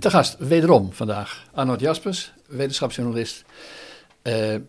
Te 0.00 0.10
gast, 0.10 0.36
wederom 0.38 0.92
vandaag, 0.92 1.46
Arnold 1.52 1.80
Jaspers, 1.80 2.32
wetenschapsjournalist. 2.46 3.44
Uh, 4.22 4.54
uh, 4.54 4.60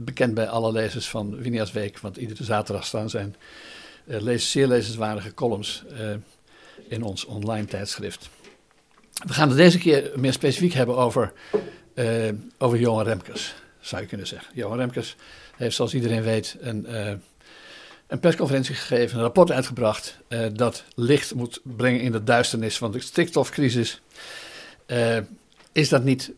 bekend 0.00 0.34
bij 0.34 0.48
alle 0.48 0.72
lezers 0.72 1.08
van 1.08 1.36
Winia's 1.36 1.72
Week, 1.72 1.98
want 1.98 2.16
iedere 2.16 2.44
zaterdag 2.44 2.86
staan 2.86 3.10
zijn 3.10 3.36
uh, 4.06 4.36
zeer 4.38 4.66
lezenswaardige 4.66 5.34
columns 5.34 5.84
in 6.88 7.02
ons 7.02 7.24
online 7.24 7.66
tijdschrift. 7.66 8.28
We 9.26 9.32
gaan 9.32 9.48
het 9.48 9.56
deze 9.56 9.78
keer 9.78 10.12
meer 10.16 10.32
specifiek 10.32 10.72
hebben 10.72 10.96
over, 10.96 11.32
over 12.58 12.78
Johan 12.78 13.04
Remkes, 13.04 13.54
zou 13.80 14.02
je 14.02 14.08
kunnen 14.08 14.26
zeggen. 14.26 14.52
Johan 14.54 14.78
Remkes 14.78 15.16
heeft, 15.56 15.76
zoals 15.76 15.94
iedereen 15.94 16.22
weet, 16.22 16.56
een 16.60 16.86
een 18.06 18.20
persconferentie 18.20 18.74
gegeven, 18.74 19.16
een 19.16 19.22
rapport 19.22 19.50
uitgebracht 19.50 20.18
dat 20.52 20.84
licht 20.94 21.34
moet 21.34 21.60
brengen 21.62 22.00
in 22.00 22.12
de 22.12 22.22
duisternis 22.22 22.76
van 22.76 22.92
de 22.92 23.00
stikstofcrisis. 23.00 24.02
Uh, 24.86 25.18
is 25.72 25.88
dat 25.88 26.04
niet, 26.04 26.32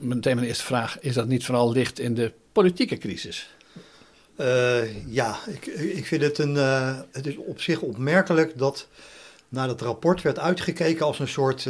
meteen 0.00 0.34
mijn 0.34 0.46
eerste 0.46 0.64
vraag, 0.64 1.00
is 1.00 1.14
dat 1.14 1.26
niet 1.26 1.44
vooral 1.44 1.72
licht 1.72 1.98
in 1.98 2.14
de 2.14 2.32
politieke 2.52 2.98
crisis? 2.98 3.54
Uh, 4.40 5.06
ja, 5.06 5.38
ik, 5.46 5.66
ik 5.66 6.06
vind 6.06 6.22
het 6.22 6.38
een, 6.38 6.54
het 7.12 7.26
is 7.26 7.36
op 7.36 7.60
zich 7.60 7.80
opmerkelijk 7.80 8.58
dat 8.58 8.88
naar 9.48 9.66
dat 9.66 9.80
rapport 9.80 10.22
werd 10.22 10.38
uitgekeken 10.38 11.06
als 11.06 11.18
een 11.18 11.28
soort 11.28 11.68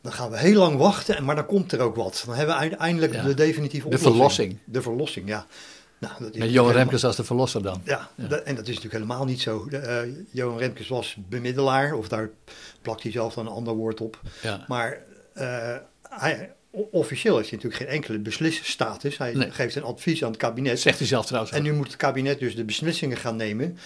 dan 0.00 0.12
gaan 0.12 0.30
we 0.30 0.38
heel 0.38 0.58
lang 0.58 0.76
wachten, 0.76 1.24
maar 1.24 1.34
dan 1.34 1.46
komt 1.46 1.72
er 1.72 1.80
ook 1.80 1.96
wat. 1.96 2.22
Dan 2.26 2.34
hebben 2.34 2.54
we 2.54 2.60
uiteindelijk 2.60 3.12
ja. 3.12 3.22
de 3.22 3.34
definitieve 3.34 3.86
oplossing. 3.86 4.12
De 4.12 4.18
verlossing. 4.18 4.58
De 4.64 4.82
verlossing, 4.82 5.28
ja. 5.28 5.46
Nou, 5.98 6.12
Met 6.18 6.34
Johan 6.34 6.48
helemaal... 6.48 6.72
Remkes 6.72 7.04
als 7.04 7.16
de 7.16 7.24
verlosser 7.24 7.62
dan. 7.62 7.82
Ja, 7.84 8.10
en 8.16 8.28
dat 8.28 8.44
is 8.44 8.54
natuurlijk 8.54 8.92
helemaal 8.92 9.24
niet 9.24 9.40
zo. 9.40 9.66
Uh, 9.70 9.98
Johan 10.30 10.58
Remkes 10.58 10.88
was 10.88 11.16
bemiddelaar, 11.28 11.92
of 11.94 12.08
daar 12.08 12.30
plakt 12.82 13.02
hij 13.02 13.12
zelf 13.12 13.34
dan 13.34 13.46
een 13.46 13.52
ander 13.52 13.74
woord 13.74 14.00
op. 14.00 14.20
Ja. 14.42 14.64
Maar 14.68 14.98
uh, 15.34 15.76
hij, 16.08 16.52
officieel 16.70 17.36
heeft 17.36 17.50
hij 17.50 17.58
natuurlijk 17.58 17.82
geen 17.82 17.94
enkele 17.94 18.18
beslisstatus. 18.18 19.18
Hij 19.18 19.32
nee. 19.32 19.50
geeft 19.50 19.74
een 19.74 19.82
advies 19.82 20.24
aan 20.24 20.30
het 20.30 20.40
kabinet. 20.40 20.80
Zegt 20.80 20.98
hij 20.98 21.06
zelf 21.06 21.26
trouwens. 21.26 21.54
En 21.54 21.62
nu 21.62 21.72
moet 21.72 21.86
het 21.86 21.96
kabinet 21.96 22.38
dus 22.38 22.56
de 22.56 22.64
beslissingen 22.64 23.16
gaan 23.16 23.36
nemen 23.36 23.78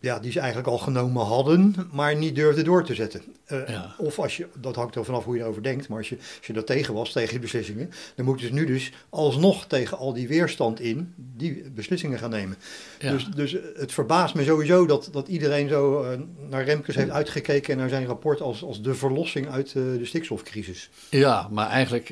ja, 0.00 0.18
die 0.18 0.32
ze 0.32 0.38
eigenlijk 0.38 0.68
al 0.68 0.78
genomen 0.78 1.24
hadden, 1.24 1.74
maar 1.92 2.16
niet 2.16 2.34
durfden 2.34 2.64
door 2.64 2.84
te 2.84 2.94
zetten. 2.94 3.22
Uh, 3.52 3.84
Of 3.98 4.18
als 4.18 4.36
je, 4.36 4.46
dat 4.60 4.76
hangt 4.76 4.94
er 4.94 5.04
vanaf 5.04 5.24
hoe 5.24 5.36
je 5.36 5.42
erover 5.42 5.62
denkt, 5.62 5.88
maar 5.88 5.98
als 5.98 6.08
je, 6.08 6.16
als 6.16 6.46
je 6.46 6.52
er 6.52 6.64
tegen 6.64 6.94
was, 6.94 7.12
tegen 7.12 7.30
die 7.30 7.38
beslissingen, 7.38 7.90
dan 8.14 8.24
moeten 8.24 8.46
ze 8.46 8.52
nu 8.52 8.66
dus 8.66 8.92
alsnog 9.08 9.66
tegen 9.66 9.98
al 9.98 10.12
die 10.12 10.28
weerstand 10.28 10.80
in 10.80 11.14
die 11.16 11.70
beslissingen 11.74 12.18
gaan 12.18 12.30
nemen. 12.30 12.56
Ja. 12.98 13.12
Dus, 13.12 13.26
dus 13.34 13.56
het 13.74 13.92
verbaast 13.92 14.34
me 14.34 14.44
sowieso 14.44 14.86
dat, 14.86 15.08
dat 15.12 15.28
iedereen 15.28 15.68
zo 15.68 16.04
uh, 16.04 16.18
naar 16.48 16.64
Remkes 16.64 16.94
heeft 16.94 17.10
uitgekeken 17.10 17.72
en 17.72 17.78
naar 17.78 17.88
zijn 17.88 18.06
rapport 18.06 18.40
als, 18.40 18.62
als 18.62 18.82
de 18.82 18.94
verlossing 18.94 19.48
uit 19.48 19.74
uh, 19.74 19.98
de 19.98 20.04
stikstofcrisis. 20.04 20.90
Ja, 21.08 21.48
maar 21.50 21.68
eigenlijk 21.68 22.08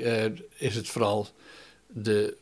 is 0.57 0.75
het 0.75 0.89
vooral 0.89 1.29
de, 1.87 2.37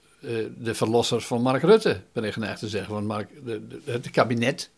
de 0.58 0.74
verlosser 0.74 1.20
van 1.20 1.42
Mark 1.42 1.62
Rutte, 1.62 2.00
ben 2.12 2.24
ik 2.24 2.32
geneigd 2.32 2.58
te 2.58 2.68
zeggen. 2.68 2.94
Want 2.94 3.06
Mark, 3.06 3.28
de, 3.44 3.66
de, 3.66 3.80
het 3.84 4.10
kabinet 4.10 4.70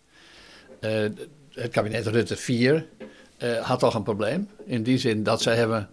het 0.80 1.70
kabinet 1.70 2.06
Rutte 2.06 2.36
4 2.36 2.86
uh, 3.38 3.56
eh, 3.56 3.64
had 3.64 3.78
toch 3.78 3.94
een 3.94 4.02
probleem. 4.02 4.48
In 4.64 4.82
die 4.82 4.98
zin 4.98 5.22
dat 5.22 5.42
zij 5.42 5.56
hebben 5.56 5.88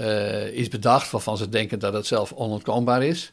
uh, 0.00 0.58
iets 0.58 0.68
bedacht 0.68 1.10
waarvan 1.10 1.36
ze 1.36 1.48
denken 1.48 1.78
dat 1.78 1.92
het 1.92 2.06
zelf 2.06 2.32
onontkoombaar 2.32 3.02
is. 3.02 3.32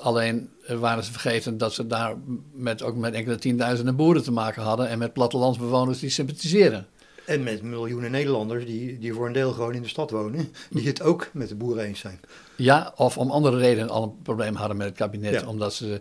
alleen 0.00 0.50
waren 0.68 1.04
ze 1.04 1.12
vergeten 1.12 1.58
dat 1.58 1.74
ze 1.74 1.86
daar 1.86 2.14
met, 2.52 2.82
ook 2.82 2.96
met 2.96 3.14
enkele 3.14 3.36
tienduizenden 3.36 3.96
boeren 3.96 4.22
te 4.22 4.32
maken 4.32 4.62
hadden 4.62 4.88
en 4.88 4.98
met 4.98 5.12
plattelandsbewoners 5.12 5.98
die 5.98 6.10
sympathiseren. 6.10 6.86
En 7.26 7.42
met 7.42 7.62
miljoenen 7.62 8.10
Nederlanders 8.10 8.66
die, 8.66 8.98
die 8.98 9.12
voor 9.12 9.26
een 9.26 9.32
deel 9.32 9.52
gewoon 9.52 9.74
in 9.74 9.82
de 9.82 9.88
stad 9.88 10.10
wonen, 10.10 10.52
die 10.70 10.86
het 10.86 11.02
ook 11.02 11.30
met 11.32 11.48
de 11.48 11.54
boeren 11.54 11.84
eens 11.84 12.00
zijn. 12.00 12.20
Ja, 12.56 12.92
of 12.96 13.18
om 13.18 13.30
andere 13.30 13.58
redenen 13.58 13.90
al 13.90 14.02
een 14.02 14.22
probleem 14.22 14.54
hadden 14.54 14.76
met 14.76 14.86
het 14.86 14.96
kabinet, 14.96 15.46
omdat 15.46 15.74
ze 15.74 16.00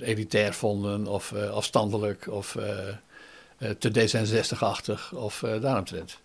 elitair 0.00 0.54
vonden 0.54 1.06
of 1.06 1.32
uh, 1.34 1.50
afstandelijk 1.50 2.26
of 2.30 2.54
uh, 2.54 3.70
te 3.78 3.90
D66-achtig 3.90 5.12
of 5.14 5.44
daaromtrent. 5.60 6.18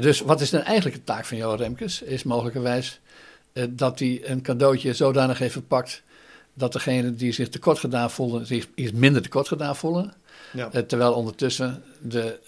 dus 0.00 0.20
wat 0.20 0.40
is 0.40 0.50
dan 0.50 0.62
eigenlijk 0.62 0.96
de 0.96 1.04
taak 1.04 1.24
van 1.24 1.36
Johan 1.36 1.56
Remkes? 1.56 2.02
Is 2.02 2.22
mogelijkerwijs 2.22 3.00
dat 3.70 3.98
hij 3.98 4.20
een 4.24 4.42
cadeautje 4.42 4.94
zodanig 4.94 5.38
heeft 5.38 5.52
verpakt 5.52 6.02
dat 6.54 6.72
degene 6.72 7.14
die 7.14 7.32
zich 7.32 7.48
tekort 7.48 7.78
gedaan 7.78 8.10
voelen, 8.10 8.46
zich 8.46 8.68
iets 8.74 8.92
minder 8.92 9.22
tekort 9.22 9.48
gedaan 9.48 9.76
voelen. 9.76 10.14
Ja. 10.52 10.68
terwijl 10.82 11.12
ondertussen 11.12 11.82
de, 12.00 12.38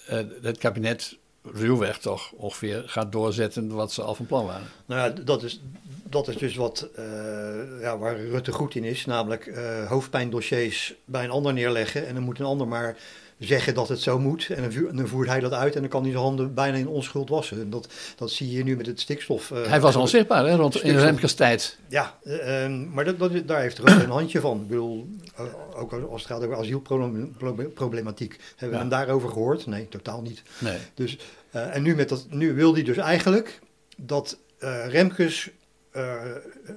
het 0.42 0.58
kabinet 0.58 1.16
ruwweg 1.42 1.98
toch 1.98 2.32
ongeveer 2.32 2.82
gaat 2.86 3.12
doorzetten 3.12 3.68
wat 3.68 3.92
ze 3.92 4.02
al 4.02 4.14
van 4.14 4.26
plan 4.26 4.46
waren. 4.46 4.66
Nou 4.86 5.00
ja, 5.00 5.22
dat 5.22 5.42
is, 5.42 5.60
dat 6.12 6.28
is 6.28 6.36
dus 6.36 6.56
wat, 6.56 6.88
uh, 6.98 7.04
ja, 7.80 7.98
waar 7.98 8.20
Rutte 8.20 8.52
goed 8.52 8.74
in 8.74 8.84
is, 8.84 9.06
namelijk 9.06 9.46
uh, 9.46 9.86
hoofdpijndossiers 9.88 10.94
bij 11.04 11.24
een 11.24 11.30
ander 11.30 11.52
neerleggen 11.52 12.06
en 12.06 12.14
dan 12.14 12.22
moet 12.22 12.38
een 12.38 12.44
ander 12.44 12.68
maar 12.68 12.96
zeggen 13.38 13.74
dat 13.74 13.88
het 13.88 14.00
zo 14.00 14.18
moet 14.18 14.48
en 14.48 14.92
dan, 14.92 15.08
voert 15.08 15.28
hij 15.28 15.40
dat 15.40 15.52
uit 15.52 15.74
en 15.74 15.80
dan 15.80 15.90
kan 15.90 16.02
hij 16.02 16.10
zijn 16.10 16.22
handen 16.22 16.54
bijna 16.54 16.76
in 16.76 16.88
onschuld 16.88 17.28
wassen. 17.28 17.60
En 17.60 17.70
dat, 17.70 17.88
dat 18.16 18.30
zie 18.30 18.52
je 18.52 18.64
nu 18.64 18.76
met 18.76 18.86
het 18.86 19.00
stikstof. 19.00 19.50
Uh, 19.50 19.66
hij 19.66 19.80
was 19.80 19.96
onzichtbaar 19.96 20.46
hè, 20.46 20.54
rond 20.54 20.82
in 20.82 20.98
Remkes 20.98 21.34
tijd. 21.34 21.78
Ja, 21.88 22.18
ehm, 22.24 22.92
maar 22.92 23.04
dat, 23.04 23.18
dat, 23.18 23.46
daar 23.46 23.60
heeft 23.60 23.78
Rutte 23.78 24.04
een 24.04 24.10
handje 24.10 24.40
van. 24.40 24.60
Ik 24.60 24.68
bedoel, 24.68 25.08
ook 25.74 25.92
als 25.92 26.22
het 26.22 26.30
gaat 26.32 26.44
over 26.44 26.56
asielproblematiek. 26.56 28.36
Hebben 28.56 28.78
we 28.78 28.82
hem 28.84 28.92
daarover 28.92 29.28
gehoord? 29.28 29.66
Nee, 29.66 29.88
totaal 29.88 30.22
niet. 30.22 30.42
Nee. 30.58 30.78
Dus, 30.94 31.18
en 31.50 31.82
nu, 31.82 31.94
met 31.94 32.08
dat, 32.08 32.26
nu 32.30 32.54
wil 32.54 32.74
hij 32.74 32.82
dus 32.82 32.96
eigenlijk 32.96 33.60
dat 33.96 34.38
Remkes 34.88 35.46
uh, 35.46 35.52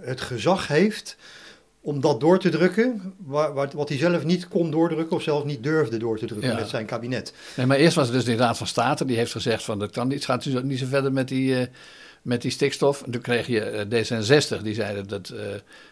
het 0.01 0.21
gezag 0.21 0.67
heeft 0.67 1.17
om 1.85 2.01
dat 2.01 2.19
door 2.19 2.39
te 2.39 2.49
drukken, 2.49 3.13
wat, 3.17 3.73
wat 3.73 3.89
hij 3.89 3.97
zelf 3.97 4.23
niet 4.23 4.47
kon 4.47 4.71
doordrukken 4.71 5.15
of 5.15 5.23
zelf 5.23 5.43
niet 5.43 5.63
durfde 5.63 5.97
door 5.97 6.17
te 6.17 6.25
drukken 6.25 6.55
met 6.55 6.69
zijn 6.69 6.85
kabinet. 6.85 7.33
Nee, 7.55 7.65
maar 7.65 7.77
eerst 7.77 7.95
was 7.95 8.07
het 8.07 8.15
dus 8.15 8.25
de 8.25 8.35
Raad 8.35 8.57
van 8.57 8.67
State, 8.67 9.05
die 9.05 9.17
heeft 9.17 9.31
gezegd 9.31 9.63
van 9.63 9.79
dat 9.79 9.91
kan 9.91 10.07
niet, 10.07 10.25
gaat 10.25 10.43
dus 10.43 10.63
niet 10.63 10.79
zo 10.79 10.85
verder 10.85 11.11
met 11.11 11.27
die, 11.27 11.59
uh, 11.59 11.65
met 12.21 12.41
die 12.41 12.51
stikstof. 12.51 13.03
En 13.03 13.11
toen 13.11 13.21
kreeg 13.21 13.47
je 13.47 13.87
uh, 13.89 14.03
D66, 14.03 14.61
die 14.61 14.73
zeiden 14.73 15.07
dat, 15.07 15.33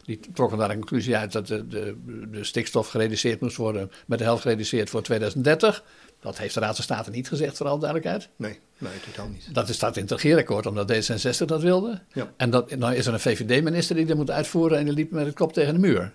die 0.04 0.20
trokken 0.34 0.58
daar 0.58 0.70
een 0.70 0.76
conclusie 0.76 1.18
uit 1.18 1.32
dat 1.32 1.48
de, 1.48 1.68
de, 1.68 1.96
de 2.32 2.44
stikstof 2.44 2.88
gereduceerd 2.88 3.42
moest 3.42 3.58
worden, 3.58 3.92
met 4.06 4.18
de 4.18 4.24
helft 4.24 4.42
gereduceerd 4.42 4.90
voor 4.90 5.02
2030. 5.02 5.84
Dat 6.24 6.38
heeft 6.38 6.54
de 6.54 6.60
Raad 6.60 6.76
van 6.76 6.84
State 6.84 7.10
niet 7.10 7.28
gezegd, 7.28 7.58
voor 7.58 7.68
alle 7.68 7.80
duidelijkheid. 7.80 8.30
Nee, 8.36 8.60
nee, 8.78 8.92
totaal 9.06 9.28
niet. 9.28 9.54
Dat 9.54 9.70
staat 9.70 9.98
in 9.98 10.02
het 10.02 10.12
regeerakkoord, 10.12 10.66
omdat 10.66 10.94
D66 10.94 11.46
dat 11.46 11.62
wilde. 11.62 12.00
Ja. 12.14 12.32
En 12.38 12.50
dat, 12.50 12.76
nou 12.76 12.96
is 12.96 13.06
er 13.06 13.14
een 13.14 13.20
VVD-minister 13.20 13.96
die 13.96 14.06
dat 14.06 14.18
moet 14.18 14.32
uitvoeren 14.32 14.78
en 14.78 14.86
die 14.86 14.94
liep 14.94 15.12
met 15.12 15.26
het 15.26 15.36
kop 15.36 15.54
tegen 15.54 15.74
de 15.74 15.80
muur. 15.80 16.14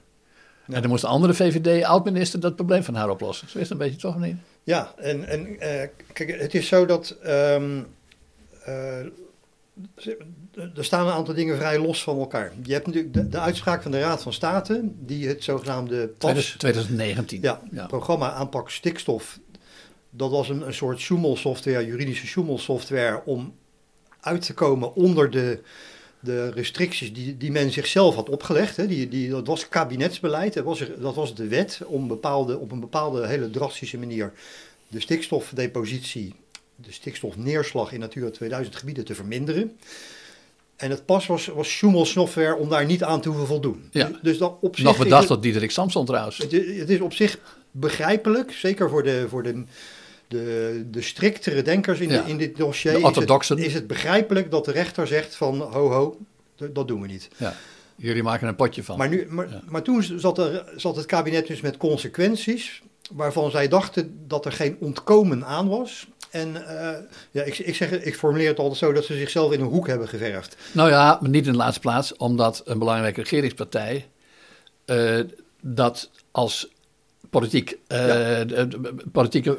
Ja. 0.67 0.75
En 0.75 0.81
dan 0.81 0.91
moest 0.91 1.03
de 1.03 1.09
andere 1.09 1.35
VVD-oud-minister 1.35 2.41
dat 2.41 2.57
probleem 2.57 2.83
van 2.83 2.95
haar 2.95 3.11
oplossen. 3.11 3.49
Zo 3.49 3.59
is 3.59 3.63
het 3.63 3.73
een 3.73 3.87
beetje 3.87 4.01
toch 4.01 4.19
niet? 4.19 4.37
Ja, 4.63 4.93
en, 4.97 5.29
en 5.29 5.47
uh, 5.49 5.59
kijk, 6.13 6.41
het 6.41 6.55
is 6.55 6.67
zo 6.67 6.87
dat... 6.87 7.17
Um, 7.27 7.87
uh, 8.69 8.99
er 10.55 10.85
staan 10.85 11.07
een 11.07 11.13
aantal 11.13 11.35
dingen 11.35 11.57
vrij 11.57 11.79
los 11.79 12.03
van 12.03 12.19
elkaar. 12.19 12.53
Je 12.63 12.73
hebt 12.73 12.87
natuurlijk 12.87 13.15
de, 13.15 13.29
de, 13.29 13.39
uitspraak 13.39 13.83
van 13.83 13.91
de 13.91 14.01
Raad 14.01 14.23
van 14.23 14.33
State, 14.33 14.81
die 14.99 15.29
het 15.29 15.45
zogenaamde 15.45 16.09
PAS... 16.09 16.55
2019. 16.59 17.41
Ja, 17.43 17.61
ja. 17.71 17.87
programma 17.87 18.33
aanpak 18.33 18.71
stikstof 18.71 19.39
dat 20.11 20.31
was 20.31 20.49
een, 20.49 20.67
een 20.67 20.75
soort 20.75 21.01
software, 21.35 21.87
juridische 21.87 22.57
software, 22.57 23.23
om 23.25 23.55
uit 24.21 24.43
te 24.43 24.55
komen 24.55 24.95
onder 24.95 25.31
de, 25.31 25.61
de 26.21 26.51
restricties 26.51 27.13
die, 27.13 27.37
die 27.37 27.51
men 27.51 27.73
zichzelf 27.73 28.15
had 28.15 28.29
opgelegd. 28.29 28.77
Hè. 28.77 28.87
Die, 28.87 29.09
die, 29.09 29.31
dat 29.31 29.47
was 29.47 29.69
kabinetsbeleid, 29.69 30.55
dat 30.55 30.65
was, 30.65 30.83
dat 30.99 31.15
was 31.15 31.35
de 31.35 31.49
wet 31.49 31.81
om 31.87 32.09
bepaalde, 32.09 32.59
op 32.59 32.73
een 32.73 32.81
bepaalde 32.81 33.27
hele 33.27 33.51
drastische 33.51 33.99
manier 33.99 34.33
de 34.89 35.01
stikstofdepositie, 35.01 36.35
de 36.77 36.93
stikstofneerslag 36.93 37.93
in 37.93 38.01
Natura 38.01 38.31
2000 38.31 38.77
gebieden 38.77 39.05
te 39.05 39.15
verminderen. 39.15 39.79
En 40.77 40.91
het 40.91 41.05
pas 41.05 41.27
was, 41.27 41.47
was 41.47 41.79
software 42.03 42.57
om 42.57 42.69
daar 42.69 42.85
niet 42.85 43.05
aan 43.05 43.21
te 43.21 43.29
hoeven 43.29 43.47
voldoen. 43.47 43.89
Ja. 43.91 44.11
Dus 44.23 44.39
dat 44.39 44.57
op 44.61 44.77
zich 44.77 44.85
Nog 44.85 44.99
bedacht 44.99 45.29
door 45.29 45.41
Diederik 45.41 45.71
Samson 45.71 46.07
trouwens. 46.07 46.39
Het, 46.39 46.53
het, 46.53 46.91
is 46.91 47.01
op 47.01 47.13
zich 47.13 47.39
begrijpelijk, 47.71 48.53
zeker 48.53 48.89
voor 48.89 49.03
de, 49.03 49.27
voor 49.29 49.43
de 49.43 49.65
de, 50.29 50.85
de 50.91 51.03
striktere 51.03 51.63
denkers 51.63 52.01
in, 52.01 52.27
in 52.27 52.39
dit 52.39 52.57
dossier 52.57 52.93
is 52.93 53.03
het, 53.49 53.59
is 53.59 53.75
het, 53.75 53.87
begrijpelijk 53.87 54.51
dat 54.51 54.65
de 54.65 54.73
rechter 54.73 55.07
zegt 55.07 55.35
van 55.35 55.61
ho 55.61 55.91
ho, 55.91 56.19
dat 56.73 56.89
doen 56.89 57.01
we 57.01 57.07
niet. 57.07 57.29
Ja. 57.37 57.55
Jullie 57.97 58.23
maken 58.23 58.49
een 58.49 58.57
potje 58.57 58.85
van. 58.85 58.99
Maar, 58.99 59.09
nu, 59.09 59.27
maar, 59.29 59.49
maar 59.69 59.83
toen 59.83 60.03
zat, 60.03 60.39
er, 60.39 60.65
zat 60.77 60.97
het 60.97 61.07
kabinet 61.07 61.47
dus 61.47 61.61
met 61.61 61.77
consequenties 61.77 62.83
waarvan 63.13 63.51
zij 63.51 63.69
dachten 63.69 64.19
dat 64.27 64.45
er 64.45 64.53
geen 64.53 64.77
ontkomen 64.81 65.45
aan 65.45 65.69
was. 65.69 66.07
En 66.31 66.49
uh, 66.49 66.91
ja, 67.31 67.43
ik, 67.43 67.59
ik, 67.59 67.75
zeg, 67.75 67.91
ik 67.91 68.17
formuleer 68.17 68.49
het 68.49 68.59
altijd 68.59 68.79
zo 68.79 68.93
dat 68.93 69.05
ze 69.05 69.17
zichzelf 69.17 69.53
in 69.53 69.61
een 69.61 69.67
hoek 69.67 69.87
hebben 69.87 70.09
geverfd. 70.09 70.57
Nou 70.73 70.91
ja, 70.91 71.19
maar 71.21 71.31
niet 71.31 71.47
in 71.47 71.53
de 71.53 71.59
laatste 71.59 71.81
plaats, 71.81 72.17
omdat 72.17 72.63
een 72.65 72.79
belangrijke 72.79 73.21
regeringspartij 73.21 74.09
uh, 74.87 75.21
dat 75.61 76.11
als 76.31 76.69
politiek, 77.31 77.79
uh, 77.89 77.99
ja. 77.99 78.45
de, 78.45 78.95
politieke 79.13 79.57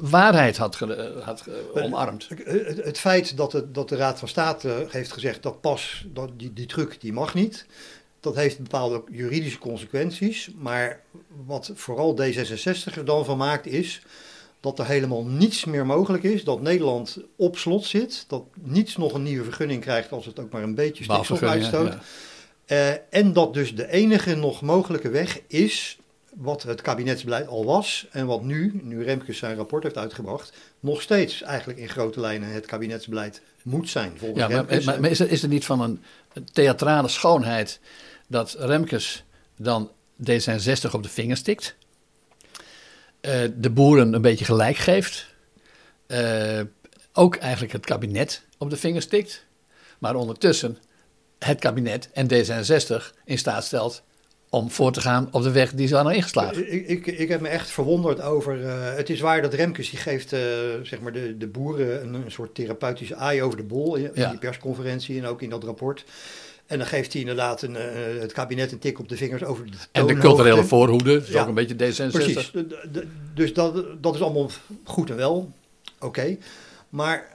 waarheid 0.00 0.56
had, 0.56 0.76
ge, 0.76 1.20
had 1.22 1.44
omarmd. 1.74 2.28
Het, 2.44 2.84
het, 2.84 2.98
feit 2.98 3.36
dat 3.36 3.50
de, 3.50 3.70
dat 3.70 3.88
de 3.88 3.96
Raad 3.96 4.18
van 4.18 4.28
State 4.28 4.86
heeft 4.88 5.12
gezegd 5.12 5.42
dat 5.42 5.60
pas, 5.60 6.04
dat 6.12 6.30
die, 6.36 6.52
die 6.52 6.66
truc 6.66 7.00
die 7.00 7.12
mag 7.12 7.34
niet, 7.34 7.66
dat 8.20 8.34
heeft 8.34 8.58
bepaalde 8.58 9.02
juridische 9.10 9.58
consequenties. 9.58 10.50
Maar 10.58 11.00
wat 11.46 11.70
vooral 11.74 12.18
D66 12.20 12.94
er 12.94 13.04
dan 13.04 13.24
van 13.24 13.36
maakt 13.36 13.66
is 13.66 14.02
dat 14.60 14.78
er 14.78 14.86
helemaal 14.86 15.24
niets 15.24 15.64
meer 15.64 15.86
mogelijk 15.86 16.22
is. 16.22 16.44
Dat 16.44 16.60
Nederland 16.60 17.18
op 17.36 17.58
slot 17.58 17.84
zit. 17.84 18.24
Dat 18.28 18.44
niets 18.60 18.96
nog 18.96 19.12
een 19.12 19.22
nieuwe 19.22 19.44
vergunning 19.44 19.80
krijgt 19.80 20.12
als 20.12 20.26
het 20.26 20.40
ook 20.40 20.52
maar 20.52 20.62
een 20.62 20.74
beetje 20.74 21.04
stikstof 21.04 21.42
uitstoot. 21.42 21.94
Uh, 22.66 22.90
en 23.10 23.32
dat 23.32 23.54
dus 23.54 23.74
de 23.74 23.90
enige 23.90 24.34
nog 24.34 24.60
mogelijke 24.60 25.10
weg 25.10 25.40
is 25.46 25.98
wat 26.36 26.62
het 26.62 26.82
kabinetsbeleid 26.82 27.46
al 27.46 27.64
was 27.64 28.06
en 28.10 28.26
wat 28.26 28.42
nu, 28.42 28.80
nu 28.82 29.04
Remkes 29.04 29.38
zijn 29.38 29.56
rapport 29.56 29.82
heeft 29.82 29.96
uitgebracht, 29.96 30.52
nog 30.80 31.02
steeds 31.02 31.42
eigenlijk 31.42 31.78
in 31.78 31.88
grote 31.88 32.20
lijnen 32.20 32.48
het 32.48 32.66
kabinetsbeleid 32.66 33.42
moet 33.62 33.88
zijn. 33.88 34.12
Volgens 34.18 34.40
ja, 34.40 34.48
maar, 34.48 34.82
maar, 34.84 35.00
maar, 35.00 35.10
is, 35.10 35.20
er, 35.20 35.30
is 35.30 35.42
er 35.42 35.48
niet 35.48 35.64
van 35.64 35.80
een 35.80 36.00
theatrale 36.52 37.08
schoonheid 37.08 37.80
dat 38.26 38.56
Remkes 38.58 39.24
dan 39.56 39.90
D66 40.30 40.90
op 40.92 41.02
de 41.02 41.08
vingers 41.08 41.40
stikt, 41.40 41.74
uh, 43.20 43.40
de 43.56 43.70
boeren 43.70 44.12
een 44.12 44.22
beetje 44.22 44.44
gelijk 44.44 44.76
geeft, 44.76 45.26
uh, 46.06 46.60
ook 47.12 47.36
eigenlijk 47.36 47.72
het 47.72 47.84
kabinet 47.84 48.42
op 48.58 48.70
de 48.70 48.76
vingers 48.76 49.04
stikt, 49.04 49.44
maar 49.98 50.14
ondertussen 50.14 50.78
het 51.38 51.58
kabinet 51.58 52.10
en 52.12 52.28
D66 52.32 53.20
in 53.24 53.38
staat 53.38 53.64
stelt 53.64 54.02
om 54.54 54.70
voor 54.70 54.92
te 54.92 55.00
gaan 55.00 55.28
op 55.30 55.42
de 55.42 55.50
weg 55.50 55.72
die 55.72 55.86
ze 55.86 55.94
hadden 55.94 56.14
ingeslagen. 56.14 56.72
Ik, 56.72 56.86
ik, 56.86 57.06
ik 57.06 57.28
heb 57.28 57.40
me 57.40 57.48
echt 57.48 57.70
verwonderd 57.70 58.20
over. 58.20 58.60
Uh, 58.60 58.94
het 58.94 59.10
is 59.10 59.20
waar 59.20 59.42
dat 59.42 59.54
Remkes 59.54 59.90
die 59.90 59.98
geeft 59.98 60.32
uh, 60.32 60.40
zeg 60.82 61.00
maar 61.00 61.12
de, 61.12 61.36
de 61.36 61.46
boeren 61.46 62.02
een, 62.02 62.14
een, 62.14 62.30
soort 62.30 62.54
therapeutische 62.54 63.16
aai 63.16 63.42
over 63.42 63.56
de 63.56 63.62
bol 63.62 63.94
in, 63.94 64.10
ja. 64.14 64.24
in, 64.24 64.30
die 64.30 64.38
persconferentie 64.38 65.18
en 65.18 65.26
ook 65.26 65.42
in 65.42 65.50
dat 65.50 65.64
rapport. 65.64 66.04
En 66.66 66.78
dan 66.78 66.86
geeft 66.86 67.12
hij 67.12 67.20
inderdaad 67.20 67.62
een, 67.62 67.74
uh, 67.74 67.80
het 68.20 68.32
kabinet 68.32 68.72
een 68.72 68.78
tik 68.78 68.98
op 68.98 69.08
de 69.08 69.16
vingers 69.16 69.44
over 69.44 69.66
de 69.66 69.76
En 69.92 70.06
de 70.06 70.16
culturele 70.16 70.64
voorhoede, 70.64 71.12
dat 71.12 71.22
is 71.22 71.28
ja, 71.28 71.42
ook 71.42 71.48
een 71.48 71.54
beetje 71.54 71.74
D66. 71.74 72.10
Precies, 72.10 72.50
de, 72.50 72.66
de, 72.92 73.06
dus 73.34 73.54
dat, 73.54 74.02
dat 74.02 74.14
is 74.14 74.22
allemaal 74.22 74.50
goed 74.84 75.10
en 75.10 75.16
wel, 75.16 75.52
oké. 75.94 76.06
Okay. 76.06 76.38
Maar 76.88 77.28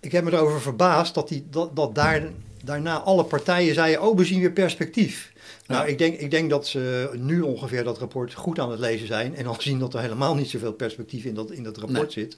ik 0.00 0.12
heb 0.12 0.24
me 0.24 0.32
erover 0.32 0.60
verbaasd 0.60 1.14
dat, 1.14 1.28
die, 1.28 1.46
dat, 1.50 1.76
dat 1.76 1.94
daar, 1.94 2.22
daarna 2.64 2.98
alle 2.98 3.24
partijen 3.24 3.74
zeiden, 3.74 4.02
oh 4.02 4.16
we 4.16 4.24
zien 4.24 4.40
weer 4.40 4.52
perspectief. 4.52 5.31
Nou, 5.66 5.88
ik 5.88 5.98
denk, 5.98 6.18
ik 6.18 6.30
denk 6.30 6.50
dat 6.50 6.66
ze 6.66 7.10
nu 7.14 7.40
ongeveer 7.40 7.84
dat 7.84 7.98
rapport 7.98 8.34
goed 8.34 8.58
aan 8.58 8.70
het 8.70 8.80
lezen 8.80 9.06
zijn. 9.06 9.36
En 9.36 9.46
al 9.46 9.56
zien 9.58 9.78
dat 9.78 9.94
er 9.94 10.00
helemaal 10.00 10.34
niet 10.34 10.50
zoveel 10.50 10.72
perspectief 10.72 11.24
in 11.24 11.34
dat, 11.34 11.50
in 11.50 11.62
dat 11.62 11.76
rapport 11.76 12.16
nee. 12.16 12.24
zit. 12.24 12.36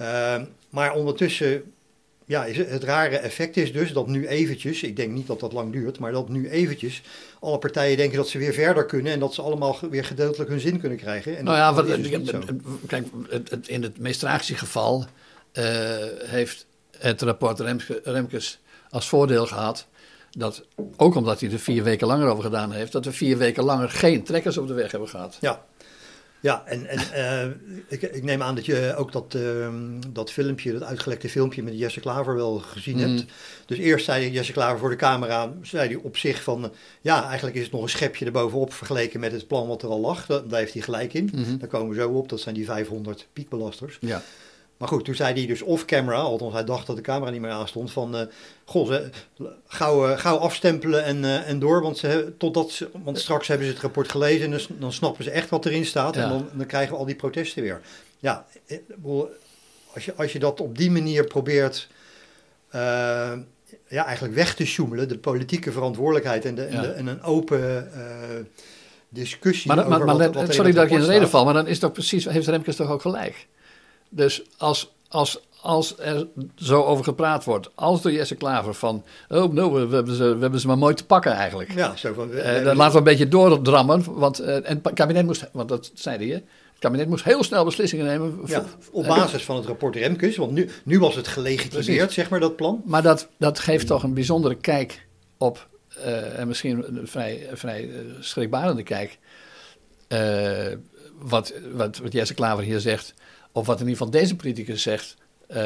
Uh, 0.00 0.42
maar 0.70 0.94
ondertussen, 0.94 1.72
ja, 2.24 2.44
is 2.44 2.56
het, 2.56 2.84
rare 2.84 3.16
effect 3.16 3.56
is 3.56 3.72
dus 3.72 3.92
dat 3.92 4.06
nu 4.06 4.26
eventjes, 4.26 4.82
ik 4.82 4.96
denk 4.96 5.12
niet 5.12 5.26
dat 5.26 5.40
dat 5.40 5.52
lang 5.52 5.72
duurt, 5.72 5.98
maar 5.98 6.12
dat 6.12 6.28
nu 6.28 6.48
eventjes 6.48 7.02
alle 7.40 7.58
partijen 7.58 7.96
denken 7.96 8.16
dat 8.16 8.28
ze 8.28 8.38
weer 8.38 8.52
verder 8.52 8.86
kunnen 8.86 9.12
en 9.12 9.20
dat 9.20 9.34
ze 9.34 9.42
allemaal 9.42 9.78
weer 9.90 10.04
gedeeltelijk 10.04 10.50
hun 10.50 10.60
zin 10.60 10.80
kunnen 10.80 10.98
krijgen. 10.98 11.36
En 11.38 11.44
nou 11.44 11.56
ja, 11.56 11.74
wat, 11.74 11.86
dus 11.86 12.32
kijk, 12.86 13.06
in 13.66 13.82
het 13.82 13.98
meest 13.98 14.20
tragische 14.20 14.56
geval 14.56 15.04
uh, 15.52 15.64
heeft 16.18 16.66
het 16.98 17.22
rapport 17.22 17.60
Remke, 17.60 18.00
Remkes 18.04 18.60
als 18.90 19.08
voordeel 19.08 19.46
gehad 19.46 19.86
dat, 20.38 20.64
ook 20.96 21.14
omdat 21.14 21.40
hij 21.40 21.50
er 21.50 21.58
vier 21.58 21.82
weken 21.82 22.06
langer 22.06 22.28
over 22.28 22.44
gedaan 22.44 22.72
heeft, 22.72 22.92
dat 22.92 23.04
we 23.04 23.12
vier 23.12 23.38
weken 23.38 23.64
langer 23.64 23.90
geen 23.90 24.22
trekkers 24.22 24.58
op 24.58 24.68
de 24.68 24.74
weg 24.74 24.90
hebben 24.90 25.08
gehad. 25.08 25.38
Ja, 25.40 25.64
ja 26.40 26.62
en, 26.66 26.86
en 26.86 27.00
uh, 27.14 27.54
ik, 27.98 28.02
ik, 28.02 28.22
neem 28.22 28.42
aan 28.42 28.54
dat 28.54 28.66
je 28.66 28.94
ook 28.96 29.12
dat, 29.12 29.34
uh, 29.36 29.68
dat 30.08 30.30
filmpje, 30.30 30.72
dat 30.72 30.82
uitgelekte 30.82 31.28
filmpje 31.28 31.62
met 31.62 31.78
Jesse 31.78 32.00
Klaver 32.00 32.34
wel 32.34 32.58
gezien 32.58 32.96
mm. 32.96 33.02
hebt. 33.02 33.24
Dus 33.66 33.78
eerst 33.78 34.04
zei 34.04 34.30
Jesse 34.30 34.52
Klaver 34.52 34.78
voor 34.78 34.90
de 34.90 34.96
camera, 34.96 35.52
zei 35.62 35.88
hij 35.88 35.96
op 36.02 36.16
zich 36.16 36.42
van, 36.42 36.72
ja, 37.00 37.26
eigenlijk 37.26 37.56
is 37.56 37.62
het 37.62 37.72
nog 37.72 37.82
een 37.82 37.88
schepje 37.88 38.24
erbovenop 38.24 38.72
vergeleken 38.72 39.20
met 39.20 39.32
het 39.32 39.46
plan 39.46 39.68
wat 39.68 39.82
er 39.82 39.88
al 39.88 40.00
lag. 40.00 40.26
Daar 40.26 40.58
heeft 40.58 40.72
hij 40.72 40.82
gelijk 40.82 41.14
in. 41.14 41.30
Mm 41.32 41.44
-hmm. 41.44 41.58
Daar 41.58 41.68
komen 41.68 41.88
we 41.88 42.00
zo 42.00 42.10
op, 42.10 42.28
dat 42.28 42.40
zijn 42.40 42.54
die 42.54 42.64
500 42.64 43.26
piekbelasters. 43.32 43.98
Ja. 44.00 44.22
Maar 44.82 44.90
goed, 44.90 45.04
toen 45.04 45.14
zei 45.14 45.34
hij 45.34 45.46
dus 45.46 45.62
off-camera, 45.62 46.16
althans 46.16 46.52
hij 46.52 46.64
dacht 46.64 46.86
dat 46.86 46.96
de 46.96 47.02
camera 47.02 47.30
niet 47.30 47.40
meer 47.40 47.50
aanstond, 47.50 47.92
van 47.92 48.16
uh, 48.16 48.22
goh, 48.64 48.86
ze, 48.86 49.10
gauw, 49.66 50.08
uh, 50.08 50.18
gauw 50.18 50.36
afstempelen 50.36 51.04
en, 51.04 51.16
uh, 51.22 51.48
en 51.48 51.58
door, 51.58 51.82
want, 51.82 51.98
ze, 51.98 52.32
totdat 52.38 52.70
ze, 52.70 52.88
want 53.04 53.18
straks 53.18 53.48
hebben 53.48 53.66
ze 53.66 53.72
het 53.72 53.82
rapport 53.82 54.08
gelezen 54.08 54.44
en 54.44 54.50
dus, 54.50 54.68
dan 54.70 54.92
snappen 54.92 55.24
ze 55.24 55.30
echt 55.30 55.48
wat 55.48 55.66
erin 55.66 55.86
staat 55.86 56.14
ja. 56.14 56.22
en 56.22 56.28
dan, 56.28 56.48
dan, 56.52 56.66
krijgen 56.66 56.92
we 56.92 56.98
al 56.98 57.04
die 57.04 57.14
protesten 57.14 57.62
weer. 57.62 57.80
Ja, 58.18 58.46
als 59.94 60.04
je, 60.04 60.14
als 60.14 60.32
je 60.32 60.38
dat 60.38 60.60
op 60.60 60.78
die 60.78 60.90
manier 60.90 61.24
probeert 61.24 61.88
ja, 63.88 64.04
eigenlijk 64.04 64.34
weg 64.34 64.54
te 64.54 64.66
sjoemelen, 64.66 65.08
de 65.08 65.18
politieke 65.18 65.72
verantwoordelijkheid 65.72 66.44
en, 66.44 66.54
de, 66.54 66.64
en, 66.64 66.82
de, 66.82 66.88
en 66.88 67.06
een 67.06 67.22
open 67.22 67.90
discussie 69.08 69.74
maar, 69.74 69.88
maar, 69.88 70.04
maar, 70.04 70.16
wat, 70.16 70.34
wat 70.34 70.54
sorry 70.54 70.72
dat 70.72 70.84
ik 70.84 70.90
in 70.90 71.00
de 71.00 71.06
reden 71.06 71.28
val, 71.28 71.44
maar 71.44 71.54
dan 71.54 71.66
is 71.66 71.78
toch 71.78 71.92
precies, 71.92 72.24
heeft 72.24 72.48
Remkes 72.48 72.76
toch 72.76 72.90
ook 72.90 73.02
gelijk? 73.02 73.46
Dus 74.14 74.42
als, 74.56 74.92
als, 75.08 75.40
als 75.60 75.98
er 75.98 76.26
zo 76.56 76.82
over 76.82 77.04
gepraat 77.04 77.44
wordt, 77.44 77.70
als 77.74 78.02
door 78.02 78.12
Jesse 78.12 78.34
Klaver 78.34 78.74
van, 78.74 79.04
oh 79.28 79.52
nou, 79.52 79.72
we, 79.72 79.86
we, 79.86 79.94
hebben 79.94 80.14
ze, 80.14 80.34
we 80.34 80.40
hebben 80.40 80.60
ze 80.60 80.66
maar 80.66 80.78
mooi 80.78 80.94
te 80.94 81.06
pakken 81.06 81.32
eigenlijk. 81.32 81.72
Ja, 81.74 81.96
zo 81.96 82.12
van. 82.12 82.30
Uh, 82.30 82.64
dan 82.64 82.76
laten 82.76 82.92
we 82.92 82.98
een 82.98 83.04
beetje 83.04 83.28
doordrammen, 83.28 84.04
want 84.14 84.40
uh, 84.40 84.70
en 84.70 84.80
het 84.82 84.92
kabinet 84.94 85.24
moest, 85.24 85.48
want 85.52 85.68
dat 85.68 85.90
zei 85.94 86.16
hij, 86.16 86.34
het 86.34 86.78
kabinet 86.78 87.08
moest 87.08 87.24
heel 87.24 87.44
snel 87.44 87.64
beslissingen 87.64 88.06
nemen. 88.06 88.40
Ja, 88.46 88.64
op 88.90 89.06
basis 89.06 89.44
van 89.44 89.56
het 89.56 89.66
rapport 89.66 89.96
Remkes, 89.96 90.36
want 90.36 90.52
nu, 90.52 90.68
nu 90.84 90.98
was 90.98 91.14
het 91.14 91.28
gelegitimeerd, 91.28 91.86
Precies. 91.86 92.14
zeg 92.14 92.30
maar, 92.30 92.40
dat 92.40 92.56
plan. 92.56 92.82
Maar 92.84 93.02
dat, 93.02 93.28
dat 93.36 93.58
geeft 93.58 93.86
toch 93.86 94.02
een 94.02 94.14
bijzondere 94.14 94.54
kijk 94.54 95.06
op, 95.38 95.68
uh, 95.98 96.38
en 96.38 96.48
misschien 96.48 96.84
een 96.96 97.08
vrij, 97.08 97.48
vrij 97.52 97.90
schrikbarende 98.20 98.82
kijk, 98.82 99.18
wat, 101.18 101.52
wat, 101.72 101.98
wat 101.98 102.12
Jesse 102.12 102.34
Klaver 102.34 102.64
hier 102.64 102.80
zegt 102.80 103.14
of 103.52 103.66
wat 103.66 103.80
in 103.80 103.86
ieder 103.88 103.98
geval 103.98 104.20
deze 104.20 104.36
politicus 104.36 104.82
zegt, 104.82 105.16
uh, 105.48 105.56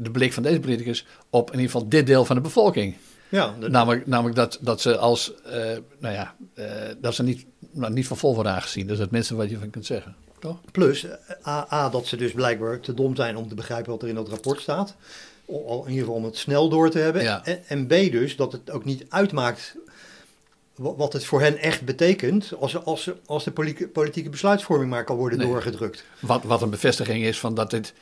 de 0.00 0.10
blik 0.12 0.32
van 0.32 0.42
deze 0.42 0.60
politicus 0.60 1.06
op 1.30 1.46
in 1.46 1.58
ieder 1.58 1.70
geval 1.70 1.88
dit 1.88 2.06
deel 2.06 2.24
van 2.24 2.36
de 2.36 2.42
bevolking. 2.42 2.96
Ja, 3.28 3.54
de, 3.60 3.68
namelijk, 3.68 4.06
namelijk 4.06 4.36
dat, 4.36 4.58
dat 4.60 4.80
ze 4.80 4.96
als, 4.96 5.32
uh, 5.46 5.52
nou 5.98 6.14
ja, 6.14 6.34
uh, 6.54 6.64
dat 7.00 7.14
ze 7.14 7.22
niet, 7.22 7.46
nou, 7.70 7.92
niet 7.92 8.06
van 8.06 8.16
vol 8.16 8.34
worden 8.34 8.52
aangezien. 8.52 8.86
Dat 8.86 8.96
is 8.96 9.02
het 9.02 9.10
minste 9.10 9.34
wat 9.34 9.50
je 9.50 9.58
van 9.58 9.70
kunt 9.70 9.86
zeggen. 9.86 10.16
Toch? 10.38 10.56
Plus, 10.72 11.06
A, 11.46 11.66
A, 11.72 11.88
dat 11.88 12.06
ze 12.06 12.16
dus 12.16 12.32
blijkbaar 12.32 12.80
te 12.80 12.94
dom 12.94 13.16
zijn 13.16 13.36
om 13.36 13.48
te 13.48 13.54
begrijpen 13.54 13.90
wat 13.90 14.02
er 14.02 14.08
in 14.08 14.14
dat 14.14 14.28
rapport 14.28 14.60
staat. 14.60 14.94
In 15.46 15.82
ieder 15.86 15.98
geval 15.98 16.14
om 16.14 16.24
het 16.24 16.36
snel 16.36 16.68
door 16.68 16.90
te 16.90 16.98
hebben. 16.98 17.22
Ja. 17.22 17.44
En, 17.44 17.60
en 17.66 17.86
B 17.86 17.90
dus, 17.90 18.36
dat 18.36 18.52
het 18.52 18.70
ook 18.70 18.84
niet 18.84 19.04
uitmaakt 19.08 19.76
wat 20.78 21.12
het 21.12 21.24
voor 21.24 21.40
hen 21.40 21.58
echt 21.58 21.84
betekent 21.84 22.52
als, 22.58 22.84
als, 22.84 23.10
als 23.26 23.44
de 23.44 23.52
politieke 23.92 24.30
besluitvorming 24.30 24.90
maar 24.90 25.04
kan 25.04 25.16
worden 25.16 25.38
nee. 25.38 25.46
doorgedrukt. 25.46 26.04
Wat, 26.20 26.44
wat 26.44 26.62
een 26.62 26.70
bevestiging 26.70 27.24
is 27.24 27.40
van 27.40 27.54
dat, 27.54 27.70
dit, 27.70 27.92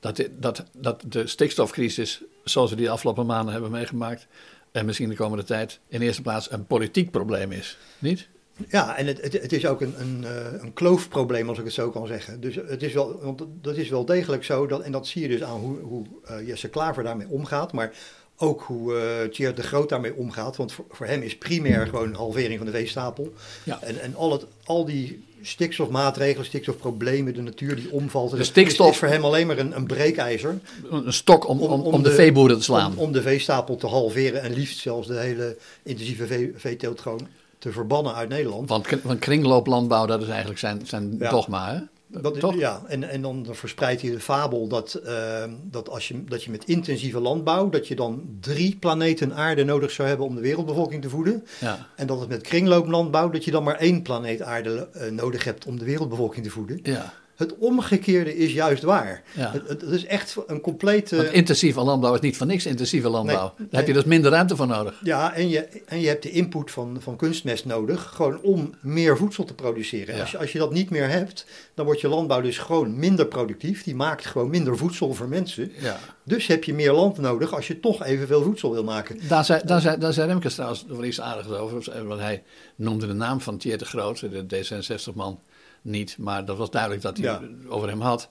dat, 0.00 0.16
dit, 0.16 0.30
dat, 0.38 0.64
dat 0.72 1.02
de 1.08 1.26
stikstofcrisis, 1.26 2.22
zoals 2.44 2.70
we 2.70 2.76
die 2.76 2.84
de 2.84 2.92
afgelopen 2.92 3.26
maanden 3.26 3.52
hebben 3.52 3.70
meegemaakt, 3.70 4.26
en 4.72 4.86
misschien 4.86 5.08
de 5.08 5.14
komende 5.14 5.44
tijd, 5.44 5.78
in 5.88 6.00
eerste 6.00 6.22
plaats 6.22 6.50
een 6.50 6.66
politiek 6.66 7.10
probleem 7.10 7.52
is. 7.52 7.78
Niet? 7.98 8.28
Ja, 8.68 8.96
en 8.96 9.06
het, 9.06 9.20
het, 9.20 9.32
het 9.32 9.52
is 9.52 9.66
ook 9.66 9.80
een, 9.80 9.94
een, 10.00 10.24
een 10.62 10.72
kloofprobleem, 10.72 11.48
als 11.48 11.58
ik 11.58 11.64
het 11.64 11.72
zo 11.72 11.90
kan 11.90 12.06
zeggen. 12.06 12.40
Dus 12.40 12.54
het 12.54 12.82
is 12.82 12.92
wel, 12.92 13.22
want 13.22 13.44
dat 13.62 13.76
is 13.76 13.88
wel 13.88 14.04
degelijk 14.04 14.44
zo, 14.44 14.66
dat, 14.66 14.80
en 14.80 14.92
dat 14.92 15.06
zie 15.06 15.22
je 15.22 15.28
dus 15.28 15.42
aan 15.42 15.60
hoe, 15.60 15.78
hoe 15.78 16.06
uh, 16.30 16.46
Jesse 16.46 16.68
Klaver 16.68 17.02
daarmee 17.02 17.28
omgaat. 17.28 17.72
Maar 17.72 17.92
ook 18.36 18.62
hoe 18.62 18.92
uh, 18.92 19.30
Thierry 19.30 19.54
de 19.54 19.62
Groot 19.62 19.88
daarmee 19.88 20.14
omgaat. 20.14 20.56
Want 20.56 20.72
voor, 20.72 20.84
voor, 20.90 21.06
hem 21.06 21.22
is 21.22 21.38
primair 21.38 21.86
gewoon 21.86 22.08
een 22.08 22.14
halvering 22.14 22.56
van 22.56 22.66
de 22.66 22.72
veestapel. 22.72 23.32
Ja. 23.64 23.82
En, 23.82 24.00
en 24.00 24.14
al, 24.16 24.32
het, 24.32 24.44
al 24.64 24.84
die 24.84 25.24
stikstofmaatregelen, 25.42 26.46
stikstofproblemen, 26.46 27.34
de 27.34 27.42
natuur 27.42 27.76
die 27.76 27.92
omvalt. 27.92 28.30
De 28.30 28.44
stikstof 28.44 28.86
is, 28.86 28.92
is 28.92 28.98
voor 28.98 29.08
hem 29.08 29.24
alleen 29.24 29.46
maar 29.46 29.58
een, 29.58 29.76
een 29.76 29.86
breekijzer. 29.86 30.58
Een 30.90 31.12
stok 31.12 31.48
om, 31.48 31.60
om, 31.60 31.70
om, 31.70 31.80
om 31.80 32.02
de, 32.02 32.08
de, 32.08 32.14
veeboeren 32.14 32.56
te 32.56 32.62
slaan. 32.62 32.92
Om, 32.92 32.98
om, 32.98 33.12
de 33.12 33.22
veestapel 33.22 33.76
te 33.76 33.86
halveren 33.86 34.42
en 34.42 34.52
liefst 34.52 34.78
zelfs 34.78 35.06
de 35.06 35.18
hele 35.18 35.56
intensieve 35.82 36.26
vee, 36.26 36.52
veeteelt 36.56 37.00
gewoon 37.00 37.28
te 37.58 37.72
verbannen 37.72 38.14
uit 38.14 38.28
Nederland. 38.28 38.68
Want, 38.68 38.86
want 39.02 39.18
kringlooplandbouw, 39.18 40.06
dat 40.06 40.22
is 40.22 40.28
eigenlijk 40.28 40.58
zijn, 40.58 40.80
zijn 40.86 41.16
ja. 41.18 41.30
dogma, 41.30 41.74
hè? 41.74 41.80
Dat, 42.20 42.40
Toch? 42.40 42.54
Ja, 42.54 42.82
en, 42.86 43.08
en 43.08 43.22
dan 43.22 43.46
verspreidt 43.50 44.02
hij 44.02 44.10
de 44.10 44.20
fabel 44.20 44.68
dat, 44.68 45.00
uh, 45.06 45.44
dat, 45.62 45.88
als 45.88 46.08
je, 46.08 46.24
dat 46.24 46.42
je 46.44 46.50
met 46.50 46.64
intensieve 46.64 47.20
landbouw, 47.20 47.68
dat 47.68 47.88
je 47.88 47.94
dan 47.94 48.36
drie 48.40 48.76
planeten 48.76 49.34
aarde 49.34 49.64
nodig 49.64 49.90
zou 49.90 50.08
hebben 50.08 50.26
om 50.26 50.34
de 50.34 50.40
wereldbevolking 50.40 51.02
te 51.02 51.08
voeden. 51.08 51.44
Ja. 51.60 51.88
En 51.96 52.06
dat 52.06 52.20
het 52.20 52.28
met 52.28 52.42
kringlooplandbouw, 52.42 53.30
dat 53.30 53.44
je 53.44 53.50
dan 53.50 53.62
maar 53.62 53.76
één 53.76 54.02
planeet 54.02 54.42
aarde 54.42 54.88
uh, 54.96 55.10
nodig 55.10 55.44
hebt 55.44 55.66
om 55.66 55.78
de 55.78 55.84
wereldbevolking 55.84 56.44
te 56.44 56.50
voeden. 56.50 56.80
Ja. 56.82 57.12
Het 57.42 57.58
omgekeerde 57.58 58.36
is 58.36 58.52
juist 58.52 58.82
waar. 58.82 59.22
Ja. 59.34 59.52
Het, 59.52 59.68
het, 59.68 59.82
is 59.82 60.04
echt 60.04 60.36
een 60.46 60.60
complete... 60.60 61.16
Want 61.16 61.30
intensieve 61.30 61.80
landbouw 61.80 62.14
is 62.14 62.20
niet 62.20 62.36
voor 62.36 62.46
niks 62.46 62.66
intensieve 62.66 63.08
landbouw. 63.08 63.54
Nee, 63.58 63.68
Daar 63.70 63.80
heb 63.80 63.88
je 63.88 63.94
dus 63.94 64.04
minder 64.04 64.30
ruimte 64.30 64.56
voor 64.56 64.66
nodig. 64.66 65.00
Ja, 65.02 65.34
en 65.34 65.48
je, 65.48 65.68
en 65.86 66.00
je 66.00 66.08
hebt 66.08 66.22
de 66.22 66.30
input 66.30 66.70
van, 66.70 66.96
van 67.00 67.16
kunstmest 67.16 67.64
nodig, 67.64 68.12
gewoon 68.14 68.40
om 68.40 68.74
meer 68.80 69.16
voedsel 69.16 69.44
te 69.44 69.54
produceren. 69.54 70.14
Ja. 70.14 70.20
Als, 70.20 70.30
je, 70.30 70.38
als 70.38 70.52
je 70.52 70.58
dat 70.58 70.72
niet 70.72 70.90
meer 70.90 71.08
hebt, 71.08 71.46
dan 71.74 71.84
wordt 71.84 72.00
je 72.00 72.08
landbouw 72.08 72.40
dus 72.40 72.58
gewoon 72.58 72.98
minder 72.98 73.26
productief. 73.26 73.82
Die 73.82 73.94
maakt 73.94 74.26
gewoon 74.26 74.50
minder 74.50 74.76
voedsel 74.76 75.14
voor 75.14 75.28
mensen. 75.28 75.72
Ja. 75.78 75.98
Dus 76.24 76.46
heb 76.46 76.64
je 76.64 76.74
meer 76.74 76.92
land 76.92 77.18
nodig 77.18 77.54
als 77.54 77.66
je 77.66 77.80
toch 77.80 78.04
evenveel 78.04 78.42
voedsel 78.42 78.72
wil 78.72 78.84
maken. 78.84 79.18
Daar 79.28 79.44
zei, 79.44 79.60
daar 79.64 79.80
zei, 79.80 79.98
daar 79.98 80.12
zei 80.12 80.28
Remkes 80.28 80.54
trouwens 80.54 80.84
wel 80.88 81.04
iets 81.04 81.20
aardigs 81.20 81.48
over. 81.48 82.06
Want 82.06 82.20
hij 82.20 82.42
noemde 82.76 83.06
de 83.06 83.12
naam 83.12 83.40
van 83.40 83.58
Thierry 83.58 83.78
de 83.78 83.84
Groot, 83.84 84.20
de 84.20 84.44
D66-man, 84.46 85.40
niet. 85.82 86.16
Maar 86.18 86.44
dat 86.44 86.56
was 86.56 86.70
duidelijk 86.70 87.02
dat 87.02 87.16
hij 87.16 87.26
Ja. 87.26 87.40
over 87.68 87.88
hem 87.88 88.00
had. 88.00 88.28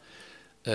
Eh, 0.62 0.74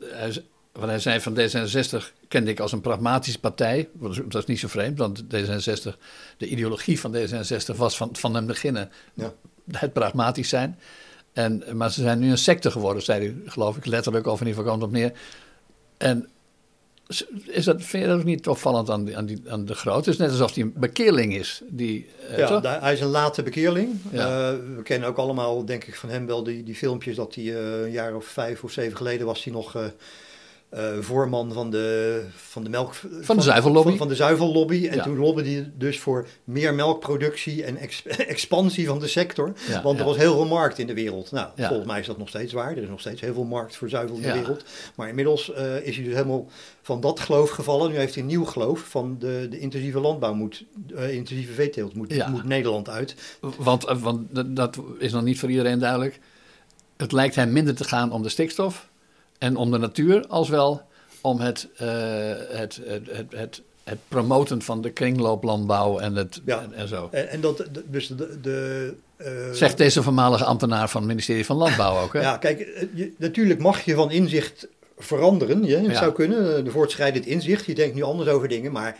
hij, 0.00 0.42
wat 0.72 0.88
hij 0.88 0.98
zei 0.98 1.20
van 1.20 1.34
D66 1.38 2.04
kende 2.28 2.50
ik 2.50 2.60
als 2.60 2.72
een 2.72 2.80
pragmatische 2.80 3.40
partij. 3.40 3.88
Dat 4.28 4.34
is, 4.34 4.44
niet 4.46 4.58
zo 4.58 4.68
vreemd, 4.68 4.98
want 4.98 5.22
D66, 5.22 5.96
de 6.36 6.46
ideologie 6.46 7.00
van 7.00 7.14
D66 7.14 7.76
was 7.76 7.96
van, 7.96 8.08
van 8.12 8.34
het 8.34 8.46
beginnen 8.46 8.90
Ja. 9.14 9.32
het 9.70 9.92
pragmatisch 9.92 10.48
zijn. 10.48 10.78
En, 11.32 11.62
maar 11.72 11.90
ze 11.92 12.02
zijn 12.02 12.18
nu 12.18 12.30
een 12.30 12.38
secte 12.38 12.70
geworden, 12.70 13.02
zei 13.02 13.20
hij, 13.24 13.36
geloof 13.50 13.76
ik, 13.76 13.86
letterlijk, 13.86 14.26
of 14.26 14.40
in 14.40 14.46
ieder 14.46 14.62
geval 14.62 14.78
het 14.78 14.86
op 14.88 14.92
neer. 14.92 15.12
En 15.96 16.28
is 17.46 17.64
dat, 17.64 17.82
vind 17.82 18.02
je 18.02 18.08
dat 18.08 18.18
ook 18.18 18.24
niet 18.24 18.48
opvallend 18.48 18.90
aan, 18.90 19.04
die, 19.04 19.16
aan, 19.16 19.26
die, 19.26 19.42
aan 19.48 19.64
de 19.64 19.74
groot? 19.74 19.96
Het 20.04 20.14
is 20.14 20.16
net 20.20 20.30
alsof 20.30 20.54
hij 20.54 20.62
een 20.62 20.72
bekeerling 20.76 21.34
is. 21.34 21.62
Die, 21.68 22.06
eh, 22.30 22.38
Ja, 22.38 22.60
daar- 22.60 22.80
hij 22.82 22.92
is 22.92 23.00
een 23.00 23.06
late 23.08 23.42
bekeerling. 23.42 23.88
Ja. 24.10 24.50
Eh, 24.50 24.56
we 24.76 24.82
kennen 24.82 25.08
ook 25.08 25.16
allemaal, 25.16 25.64
denk 25.64 25.84
ik, 25.84 25.94
van 25.94 26.08
hem 26.08 26.26
wel 26.26 26.42
die, 26.42 26.62
die 26.62 26.74
filmpjes 26.74 27.16
dat 27.16 27.34
hij 27.34 27.44
eh, 27.44 27.80
een 27.82 27.90
jaar 27.90 28.14
of 28.14 28.24
vijf 28.24 28.64
of 28.64 28.72
zeven 28.72 28.96
geleden 28.96 29.26
was 29.26 29.44
hij 29.44 29.52
nog 29.52 29.76
eh, 30.70 30.98
voorman 31.00 31.52
van 31.52 31.70
de, 31.70 32.24
van 32.36 32.64
de 32.64 32.70
melk... 32.70 32.94
Van, 33.20 33.36
de 33.36 33.42
zuivellobby. 33.42 33.88
Van, 33.88 33.98
van 33.98 34.08
de 34.08 34.14
zuivellobby. 34.14 34.86
En 34.88 34.96
Ja. 34.96 35.02
toen 35.02 35.18
lobbyde 35.18 35.50
hij 35.50 35.70
dus 35.76 35.98
voor 35.98 36.26
meer 36.44 36.74
melkproductie 36.74 37.64
en 37.64 37.76
ex- 37.76 38.02
expansie 38.36 38.86
van 38.86 38.98
de 38.98 39.06
sector. 39.08 39.52
Ja, 39.68 39.82
want 39.82 39.98
er 39.98 40.04
was 40.04 40.16
heel 40.16 40.34
veel 40.34 40.46
markt 40.46 40.78
in 40.78 40.86
de 40.86 40.94
wereld. 40.94 41.30
Nou, 41.30 41.48
volgens 41.56 41.86
mij 41.86 42.00
is 42.00 42.06
dat 42.06 42.18
nog 42.18 42.28
steeds 42.28 42.52
waar. 42.52 42.70
Er 42.76 42.82
is 42.82 42.88
nog 42.88 43.00
steeds 43.00 43.20
heel 43.20 43.34
veel 43.34 43.44
markt 43.44 43.76
voor 43.76 43.88
zuivel 43.88 44.16
in 44.16 44.22
de 44.22 44.32
wereld. 44.32 44.64
Maar 44.94 45.08
inmiddels 45.08 45.52
eh, 45.52 45.86
is 45.86 45.94
hij 45.96 46.04
dus 46.04 46.14
helemaal 46.14 46.46
van 46.82 47.00
dat 47.00 47.20
geloof 47.20 47.50
gevallen. 47.50 47.90
Nu 47.90 47.96
heeft 47.96 48.14
hij 48.14 48.22
een 48.22 48.28
nieuw 48.28 48.44
geloof 48.44 48.80
van 48.80 49.16
de, 49.18 49.46
de 49.50 49.58
intensieve 49.58 50.00
landbouw 50.00 50.34
moet, 50.34 50.64
eh, 50.96 51.14
intensieve 51.14 51.52
veeteelt 51.52 51.94
moet, 51.94 52.28
moet 52.30 52.44
Nederland 52.44 52.88
uit. 52.88 53.14
Want, 53.58 53.84
want 54.00 54.26
dat 54.56 54.78
is 54.98 55.12
nog 55.12 55.22
niet 55.22 55.38
voor 55.38 55.50
iedereen 55.50 55.78
duidelijk. 55.78 56.20
Het 56.96 57.12
lijkt 57.12 57.34
hem 57.34 57.52
minder 57.52 57.74
te 57.74 57.84
gaan 57.84 58.12
om 58.12 58.22
de 58.22 58.28
stikstof 58.28 58.88
en 59.40 59.56
om 59.56 59.70
de 59.70 59.78
natuur, 59.78 60.24
als 60.28 60.48
wel 60.48 60.82
om 61.20 61.40
het, 61.40 61.68
eh, 61.76 61.88
het, 62.48 62.80
het, 62.84 63.02
het, 63.10 63.26
het, 63.34 63.62
het 63.84 63.98
promoten 64.08 64.62
van 64.62 64.80
de 64.82 64.90
kringlooplandbouw 64.90 65.98
en, 65.98 66.14
het, 66.16 66.40
Ja. 66.44 66.60
en, 66.62 66.72
en 66.74 66.88
zo. 66.88 67.08
En, 67.12 67.28
en 67.28 67.40
dat, 67.40 67.64
dus 67.86 68.06
de... 68.06 68.40
de 68.40 68.94
eh, 69.16 69.32
Zegt 69.52 69.76
deze 69.78 70.02
voormalige 70.02 70.44
ambtenaar 70.44 70.88
van 70.88 71.00
het 71.00 71.10
ministerie 71.10 71.44
van 71.44 71.56
Landbouw 71.56 72.02
ook. 72.02 72.12
Hè? 72.12 72.20
Ja, 72.30 72.36
kijk, 72.36 72.60
eh, 72.60 72.86
je- 72.94 73.12
natuurlijk 73.18 73.60
mag 73.60 73.80
je 73.84 73.94
van 73.94 74.10
inzicht 74.10 74.68
veranderen. 74.98 75.64
Je, 75.64 75.76
het 75.76 75.86
Ja. 75.86 75.98
zou 75.98 76.12
kunnen, 76.12 76.64
de 76.64 76.70
voortschrijdend 76.70 77.26
inzicht. 77.26 77.64
Je 77.66 77.74
denkt 77.74 77.94
nu 77.94 78.02
anders 78.02 78.28
over 78.30 78.48
dingen, 78.48 78.72
maar... 78.72 78.96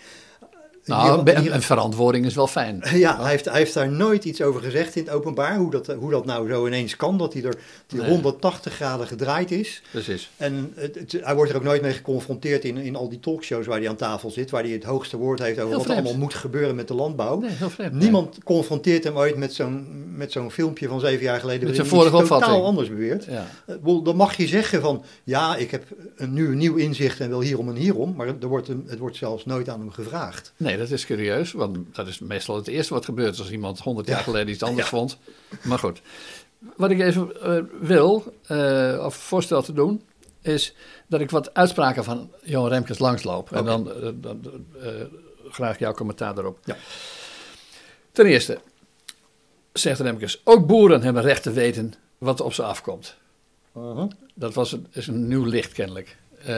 nou, 0.90 1.30
een, 1.30 1.54
een 1.54 1.62
verantwoording 1.62 2.26
is 2.26 2.34
wel 2.34 2.46
fijn. 2.46 2.82
Ja, 2.94 3.20
hij 3.20 3.30
heeft, 3.30 3.44
hij 3.44 3.58
heeft 3.58 3.74
daar 3.74 3.90
nooit 3.90 4.24
iets 4.24 4.42
over 4.42 4.60
gezegd 4.62 4.96
in 4.96 5.04
het 5.04 5.12
openbaar. 5.12 5.56
Hoe 5.56 5.70
dat, 5.70 5.86
hoe 5.86 6.10
dat 6.10 6.24
nou 6.24 6.48
zo 6.48 6.66
ineens 6.66 6.96
kan, 6.96 7.18
dat 7.18 7.32
hij 7.32 7.42
er 7.42 7.54
die 7.86 8.00
Nee. 8.00 8.08
180 8.10 8.74
graden 8.74 9.06
gedraaid 9.06 9.50
is. 9.50 9.82
Precies. 9.90 10.30
En 10.36 10.72
het, 10.74 10.94
het- 10.94 11.16
hij 11.20 11.34
wordt 11.34 11.50
er 11.50 11.56
ook 11.56 11.62
nooit 11.62 11.82
mee 11.82 11.92
geconfronteerd 11.92 12.64
in, 12.64 12.76
in 12.76 12.96
al 12.96 13.08
die 13.08 13.20
talkshows 13.20 13.66
waar 13.66 13.78
hij 13.78 13.88
aan 13.88 13.96
tafel 13.96 14.30
zit. 14.30 14.50
Waar 14.50 14.62
hij 14.62 14.70
het 14.72 14.84
hoogste 14.84 15.16
woord 15.16 15.38
heeft 15.38 15.58
over 15.58 15.68
Heel 15.68 15.70
wat 15.78 15.80
er 15.86 15.90
vreemd. 15.92 16.06
allemaal 16.06 16.22
moet 16.24 16.34
gebeuren 16.34 16.74
met 16.74 16.88
de 16.88 16.94
landbouw. 16.94 17.38
Nee, 17.40 17.50
heel 17.50 17.70
vreemd. 17.70 17.92
Niemand 17.92 18.36
confronteert 18.44 19.04
hem 19.04 19.16
ooit 19.16 19.36
met 19.36 19.54
zo'n, 19.54 19.86
met 20.16 20.32
zo'n 20.32 20.50
filmpje 20.50 20.88
van 20.88 21.00
zeven 21.00 21.22
jaar 21.24 21.40
geleden. 21.40 21.66
Met 21.66 21.74
zijn 21.76 21.86
vorige 21.88 22.10
totaal 22.10 22.22
opvatting. 22.38 22.64
anders 22.64 22.88
beweert. 22.88 23.24
Ja. 23.24 23.46
Eh, 23.66 23.74
wel, 23.82 24.02
Dan 24.02 24.16
mag 24.16 24.36
je 24.36 24.46
zeggen 24.46 24.80
van, 24.80 25.02
ja, 25.24 25.56
ik 25.56 25.70
heb 25.70 25.84
een, 26.16 26.32
nu 26.32 26.46
een 26.48 26.58
nieuw 26.58 26.74
inzicht 26.76 27.20
en 27.20 27.28
wil 27.28 27.40
hierom 27.40 27.68
en 27.68 27.74
hierom. 27.74 28.14
Maar 28.16 28.26
er 28.26 28.46
wordt 28.48 28.66
hem, 28.66 28.84
het 28.86 28.98
wordt 28.98 29.16
zelfs 29.16 29.44
nooit 29.44 29.68
aan 29.68 29.80
hem 29.80 29.90
gevraagd. 29.90 30.52
Nee, 30.56 30.76
dat 30.80 30.90
is 30.90 31.06
curieus, 31.06 31.52
want 31.52 31.94
dat 31.94 32.06
is 32.06 32.18
meestal 32.18 32.56
het 32.56 32.68
eerste 32.68 32.94
wat 32.94 33.04
gebeurt 33.04 33.38
als 33.38 33.50
iemand 33.50 33.80
100 33.80 34.06
jaar 34.08 34.16
Ja. 34.16 34.22
geleden 34.22 34.52
iets 34.52 34.62
anders 34.62 34.88
vond. 34.88 35.18
Maar 35.62 35.78
goed, 35.78 36.00
wat 36.76 36.90
ik 36.90 37.00
even 37.00 37.42
eh, 37.42 37.62
wil, 37.80 38.34
eh, 38.46 39.02
of 39.04 39.14
voorstel 39.14 39.62
te 39.62 39.72
doen, 39.72 40.02
is 40.42 40.74
dat 41.06 41.20
ik 41.20 41.30
wat 41.30 41.54
uitspraken 41.54 42.04
van 42.04 42.30
Johan 42.42 42.68
Remkes 42.68 42.98
langsloop. 42.98 43.52
En 43.52 43.64
dan, 43.64 43.92
eh, 43.92 44.08
dan 44.14 44.40
graag 45.48 45.78
jouw 45.78 45.92
commentaar 45.92 46.34
daarop. 46.34 46.58
Ja. 46.64 46.76
Ten 48.12 48.26
eerste, 48.26 48.60
zegt 49.72 50.00
Remkes, 50.00 50.40
ook 50.44 50.66
boeren 50.66 51.02
hebben 51.02 51.22
recht 51.22 51.42
te 51.42 51.52
weten 51.52 51.94
wat 52.18 52.38
er 52.38 52.44
op 52.44 52.52
ze 52.52 52.62
afkomt. 52.62 53.16
Dat 54.34 54.54
was 54.54 54.72
een, 54.72 54.86
is 54.90 55.06
een 55.06 55.28
nieuw 55.28 55.44
licht 55.44 55.72
kennelijk. 55.72 56.16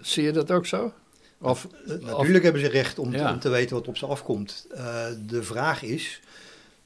Zie 0.00 0.22
je 0.22 0.32
dat 0.32 0.50
ook 0.50 0.66
zo? 0.66 0.92
Of, 1.40 1.68
Eh, 1.86 1.92
of- 1.94 2.00
Natuurlijk 2.16 2.44
hebben 2.44 2.62
ze 2.62 2.68
recht 2.68 2.98
om, 2.98 3.10
te- 3.10 3.16
Ja. 3.16 3.32
om 3.32 3.38
te 3.38 3.48
weten 3.48 3.76
wat 3.76 3.88
op 3.88 3.96
ze 3.96 4.06
afkomt. 4.06 4.66
Eh, 4.74 5.06
de 5.26 5.42
vraag 5.42 5.82
is 5.82 6.20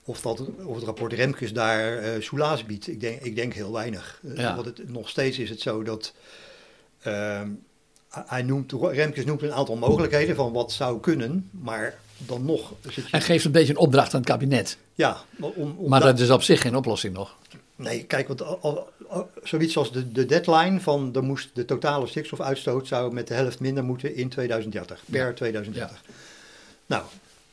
of, 0.04 0.20
dat, 0.20 0.42
of 0.64 0.74
het 0.74 0.84
rapport 0.84 1.12
Remkes 1.12 1.52
daar 1.52 1.98
eh 1.98 2.20
soelaas 2.22 2.64
biedt. 2.66 2.88
Ik 2.88 3.00
denk, 3.00 3.20
ik 3.20 3.36
denk 3.36 3.54
heel 3.54 3.72
weinig. 3.72 4.20
Ja. 4.34 4.54
Want 4.54 4.66
het, 4.66 4.88
nog 4.92 5.08
steeds 5.08 5.38
is 5.38 5.50
het 5.50 5.60
zo 5.60 5.82
dat... 5.82 6.12
ehm, 7.02 7.48
hij 8.08 8.42
noemt, 8.42 8.72
Remkes 8.72 9.24
noemt 9.24 9.42
een 9.42 9.52
aantal 9.52 9.76
mogelijkheden 9.76 10.36
van 10.36 10.52
wat 10.52 10.72
zou 10.72 11.00
kunnen, 11.00 11.48
maar 11.50 11.98
dan 12.16 12.44
nog 12.44 12.72
zit 12.82 12.94
je... 12.94 13.02
En 13.10 13.22
geeft 13.22 13.44
een 13.44 13.52
beetje 13.52 13.72
een 13.72 13.78
opdracht 13.78 14.14
aan 14.14 14.20
het 14.20 14.28
kabinet. 14.28 14.76
Ja, 14.94 15.16
om, 15.40 15.74
om 15.78 15.88
Maar 15.88 16.00
da- 16.00 16.06
dat 16.06 16.20
is 16.20 16.30
op 16.30 16.42
zich 16.42 16.60
geen 16.60 16.76
oplossing 16.76 17.14
nog. 17.14 17.36
Nee, 17.76 18.04
kijk, 18.04 18.28
want 18.28 18.42
zoiets 19.42 19.76
als 19.76 19.92
de, 19.92 20.12
de 20.12 20.26
deadline 20.26 20.80
van 20.80 21.10
er 21.14 21.22
moest 21.22 21.50
de 21.54 21.64
totale 21.64 22.06
stikstofuitstoot 22.06 22.86
zou 22.86 23.12
met 23.12 23.28
de 23.28 23.34
helft 23.34 23.60
minder 23.60 23.84
moeten 23.84 24.16
in 24.16 24.28
2030, 24.28 25.00
per 25.10 25.34
2030. 25.34 26.02
Nou, 26.86 27.02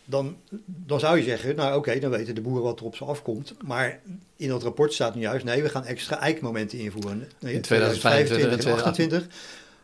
dan, 0.06 0.36
dan 0.66 1.00
zou 1.00 1.18
je 1.18 1.24
zeggen, 1.24 1.56
nou 1.56 1.78
oké, 1.78 2.00
dan 2.00 2.10
weten 2.10 2.36
de 2.36 2.42
boeren 2.42 2.63
wat 2.63 2.80
er 2.80 2.86
op 2.86 2.96
ze 2.96 3.06
afkomt. 3.06 3.54
Maar 3.66 4.00
in 4.36 4.50
dat 4.50 4.63
rapport 4.63 4.94
staat 4.94 5.16
nu 5.16 5.22
juist, 5.22 5.46
nee, 5.46 5.63
we 5.63 5.70
gaan 5.70 5.86
extra 5.86 6.20
eikmomenten 6.20 6.80
invoeren. 6.80 7.28
Nee, 7.39 7.54
In 7.54 7.62
2025 7.62 8.51
en 8.51 8.60
2028. 8.60 9.28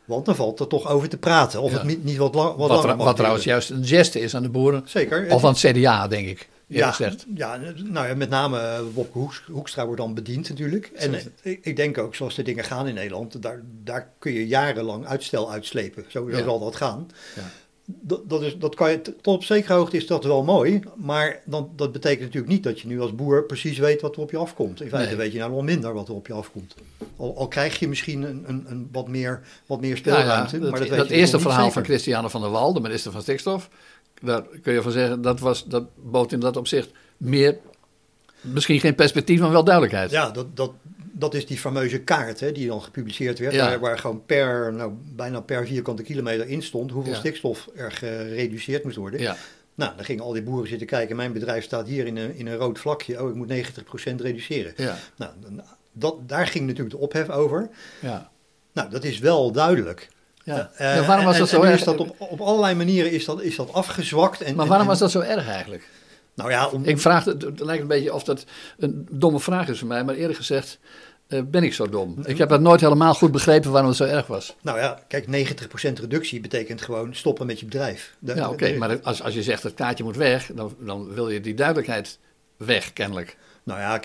Want 0.06 0.26
dan 0.26 0.36
valt 0.36 0.60
er 0.60 0.68
toch 0.68 0.88
over 0.88 1.10
te 1.10 1.18
praten. 1.18 1.62
Of 1.62 1.72
Ja. 1.72 1.78
het 1.78 1.88
niet, 1.88 2.04
niet 2.04 2.18
wat, 2.18 2.36
lang, 2.36 2.56
wat, 2.56 2.70
Wat, 2.70 2.84
langer 2.84 3.06
wat 3.06 3.16
trouwens 3.16 3.44
juist 3.44 3.70
een 3.70 3.86
geste 3.86 4.20
is 4.20 4.36
aan 4.36 4.44
de 4.44 4.50
boeren. 4.50 4.84
Zeker. 4.86 5.28
Of 5.30 5.44
aan 5.44 5.54
het 5.54 5.60
CDA, 5.60 6.08
denk 6.08 6.28
ik. 6.28 6.48
Ja, 6.68 6.78
Ja, 6.78 6.92
gezegd. 6.92 7.26
ja, 7.36 7.60
nou 7.76 8.08
ja, 8.08 8.16
met 8.16 8.30
name 8.30 8.60
eh, 8.60 8.80
Wopke 8.94 9.20
Hoekstra 9.52 9.86
wordt 9.86 10.02
dan 10.02 10.14
bediend 10.14 10.50
natuurlijk. 10.50 10.92
En 10.96 11.14
eh, 11.14 11.22
ik, 11.42 11.60
ik 11.62 11.76
denk 11.76 11.98
ook, 11.98 12.16
zoals 12.16 12.36
de 12.36 12.44
dingen 12.44 12.64
gaan 12.64 12.88
in 12.88 12.94
Nederland, 12.94 13.42
daar, 13.42 13.62
daar 13.84 14.12
kun 14.20 14.32
je 14.34 14.48
jarenlang 14.48 15.06
uitstel 15.06 15.52
uitslepen. 15.52 16.06
Zo, 16.08 16.30
zo 16.30 16.38
Ja. 16.38 16.44
zal 16.44 16.60
dat 16.60 16.76
gaan. 16.76 17.08
Ja. 17.36 17.42
Dat, 17.88 18.30
dat, 18.30 18.42
is, 18.42 18.58
dat 18.58 18.76
kan 18.76 18.92
je, 18.92 19.02
tot 19.02 19.36
op 19.36 19.44
zekere 19.44 19.74
hoogte 19.74 19.98
is 19.98 20.08
dat 20.08 20.24
wel 20.24 20.44
mooi, 20.44 20.80
maar 20.96 21.40
dan, 21.46 21.70
dat 21.76 21.92
betekent 21.92 22.22
natuurlijk 22.22 22.54
niet 22.54 22.64
dat 22.64 22.80
je 22.80 22.88
nu 22.88 23.02
als 23.02 23.16
boer 23.16 23.44
precies 23.44 23.78
weet 23.78 24.02
wat 24.02 24.16
er 24.16 24.22
op 24.22 24.32
je 24.32 24.38
afkomt. 24.38 24.82
In 24.82 24.90
feite 24.90 25.08
Nee. 25.10 25.18
weet 25.18 25.32
je 25.32 25.38
nou 25.40 25.52
wel 25.52 25.62
minder 25.64 25.94
wat 25.94 26.08
er 26.08 26.14
op 26.14 26.28
je 26.28 26.34
afkomt. 26.34 26.76
Al, 27.18 27.38
al 27.38 27.48
krijg 27.48 27.80
je 27.80 27.88
misschien 27.88 28.22
een, 28.24 28.44
een, 28.48 28.66
een 28.68 28.90
wat, 28.92 29.08
meer, 29.08 29.42
wat 29.66 29.82
meer 29.82 29.98
speelruimte. 29.98 30.56
ja, 30.56 30.62
maar 30.62 30.72
dat, 30.72 30.80
dat, 30.80 30.90
weet 30.90 30.98
dat 30.98 31.10
je 31.10 31.16
eerste 31.16 31.40
verhaal 31.40 31.72
van 31.72 31.84
Christiane 31.84 32.30
van 32.30 32.42
der 32.42 32.50
Wal, 32.50 32.74
de 32.74 32.80
minister 32.80 33.12
van 33.12 33.22
Stikstof. 33.22 33.70
Daar 34.22 34.44
kun 34.62 34.74
je 34.74 34.82
van 34.82 34.92
zeggen, 34.92 35.22
dat, 35.22 35.40
was, 35.40 35.66
dat 35.66 35.84
bood 35.96 36.32
in 36.32 36.40
dat 36.40 36.58
opzicht 36.58 36.92
meer, 37.18 37.58
misschien 38.42 38.80
geen 38.80 38.96
perspectief, 38.96 39.40
maar 39.40 39.52
wel 39.52 39.64
duidelijkheid. 39.64 40.12
Ja, 40.12 40.30
dat, 40.30 40.58
dat, 40.58 40.72
dat 41.12 41.34
is 41.34 41.46
die 41.46 41.58
fameuze 41.58 42.00
kaart 42.00 42.40
hè, 42.40 42.52
die 42.52 42.68
dan 42.68 42.82
gepubliceerd 42.82 43.40
werd. 43.40 43.54
Ja. 43.54 43.66
Waar, 43.66 43.80
waar 43.80 44.00
gewoon 44.00 44.26
per, 44.26 44.74
nou, 44.74 44.92
bijna 45.16 45.40
per 45.40 45.68
vierkante 45.68 46.04
kilometer 46.04 46.48
in 46.48 46.62
stond 46.64 46.92
hoeveel 46.92 47.14
Ja. 47.14 47.20
stikstof 47.20 47.70
er 47.76 47.92
gereduceerd 47.92 48.84
moest 48.84 48.96
worden. 48.96 49.20
Ja. 49.20 49.36
Nou, 49.76 49.96
dan 49.96 50.06
gingen 50.06 50.24
al 50.24 50.32
die 50.32 50.44
boeren 50.44 50.68
zitten 50.68 50.88
kijken. 50.88 51.16
Mijn 51.16 51.34
bedrijf 51.34 51.64
staat 51.64 51.88
hier 51.88 52.06
in 52.06 52.18
een, 52.18 52.36
in 52.36 52.48
een 52.48 52.56
rood 52.56 52.80
vlakje. 52.80 53.24
Oh, 53.24 53.30
ik 53.30 53.36
moet 53.36 53.50
90% 53.50 54.16
reduceren. 54.16 54.74
Ja. 54.78 54.98
Nou, 55.16 55.32
dat, 55.92 56.30
daar 56.30 56.48
ging 56.48 56.68
natuurlijk 56.68 56.96
de 56.96 57.02
ophef 57.02 57.30
over. 57.30 57.70
Ja. 58.02 58.32
Nou, 58.74 58.90
dat 58.90 59.04
is 59.04 59.20
wel 59.20 59.52
duidelijk. 59.52 60.10
Ja. 60.46 60.72
Eh, 60.76 60.96
Ja, 60.96 61.06
waarom 61.06 61.26
was 61.26 61.34
en- 61.34 61.40
dat 61.40 61.50
zo 61.50 61.62
erg? 61.62 61.76
is 61.80 61.84
dat 61.84 61.98
op, 61.98 62.16
op 62.20 62.40
allerlei 62.42 62.76
manieren 62.76 63.12
is 63.12 63.26
dat, 63.26 63.42
is 63.42 63.56
dat 63.56 63.74
afgezwakt. 63.74 64.42
En, 64.42 64.56
Maar 64.56 64.66
waarom 64.66 64.86
en- 64.86 64.92
was 64.92 65.00
dat 65.00 65.12
zo 65.12 65.20
erg 65.20 65.48
eigenlijk? 65.48 65.90
Nou 66.36 66.50
ja, 66.50 66.68
om, 66.68 66.84
Ik 66.84 67.00
vraag, 67.00 67.26
het 67.26 67.42
het 67.42 67.60
lijkt 67.60 67.82
een 67.82 67.88
beetje 67.88 68.14
of 68.14 68.24
dat 68.24 68.46
een 68.78 69.08
domme 69.12 69.40
vraag 69.40 69.68
is 69.68 69.80
voor 69.80 69.88
mij, 69.88 70.04
maar 70.04 70.16
eerlijk 70.16 70.38
gezegd 70.38 70.80
eh, 71.28 71.42
ben 71.46 71.64
ik 71.64 71.74
zo 71.74 71.90
dom. 71.90 72.18
Ik 72.24 72.38
heb 72.38 72.50
dat 72.50 72.62
nooit 72.62 72.82
helemaal 72.82 73.14
goed 73.14 73.32
begrepen 73.32 73.72
waarom 73.72 73.90
het 73.90 73.98
zo 73.98 74.04
erg 74.04 74.28
was. 74.28 74.56
nou 74.62 74.78
ja, 74.80 75.00
kijk, 75.08 75.28
90% 75.28 76.00
reductie 76.00 76.40
betekent 76.40 76.82
gewoon 76.82 77.16
stoppen 77.16 77.46
met 77.46 77.60
je 77.60 77.66
bedrijf. 77.66 78.16
Ja, 78.20 78.50
oké, 78.50 78.78
maar 78.78 79.00
als, 79.02 79.24
als 79.24 79.34
je 79.34 79.44
zegt 79.44 79.64
dat 79.64 79.74
kaartje 79.74 80.04
moet 80.04 80.16
weg, 80.16 80.52
dan, 80.56 80.76
dan 80.80 81.14
wil 81.14 81.30
je 81.30 81.42
die 81.42 81.54
duidelijkheid 81.54 82.20
weg, 82.58 82.94
kennelijk. 82.94 83.38
Nou 83.64 83.80
ja, 83.80 84.00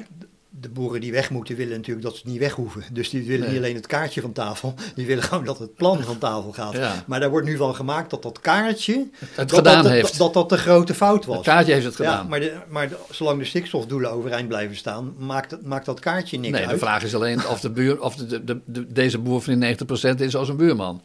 de 0.60 0.68
boeren 0.68 1.00
die 1.00 1.12
weg 1.12 1.30
moeten 1.30 1.56
willen 1.56 1.76
natuurlijk 1.76 2.06
dat 2.06 2.16
ze 2.16 2.22
niet 2.28 2.38
weg 2.38 2.52
hoeven. 2.52 2.82
Dus 2.92 3.10
die 3.10 3.22
willen 3.22 3.40
Nee. 3.40 3.48
niet 3.48 3.58
alleen 3.58 3.74
het 3.74 3.86
kaartje 3.86 4.20
van 4.20 4.32
tafel, 4.32 4.74
die 4.94 5.06
willen 5.06 5.22
gewoon 5.22 5.44
dat 5.44 5.58
het 5.58 5.74
plan 5.74 6.02
van 6.02 6.18
tafel 6.18 6.52
gaat. 6.52 6.72
Ja. 6.72 7.04
Maar 7.06 7.20
daar 7.20 7.30
wordt 7.30 7.46
nu 7.46 7.56
van 7.56 7.74
gemaakt 7.74 8.10
dat 8.10 8.22
dat 8.22 8.40
kaartje, 8.40 9.06
Het 9.18 9.28
dat, 9.36 9.52
gedaan 9.52 9.82
dat, 9.82 9.92
heeft. 9.92 10.18
Dat, 10.18 10.34
dat 10.34 10.48
de 10.48 10.56
grote 10.58 10.94
fout 10.94 11.24
was. 11.24 11.36
het 11.36 11.44
kaartje 11.44 11.72
heeft 11.72 11.84
het 11.84 11.96
ja, 11.96 12.04
gedaan. 12.10 12.28
maar, 12.28 12.40
de, 12.40 12.52
maar 12.68 12.88
de- 12.88 12.96
zolang 13.10 13.38
de 13.38 13.44
stikstofdoelen 13.44 14.10
overeind 14.10 14.48
blijven 14.48 14.76
staan, 14.76 15.14
maakt, 15.18 15.62
maakt 15.62 15.86
dat 15.86 16.00
kaartje 16.00 16.38
niks 16.38 16.58
nee, 16.58 16.66
de 16.68 16.78
vraag 16.78 17.02
is 17.02 17.14
alleen 17.14 17.46
of, 17.48 17.60
de 17.60 17.70
buur, 17.70 18.00
of 18.02 18.14
de, 18.16 18.26
de, 18.26 18.44
de- 18.44 18.60
de- 18.64 18.92
deze 18.92 19.18
boer 19.18 19.42
van 19.42 19.58
die 19.58 19.76
90% 20.12 20.14
is 20.20 20.36
als 20.36 20.48
een 20.48 20.56
buurman. 20.56 21.02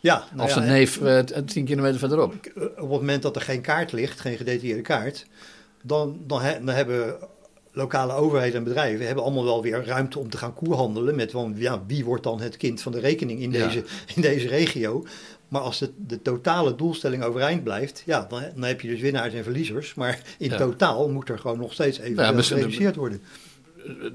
Ja, 0.00 0.24
nou 0.32 0.42
of 0.42 0.48
ja, 0.48 0.54
zijn 0.54 0.66
neef 0.72 1.00
eh, 1.00 1.18
t- 1.18 1.48
10 1.48 1.64
kilometer 1.64 1.98
verderop. 1.98 2.34
op 2.56 2.62
het 2.76 2.88
moment 2.88 3.22
dat 3.22 3.36
er 3.36 3.42
geen 3.42 3.60
kaart 3.60 3.92
ligt, 3.92 4.20
geen 4.20 4.36
gedetailleerde 4.36 4.82
kaart, 4.82 5.26
dan, 5.82 6.18
dan, 6.26 6.40
he- 6.40 6.64
dan 6.64 6.74
hebben 6.74 7.16
lokale 7.76 8.12
overheden 8.12 8.56
en 8.56 8.64
bedrijven 8.64 9.06
hebben 9.06 9.24
allemaal 9.24 9.44
wel 9.44 9.62
weer 9.62 9.84
ruimte 9.84 10.18
om 10.18 10.30
te 10.30 10.36
gaan 10.36 10.54
koerhandelen 10.54 11.14
met 11.16 11.30
van, 11.30 11.54
ja, 11.56 11.82
wie 11.86 12.04
wordt 12.04 12.22
dan 12.22 12.40
het 12.40 12.56
kind 12.56 12.82
van 12.82 12.92
de 12.92 13.00
rekening 13.00 13.40
in, 13.40 13.52
Ja. 13.52 13.66
deze, 13.66 13.84
in 14.14 14.22
deze 14.22 14.48
regio. 14.48 15.04
Maar 15.48 15.60
als 15.60 15.78
de, 15.78 15.90
de 16.06 16.22
totale 16.22 16.74
doelstelling 16.74 17.22
overeind 17.22 17.62
blijft, 17.64 18.02
ja, 18.06 18.26
dan, 18.28 18.42
dan 18.54 18.62
heb 18.64 18.80
je 18.80 18.88
dus 18.88 19.00
winnaars 19.00 19.34
en 19.34 19.42
verliezers. 19.42 19.94
Maar 19.94 20.20
in 20.38 20.50
Ja. 20.50 20.56
totaal 20.56 21.08
moet 21.08 21.28
er 21.28 21.38
gewoon 21.38 21.58
nog 21.58 21.72
steeds 21.72 21.98
even 21.98 22.22
Ja, 22.34 22.42
gereduceerd 22.42 22.96
worden. 22.96 23.22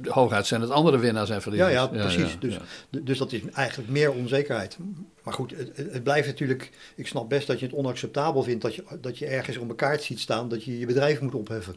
Hooguit 0.08 0.46
zijn 0.46 0.62
het 0.62 0.70
andere 0.70 0.98
winnaars 0.98 1.30
en 1.30 1.36
Ja, 1.36 1.42
verliezers. 1.42 1.74
ja, 1.74 1.88
precies. 1.88 2.38
dus, 2.40 2.54
ja. 2.54 3.00
dus 3.04 3.18
dat 3.18 3.32
is 3.32 3.42
eigenlijk 3.54 3.90
meer 3.90 4.12
onzekerheid. 4.12 4.78
Maar 5.24 5.34
goed, 5.34 5.54
het, 5.58 5.72
het 5.92 6.04
blijft 6.04 6.28
natuurlijk. 6.28 6.70
Ik 6.96 7.08
snap 7.08 7.30
best 7.30 7.48
dat 7.48 7.60
je 7.60 7.66
het 7.66 7.76
onacceptabel 7.76 8.44
vindt 8.44 8.62
dat 8.62 8.76
je, 8.76 8.84
dat 9.02 9.18
je 9.18 9.26
ergens 9.26 9.58
op 9.58 9.70
een 9.70 9.76
kaart 9.76 10.04
ziet 10.04 10.20
staan 10.20 10.50
dat 10.50 10.64
je 10.64 10.80
je 10.80 10.86
bedrijf 10.86 11.22
moet 11.22 11.36
opheffen. 11.36 11.76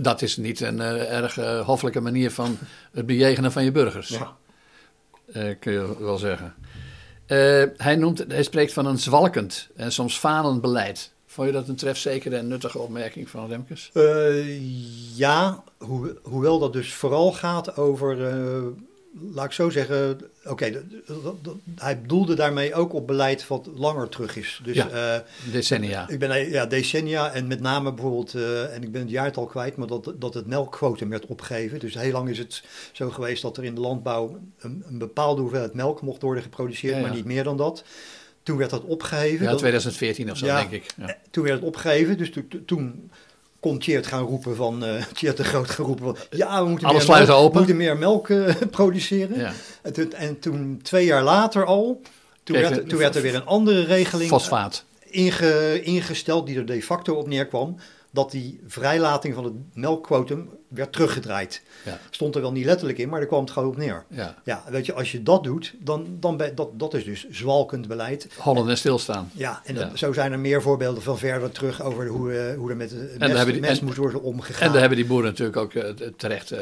Dat 0.00 0.22
is 0.22 0.36
niet 0.36 0.60
een 0.60 0.80
eh, 0.80 1.12
erg 1.12 1.38
eh, 1.38 1.66
hoffelijke 1.66 2.00
manier 2.00 2.30
van 2.30 2.58
het 2.92 3.06
bejegenen 3.06 3.52
van 3.52 3.64
je 3.64 3.72
burgers. 3.72 4.08
Ja. 4.08 4.36
Eh, 5.32 5.54
kun 5.60 5.72
je 5.72 5.96
wel 5.98 6.18
zeggen. 6.18 6.54
Hij, 7.76 7.96
noemt, 7.96 8.24
hij 8.28 8.42
spreekt 8.42 8.72
van 8.72 8.86
een 8.86 8.98
zwalkend 8.98 9.68
en 9.76 9.92
soms 9.92 10.18
falend 10.18 10.60
beleid. 10.60 11.12
Vond 11.26 11.46
je 11.46 11.52
dat 11.52 11.68
een 11.68 11.76
trefzekere 11.76 12.36
en 12.36 12.48
nuttige 12.48 12.78
opmerking 12.78 13.30
van 13.30 13.48
Remkes? 13.48 13.90
Ja, 15.14 15.62
hoe, 15.78 16.18
hoewel 16.22 16.58
dat 16.58 16.72
dus 16.72 16.94
vooral 16.94 17.32
gaat 17.32 17.76
over, 17.76 18.16
laat 19.34 19.44
ik 19.44 19.52
zo 19.52 19.70
zeggen, 19.70 20.18
oké, 20.44 20.82
hij 21.76 22.00
bedoelde 22.00 22.34
daarmee 22.34 22.74
ook 22.74 22.92
op 22.92 23.06
beleid 23.06 23.46
wat 23.46 23.68
langer 23.74 24.08
terug 24.08 24.36
is. 24.36 24.60
Dus 24.64 24.76
Ja. 24.76 24.88
eh, 24.88 25.20
Decennia. 25.52 26.08
ik 26.08 26.18
ben 26.18 26.30
eh, 26.30 26.50
ja, 26.50 26.66
decennia 26.66 27.32
en 27.32 27.46
met 27.46 27.60
name 27.60 27.92
bijvoorbeeld, 27.92 28.34
eh, 28.34 28.74
en 28.74 28.82
ik 28.82 28.92
ben 28.92 29.00
het 29.00 29.10
jaartal 29.10 29.46
kwijt, 29.46 29.76
maar 29.76 29.86
dat, 29.86 30.12
dat 30.18 30.34
het 30.34 30.46
melkquotum 30.46 31.08
werd 31.08 31.26
opgegeven. 31.26 31.78
Dus 31.78 31.94
heel 31.94 32.12
lang 32.12 32.28
is 32.28 32.38
het 32.38 32.62
zo 32.92 33.10
geweest 33.10 33.42
dat 33.42 33.56
er 33.56 33.64
in 33.64 33.74
de 33.74 33.80
landbouw 33.80 34.38
een, 34.58 34.84
een 34.88 34.98
bepaalde 34.98 35.40
hoeveelheid 35.40 35.74
melk 35.74 36.00
mocht 36.02 36.22
worden 36.22 36.42
geproduceerd, 36.42 36.92
Ja, 36.94 37.00
ja. 37.00 37.06
maar 37.06 37.16
niet 37.16 37.24
meer 37.24 37.44
dan 37.44 37.56
dat. 37.56 37.84
Toen 38.42 38.56
werd 38.56 38.70
dat 38.70 38.84
opgegeven. 38.84 39.44
Ja, 39.44 39.50
Dat- 39.50 39.58
2014 39.58 40.30
of 40.30 40.36
zo, 40.38 40.46
Ja. 40.46 40.56
denk 40.60 40.70
ik. 40.70 40.84
Ja. 40.96 41.16
toen 41.30 41.44
werd 41.44 41.56
het 41.56 41.64
opgegeven, 41.66 42.18
dus 42.18 42.30
to- 42.30 42.48
to- 42.48 42.58
toen 42.66 43.10
kon 43.60 43.78
Tjeerd 43.78 44.06
gaan 44.06 44.22
roepen 44.24 44.56
van, 44.56 44.84
eh 44.84 45.04
Tjeerd 45.14 45.36
de 45.36 45.44
Groot 45.44 45.70
gaan 45.70 45.84
roepen 45.84 46.04
van, 46.04 46.16
ja, 46.30 46.62
we 46.62 46.68
moeten 46.68 46.88
meer 46.88 47.06
melk, 47.06 47.30
open. 47.30 47.58
moeten 47.58 47.76
meer 47.76 47.96
melk 47.96 48.28
eh, 48.28 48.54
produceren. 48.70 49.38
Ja. 49.38 49.52
En, 49.82 49.92
toen, 49.92 50.12
en 50.12 50.38
toen, 50.38 50.80
twee 50.82 51.04
jaar 51.06 51.22
later 51.22 51.64
al, 51.64 52.00
toen, 52.42 52.56
werd, 52.60 52.88
toen 52.88 52.98
werd 52.98 53.16
er 53.16 53.22
weer 53.22 53.34
een 53.34 53.46
andere 53.46 53.84
regeling 53.84 54.28
Fosfaat. 54.30 54.84
inge- 55.10 55.80
ingesteld 55.82 56.46
die 56.46 56.56
er 56.56 56.66
de 56.66 56.82
facto 56.82 57.14
op 57.14 57.26
neerkwam, 57.26 57.76
dat 58.10 58.30
die 58.30 58.60
vrijlating 58.66 59.34
van 59.34 59.44
het 59.44 59.52
melkquotum 59.74 60.48
werd 60.68 60.92
teruggedraaid. 60.92 61.62
Ja. 61.84 61.98
Stond 62.10 62.34
er 62.34 62.40
wel 62.40 62.52
niet 62.52 62.64
letterlijk 62.64 62.98
in, 62.98 63.08
maar 63.08 63.18
daar 63.18 63.28
kwam 63.28 63.40
het 63.40 63.50
gewoon 63.50 63.68
op 63.68 63.76
neer. 63.76 64.04
Ja. 64.08 64.34
Ja, 64.44 64.64
weet 64.68 64.86
je, 64.86 64.92
als 64.92 65.12
je 65.12 65.22
dat 65.22 65.44
doet, 65.44 65.74
dan, 65.80 66.16
dan 66.20 66.36
dat, 66.54 66.68
dat 66.78 66.94
is 66.94 67.04
dus 67.04 67.26
zwalkend 67.30 67.88
beleid. 67.88 68.28
Hollen 68.38 68.68
en 68.68 68.76
stilstaan. 68.78 69.30
Ja, 69.34 69.60
en 69.64 69.74
dat- 69.74 69.90
Ja. 69.90 69.96
zo 69.96 70.12
zijn 70.12 70.32
er 70.32 70.38
meer 70.38 70.62
voorbeelden 70.62 71.02
van 71.02 71.18
verder 71.18 71.50
terug 71.52 71.82
over 71.82 72.06
hoe, 72.06 72.32
eh, 72.32 72.56
hoe 72.56 72.70
er 72.70 72.76
met 72.76 72.90
de 72.90 72.96
mest, 73.18 73.46
die- 73.46 73.60
en- 73.66 73.84
moest 73.84 73.96
worden 73.96 74.22
omgegaan. 74.22 74.66
En 74.66 74.70
daar 74.72 74.80
hebben 74.80 74.98
die 74.98 75.06
boeren 75.06 75.30
natuurlijk 75.30 75.56
ook 75.56 75.74
eh, 75.74 75.90
terecht 76.16 76.50
eh, 76.50 76.60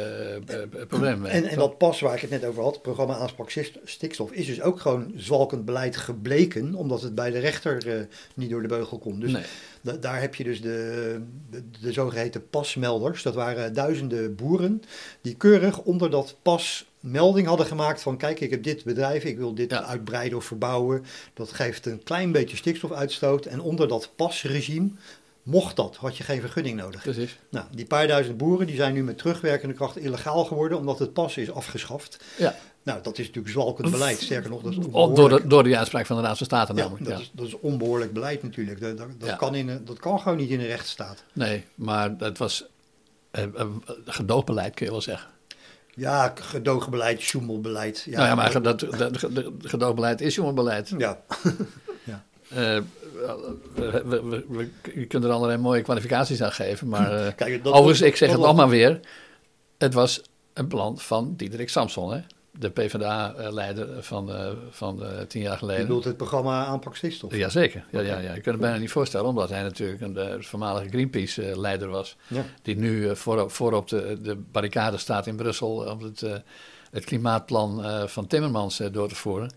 problemen 0.89 1.21
mee. 1.21 1.33
en, 1.33 1.45
en 1.45 1.59
dat 1.59 1.79
pas 1.79 2.01
waar 2.01 2.15
ik 2.15 2.21
het 2.21 2.31
net 2.31 2.45
over 2.45 2.63
had, 2.63 2.73
het 2.73 2.83
programma 2.83 3.15
aanspak 3.17 3.51
Stik- 3.51 3.81
stikstof, 3.85 4.31
is 4.33 4.47
dus 4.47 4.63
ook 4.63 4.81
gewoon 4.81 5.13
zwalkend 5.17 5.65
beleid 5.65 5.97
gebleken, 5.97 6.75
omdat 6.75 7.03
het 7.03 7.15
bij 7.15 7.31
de 7.31 7.39
rechter 7.39 8.07
niet 8.35 8.51
door 8.51 8.63
de 8.63 8.69
beugel 8.69 8.99
kon. 8.99 9.21
Dus 9.21 9.33
nee. 9.33 9.43
da- 9.81 9.97
daar 9.97 10.21
heb 10.21 10.35
je 10.35 10.45
dus 10.45 10.61
de, 10.63 11.21
de, 11.51 11.63
de 11.81 11.93
zogeheten 11.93 12.49
pasmelders. 12.51 13.23
Dat 13.23 13.35
waren 13.35 13.75
duizenden 13.75 13.95
boeren 14.37 14.83
die 15.21 15.35
keurig 15.35 15.79
onder 15.79 16.11
dat 16.11 16.37
pas 16.43 16.85
melding 17.01 17.47
hadden 17.47 17.67
gemaakt 17.67 18.03
van 18.03 18.17
kijk, 18.17 18.41
ik 18.41 18.51
heb 18.51 18.63
dit 18.63 18.85
bedrijf, 18.85 19.25
ik 19.25 19.37
wil 19.39 19.55
dit 19.55 19.71
Ja. 19.71 19.85
uitbreiden 19.85 20.39
of 20.39 20.45
verbouwen. 20.45 21.05
Dat 21.35 21.53
geeft 21.53 21.87
een 21.87 22.03
klein 22.03 22.33
beetje 22.33 22.57
stikstofuitstoot 22.57 23.47
en 23.47 23.61
onder 23.61 23.89
dat 23.89 24.11
pasregime 24.17 24.89
mocht 25.43 25.77
dat, 25.77 25.97
had 25.97 26.17
je 26.17 26.25
geen 26.25 26.41
vergunning 26.41 26.77
nodig. 26.77 27.03
Precies. 27.03 27.39
Nou, 27.51 27.67
die 27.75 27.87
paar 27.87 28.07
duizend 28.07 28.37
boeren 28.37 28.67
die 28.67 28.77
zijn 28.77 28.95
nu 28.95 29.03
met 29.05 29.19
terugwerkende 29.19 29.75
kracht 29.75 29.97
illegaal 29.97 30.45
geworden 30.45 30.79
omdat 30.79 30.99
het 30.99 31.13
pas 31.13 31.37
is 31.37 31.51
afgeschaft. 31.53 32.25
Ja. 32.39 32.55
Nou, 32.83 33.03
dat 33.03 33.19
is 33.19 33.27
natuurlijk 33.27 33.55
zwalkend 33.55 33.91
beleid. 33.91 34.21
Sterker 34.21 34.51
nog, 34.51 34.63
dat 34.63 34.73
is 34.73 34.79
door, 35.15 35.29
de, 35.29 35.47
door 35.47 35.63
de 35.65 35.77
uitspraak 35.79 36.07
van 36.07 36.17
de 36.17 36.23
Raad 36.23 36.37
van 36.37 36.47
State 36.47 36.73
Ja, 36.75 36.79
namelijk. 36.83 37.05
dat, 37.05 37.15
Ja. 37.15 37.21
Is, 37.21 37.31
dat 37.35 37.47
is 37.47 37.59
onbehoorlijk 37.61 38.13
beleid 38.13 38.43
natuurlijk. 38.43 38.81
Dat, 38.81 38.99
dat, 38.99 39.09
dat 39.19 39.29
Ja. 39.29 39.37
kan 39.37 39.55
in 39.55 39.81
dat 39.85 39.99
kan 39.99 40.21
gewoon 40.21 40.37
niet 40.39 40.51
in 40.51 40.61
een 40.61 40.67
rechtsstaat. 40.67 41.25
Nee, 41.33 41.65
maar 41.75 42.17
dat 42.17 42.39
was 42.39 42.65
gedoogbeleid, 44.07 44.75
kun 44.75 44.85
je 44.87 44.93
wel 44.93 45.01
zeggen. 45.01 45.31
Ja, 45.95 46.33
gedogenbeleid, 46.41 47.21
sjoemelbeleid. 47.21 48.03
Ja, 48.07 48.17
nou 48.17 48.29
ja, 48.29 48.35
maar 48.35 48.63
dat, 48.63 48.85
gedoogbeleid 49.63 50.21
is 50.21 50.35
jongenbeleid. 50.35 50.95
Ja, 50.99 51.21
Eh, 52.49 52.79
we, 53.75 54.03
we, 54.05 54.23
we- 54.23 54.45
we- 54.49 54.71
je 54.95 55.07
kunt 55.07 55.25
er 55.25 55.31
allerlei 55.31 55.59
mooie 55.59 55.83
kwalificaties 55.83 56.43
aan 56.43 56.53
geven, 56.53 56.89
maar 56.89 57.13
eh, 57.27 57.33
kijk, 57.37 57.65
dat, 57.65 57.73
overigens, 57.73 58.01
ik 58.09 58.17
zeg 58.17 58.31
het 58.31 58.53
maar 58.57 58.69
weer. 58.69 59.01
Het 59.79 59.95
was 59.95 60.23
een 60.53 60.67
plan 60.67 60.99
van 60.99 61.35
Diederik 61.37 61.69
Samson, 61.69 62.13
hè? 62.13 62.21
De 62.59 62.71
PvdA-leider 62.71 64.03
van, 64.03 64.33
eh, 64.33 64.51
van 64.71 65.05
eh, 65.05 65.21
tien 65.29 65.43
jaar 65.43 65.53
Je 65.53 65.59
geleden. 65.59 65.87
bedoelt 65.87 66.05
het 66.05 66.17
programma 66.17 66.65
aanpak 66.65 66.97
stikstof. 66.97 67.37
Jazeker, 67.37 67.85
ja, 67.91 68.01
ja, 68.01 68.19
ja. 68.19 68.21
je 68.21 68.41
kunt 68.41 68.45
het 68.45 68.61
bijna 68.61 68.77
niet 68.77 68.91
voorstellen, 68.91 69.27
omdat 69.27 69.49
hij 69.49 69.63
natuurlijk 69.63 70.01
een 70.01 70.17
eh, 70.17 70.35
voormalige 70.41 70.89
Greenpeace-leider 70.89 71.89
was. 71.89 72.17
Ja. 72.27 72.45
Die 72.63 72.77
nu 72.77 73.17
voorop, 73.17 73.51
voorop 73.53 73.89
de, 73.89 74.19
de 74.23 74.37
barricade 74.37 74.97
staat 74.97 75.27
in 75.27 75.37
Brussel 75.37 75.69
om 75.71 76.03
het, 76.03 76.23
eh, 76.23 76.35
het 76.91 77.05
klimaatplan 77.05 77.85
eh, 77.85 78.07
van 78.07 78.27
Timmermans 78.27 78.81
eh, 78.81 78.93
door 78.93 79.09
te 79.09 79.15
voeren. 79.15 79.51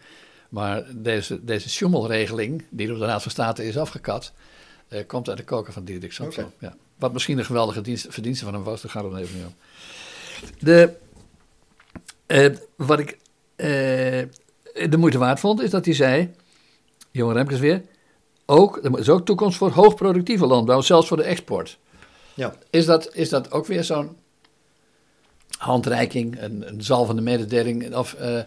Maar 0.49 0.83
deze, 0.95 1.43
deze 1.45 1.69
Schumel-regeling, 1.69 2.63
die 2.69 2.87
door 2.87 2.97
de 2.97 3.05
Raad 3.05 3.21
van 3.21 3.31
State 3.31 3.67
is 3.67 3.77
afgekat, 3.77 4.31
eh, 4.87 5.07
komt 5.07 5.29
uit 5.29 5.37
de 5.37 5.43
koker 5.43 5.73
van 5.73 5.83
Diederik 5.83 6.11
Samson. 6.13 6.43
Oké. 6.43 6.53
Ja. 6.65 6.75
Wat 6.95 7.13
misschien 7.13 7.37
een 7.37 7.45
geweldige 7.45 7.81
dienst, 7.81 8.05
verdienste 8.09 8.45
van 8.45 8.53
hem 8.53 8.63
was, 8.63 8.81
daar 8.81 8.91
gaat 8.91 9.03
het 9.03 9.15
even 9.15 9.35
niet 9.35 9.45
om. 9.45 9.53
De, 10.59 10.93
eh, 12.29 12.55
wat 12.75 12.99
ik 12.99 13.17
eh, 13.55 13.67
de 14.89 14.97
moeite 14.97 15.17
waard 15.17 15.39
vond, 15.39 15.61
is 15.61 15.69
dat 15.69 15.85
hij 15.85 15.93
zei, 15.93 16.31
Johan 17.11 17.33
Remkes 17.33 17.59
weer, 17.59 17.81
ook, 18.45 18.79
er 18.83 18.99
is 18.99 19.09
ook 19.09 19.25
toekomst 19.25 19.57
voor 19.57 19.71
hoogproductieve 19.71 20.45
landbouw, 20.45 20.81
zelfs 20.81 21.07
voor 21.07 21.17
de 21.17 21.23
export. 21.23 21.77
Ja. 22.33 22.55
Is 22.69 22.85
dat, 22.85 23.15
is 23.15 23.29
dat 23.29 23.51
ook 23.51 23.65
weer 23.65 23.83
zo'n 23.83 24.17
handreiking, 25.57 26.41
een, 26.41 26.67
een 26.67 26.83
zalvende 26.83 27.21
mededeling? 27.21 27.95
Of, 27.95 28.13
eh, 28.13 28.39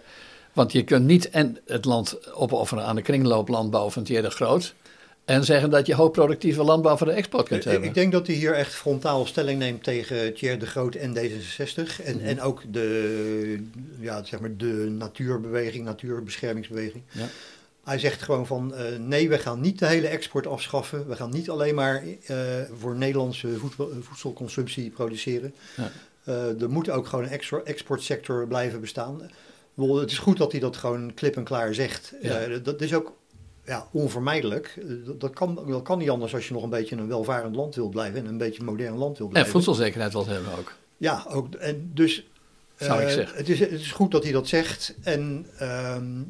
want 0.53 0.73
je 0.73 0.85
kunt 0.85 1.07
niet 1.07 1.31
en 1.31 1.59
het 1.67 1.85
land 1.85 2.33
opofferen 2.33 2.85
aan 2.85 2.97
de 2.97 3.03
kringlooplandbouw 3.03 3.91
van 3.91 4.03
Thierry 4.03 4.29
de 4.29 4.35
Groot... 4.35 4.75
en 5.25 5.45
zeggen 5.45 5.71
dat 5.71 5.87
je 5.87 5.95
hoogproductieve 5.95 6.63
landbouw 6.63 6.97
voor 6.97 7.07
de 7.07 7.13
export 7.13 7.49
kunt 7.49 7.65
hebben. 7.65 7.89
ik 7.89 7.95
denk 7.95 8.13
dat 8.13 8.27
hij 8.27 8.37
hier 8.37 8.55
echt 8.55 8.75
frontaal 8.75 9.27
stelling 9.27 9.59
neemt 9.59 9.85
tegen 9.85 10.35
Thierry 10.35 10.59
de 10.59 10.67
Groot 10.67 10.95
en 10.95 11.15
D66. 11.17 12.01
En, 12.05 12.17
Mhm. 12.17 12.25
en 12.27 12.41
ook 12.41 12.63
de, 12.71 13.63
ja, 14.01 14.25
zeg 14.25 14.41
maar 14.41 14.57
de 14.57 14.95
natuurbeweging, 14.99 15.85
natuurbeschermingsbeweging. 15.85 17.03
Ja. 17.11 17.27
Hij 17.85 17.99
zegt 17.99 18.23
gewoon 18.23 18.47
van 18.47 18.75
eh, 18.75 18.85
nee, 18.99 19.29
we 19.29 19.39
gaan 19.39 19.61
niet 19.61 19.79
de 19.79 19.87
hele 19.87 20.07
export 20.09 20.47
afschaffen. 20.47 21.09
We 21.09 21.17
gaan 21.17 21.31
niet 21.31 21.51
alleen 21.51 21.75
maar 21.75 22.03
eh, 22.27 22.37
voor 22.79 22.97
Nederlandse 22.97 23.49
voedsel, 23.59 23.91
voedselconsumptie 24.01 24.91
produceren. 24.91 25.55
Ja. 25.77 25.91
Eh, 26.25 26.63
er 26.63 26.71
moet 26.71 26.91
ook 26.91 27.07
gewoon 27.07 27.25
een 27.25 27.41
exportsector 27.65 28.47
blijven 28.47 28.81
bestaan. 28.81 29.31
Het 29.77 30.11
is 30.11 30.19
goed 30.19 30.37
dat 30.39 30.53
hij 30.53 30.61
dat 30.61 30.77
gewoon 30.77 31.15
klip 31.15 31.37
en 31.37 31.45
klaar 31.45 31.75
zegt. 31.75 32.13
Ja. 32.23 32.39
Eh, 32.39 32.57
dat 32.63 32.81
is 32.81 32.95
ook 32.95 33.13
ja, 33.65 33.87
onvermijdelijk. 33.93 34.81
Dat, 35.19 35.31
kan, 35.31 35.65
dat 35.67 35.83
kan 35.83 35.99
niet 35.99 36.11
anders 36.11 36.35
als 36.35 36.49
je 36.49 36.55
nog 36.55 36.63
een 36.63 36.71
beetje 36.71 36.97
een 36.97 37.09
welvarend 37.09 37.57
land 37.57 37.75
wil 37.75 37.89
blijven 37.89 38.21
en 38.21 38.27
een 38.27 38.39
beetje 38.39 38.61
een 38.61 38.67
modern 38.67 38.97
land 38.97 39.17
wil 39.17 39.27
En 39.27 39.33
blijven. 39.33 39.53
voedselzekerheid 39.53 40.13
wil 40.13 40.27
hebben 40.27 40.59
ook. 40.59 40.73
Ja, 40.97 41.25
ook, 41.29 41.55
en 41.55 41.91
dus 41.95 42.27
Zou 42.77 43.01
ik 43.01 43.07
eh, 43.09 43.15
zeggen. 43.15 43.37
Het, 43.37 43.49
is, 43.49 43.59
het 43.61 43.71
is 43.71 43.93
goed 43.93 44.11
dat 44.11 44.23
hij 44.23 44.33
dat 44.33 44.49
zegt. 44.49 44.95
En 45.03 45.47
ehm, 45.59 46.23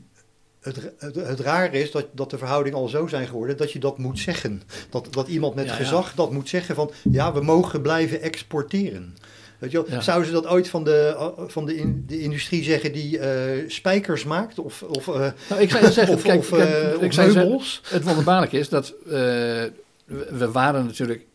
het, 0.60 0.92
het, 0.98 1.14
het 1.14 1.40
rare 1.40 1.80
is 1.80 1.90
dat, 1.90 2.06
dat 2.12 2.30
de 2.30 2.38
verhoudingen 2.38 2.78
al 2.78 2.88
zo 2.88 3.06
zijn 3.06 3.26
geworden 3.26 3.56
dat 3.56 3.72
je 3.72 3.78
dat 3.78 3.98
moet 3.98 4.18
zeggen. 4.18 4.62
Dat, 4.90 5.08
dat 5.10 5.28
iemand 5.28 5.54
met 5.54 5.64
Ja, 5.64 5.70
ja. 5.70 5.76
gezag 5.76 6.14
dat 6.14 6.32
moet 6.32 6.48
zeggen 6.48 6.74
van 6.74 6.90
ja, 7.10 7.32
we 7.32 7.40
mogen 7.40 7.82
blijven 7.82 8.20
exporteren. 8.22 9.16
Weet 9.62 9.70
je 9.70 9.84
wel? 9.86 10.02
Zouden 10.02 10.26
ze 10.26 10.32
dat 10.32 10.46
ooit 10.46 10.68
van 10.68 10.84
de, 10.84 11.30
van 11.46 11.66
de, 11.66 11.76
in, 11.76 12.04
de 12.06 12.20
industrie 12.20 12.62
zeggen 12.62 12.92
die 12.92 13.18
uh, 13.18 13.70
spijkers 13.70 14.24
maakt? 14.24 14.58
Of, 14.58 14.82
of, 14.82 15.06
uh, 15.06 15.14
nou, 15.48 15.60
ik 15.60 15.70
zou 15.70 15.92
zeggen, 15.92 16.14
of, 16.16 16.22
kijk, 16.22 16.38
of, 16.38 16.52
ik 17.00 17.12
zou 17.12 17.30
zeggen, 17.30 17.60
het 17.88 18.02
wonderbaarlijk 18.02 18.52
is 18.52 18.68
dat 18.68 18.94
we 19.04 20.48
waren 20.52 20.86
natuurlijk, 20.86 21.26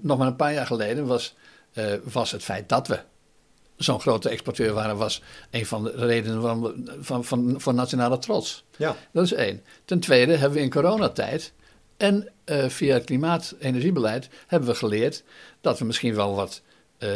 nog 0.00 0.18
maar 0.18 0.26
een 0.26 0.36
paar 0.36 0.52
jaar 0.52 0.66
geleden 0.66 1.06
was, 1.06 1.34
was 2.02 2.30
het 2.30 2.42
feit 2.42 2.68
dat 2.68 2.88
we 2.88 2.98
zo'n 3.76 4.00
grote 4.00 4.28
exporteur 4.28 4.72
waren, 4.72 4.96
was 4.96 5.22
een 5.50 5.66
van 5.66 5.84
de 5.84 5.92
redenen 5.94 6.40
van, 6.42 6.88
van, 7.00 7.24
van, 7.24 7.54
van 7.56 7.74
nationale 7.74 8.18
trots. 8.18 8.64
Ja. 8.76 8.96
Dat 9.12 9.24
is 9.24 9.32
één. 9.32 9.62
Ten 9.84 10.00
tweede 10.00 10.36
hebben 10.36 10.58
we 10.58 10.64
in 10.64 10.70
coronatijd 10.70 11.52
en 11.96 12.28
uh, 12.44 12.68
via 12.68 12.94
het 12.94 13.04
klimaat-energiebeleid 13.04 14.28
hebben 14.46 14.68
we 14.68 14.74
geleerd 14.74 15.22
dat 15.60 15.78
we 15.78 15.84
misschien 15.84 16.14
wel 16.14 16.34
wat 16.34 16.62
uh, 17.02 17.08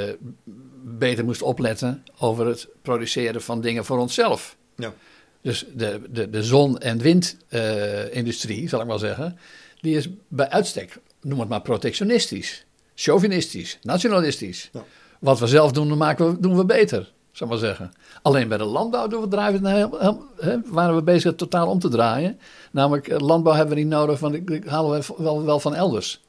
beter 0.82 1.24
moesten 1.24 1.46
opletten 1.46 2.04
over 2.18 2.46
het 2.46 2.68
produceren 2.82 3.42
van 3.42 3.60
dingen 3.60 3.84
voor 3.84 3.98
onszelf. 3.98 4.56
Ja. 4.76 4.92
Dus 5.40 5.66
de, 5.74 6.00
de, 6.10 6.30
de 6.30 6.42
zon- 6.42 6.78
en 6.78 6.98
windindustrie, 6.98 8.62
uh, 8.62 8.68
zal 8.68 8.80
ik 8.80 8.86
maar 8.86 8.98
zeggen, 8.98 9.38
die 9.80 9.96
is 9.96 10.08
bij 10.28 10.48
uitstek, 10.48 11.00
noem 11.20 11.40
het 11.40 11.48
maar 11.48 11.62
protectionistisch, 11.62 12.64
chauvinistisch, 12.94 13.78
nationalistisch. 13.82 14.68
Ja. 14.72 14.84
Wat 15.20 15.38
we 15.38 15.46
zelf 15.46 15.72
doen, 15.72 15.96
maken 15.96 16.30
we, 16.30 16.40
doen 16.40 16.56
we 16.56 16.64
beter, 16.64 17.12
zal 17.32 17.48
maar 17.48 17.58
zeggen. 17.58 17.92
Alleen 18.22 18.48
bij 18.48 18.58
de 18.58 18.64
landbouw 18.64 19.06
doen 19.06 19.20
we 19.20 19.28
draaien, 19.28 19.64
he, 19.64 20.60
waren 20.64 20.94
we 20.94 21.02
bezig 21.02 21.24
het 21.24 21.38
totaal 21.38 21.68
om 21.68 21.78
te 21.78 21.88
draaien. 21.88 22.38
Namelijk, 22.70 23.08
eh, 23.08 23.18
landbouw 23.18 23.54
hebben 23.54 23.74
we 23.74 23.80
niet 23.80 23.90
nodig, 23.90 24.20
want 24.20 24.46
die 24.46 24.62
halen 24.66 25.00
we 25.00 25.14
wel, 25.22 25.44
wel 25.44 25.60
van 25.60 25.74
elders. 25.74 26.22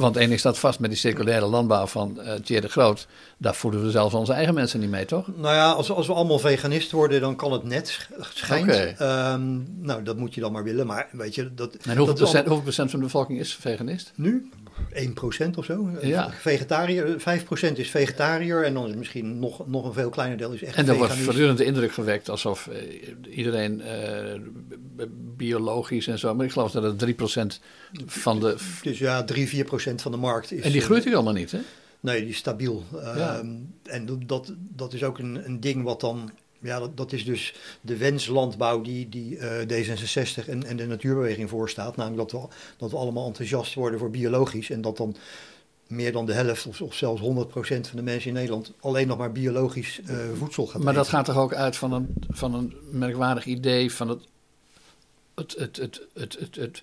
Want 0.00 0.16
één 0.16 0.38
staat 0.38 0.58
vast 0.58 0.78
met 0.78 0.90
die 0.90 0.98
circulaire 0.98 1.46
landbouw 1.46 1.86
van 1.86 2.18
uh, 2.18 2.60
de 2.60 2.68
Groot. 2.68 3.06
Daar 3.40 3.54
voeden 3.54 3.82
we 3.82 3.90
zelfs 3.90 4.14
onze 4.14 4.32
eigen 4.32 4.54
mensen 4.54 4.80
niet 4.80 4.90
mee, 4.90 5.04
toch? 5.04 5.26
Nou 5.36 5.54
ja, 5.54 5.70
als, 5.70 5.90
als 5.90 6.06
we 6.06 6.12
allemaal 6.12 6.38
veganist 6.38 6.90
worden, 6.90 7.20
dan 7.20 7.36
kan 7.36 7.52
het 7.52 7.64
net, 7.64 8.08
schijnt. 8.34 8.96
Okay. 8.96 9.32
Um, 9.32 9.66
nou, 9.78 10.02
dat 10.02 10.16
moet 10.16 10.34
je 10.34 10.40
dan 10.40 10.52
maar 10.52 10.64
willen. 10.64 10.86
Maar 10.86 11.08
weet 11.12 11.34
je, 11.34 11.54
dat... 11.54 11.74
En 11.74 11.96
hoeveel, 11.96 12.14
procent, 12.14 12.42
al... 12.42 12.44
hoeveel 12.44 12.62
procent 12.62 12.90
van 12.90 12.98
de 12.98 13.04
bevolking 13.04 13.38
is 13.38 13.54
veganist? 13.54 14.12
Nu? 14.14 14.50
1% 14.92 15.50
of 15.56 15.64
zo. 15.64 15.90
Ja. 16.02 16.30
Vegetariër, 16.30 17.20
5% 17.20 17.72
is 17.74 17.90
vegetariër 17.90 18.64
en 18.64 18.74
dan 18.74 18.88
is 18.88 18.94
misschien 18.94 19.38
nog, 19.38 19.66
nog 19.66 19.84
een 19.84 19.92
veel 19.92 20.10
kleiner 20.10 20.38
deel 20.38 20.52
is 20.52 20.62
echt 20.62 20.76
En 20.76 20.88
er 20.88 20.96
wordt 20.96 21.12
voortdurend 21.12 21.58
de 21.58 21.64
indruk 21.64 21.92
gewekt 21.92 22.28
alsof 22.28 22.66
eh, 22.66 23.36
iedereen 23.36 23.82
uh, 24.96 25.06
biologisch 25.36 26.06
en 26.06 26.18
zo, 26.18 26.34
maar 26.34 26.46
ik 26.46 26.52
geloof 26.52 26.72
dat 26.72 27.00
het 27.00 27.14
3% 27.56 27.60
van 28.06 28.40
de... 28.40 28.56
Dus 28.82 28.98
ja, 28.98 29.24
3, 29.24 29.64
4% 29.66 29.70
van 29.94 30.10
de 30.10 30.18
markt 30.18 30.52
is... 30.52 30.62
En 30.62 30.72
die 30.72 30.80
groeit 30.80 31.06
uh, 31.06 31.14
allemaal 31.14 31.32
niet, 31.32 31.50
hè? 31.50 31.58
Nee, 32.00 32.20
die 32.20 32.30
is 32.30 32.36
stabiel. 32.36 32.84
Ja. 32.92 33.42
Uh, 33.42 33.50
en 33.82 34.26
dat, 34.26 34.52
dat 34.58 34.92
is 34.92 35.02
ook 35.02 35.18
een, 35.18 35.44
een 35.44 35.60
ding 35.60 35.82
wat 35.82 36.00
dan 36.00 36.30
ja, 36.60 36.78
dat, 36.78 36.96
dat, 36.96 37.12
is 37.12 37.24
dus 37.24 37.54
de 37.80 37.96
wenslandbouw 37.96 38.80
die, 38.80 39.08
die 39.08 39.36
uh, 39.36 39.60
D66 39.60 40.48
en, 40.48 40.64
en 40.64 40.76
de 40.76 40.86
natuurbeweging 40.86 41.48
voorstaat. 41.48 41.96
Namelijk 41.96 42.30
dat 42.30 42.42
we, 42.42 42.48
dat 42.76 42.90
we 42.90 42.96
allemaal 42.96 43.26
enthousiast 43.26 43.74
worden 43.74 43.98
voor 43.98 44.10
biologisch. 44.10 44.70
En 44.70 44.80
dat 44.80 44.96
dan 44.96 45.16
meer 45.86 46.12
dan 46.12 46.26
de 46.26 46.32
helft 46.32 46.66
of, 46.66 46.80
of 46.80 46.94
zelfs 46.94 47.22
100% 47.22 47.24
van 47.54 47.80
de 47.92 48.02
mensen 48.02 48.28
in 48.28 48.34
Nederland 48.34 48.72
alleen 48.80 49.06
nog 49.06 49.18
maar 49.18 49.32
biologisch 49.32 50.00
uh, 50.04 50.16
voedsel 50.38 50.66
gaat 50.66 50.82
Maar 50.82 50.94
dat 50.94 51.08
gaat 51.08 51.24
toch 51.24 51.36
ook 51.36 51.54
uit 51.54 51.76
van 51.76 51.92
een, 51.92 52.14
van 52.28 52.54
een 52.54 52.74
merkwaardig 52.90 53.44
idee 53.44 53.92
van 53.92 54.08
het, 54.08 54.22
het, 55.34 55.56
het, 55.56 55.76
het, 55.76 56.00
het, 56.14 56.36
het, 56.38 56.54
het 56.54 56.82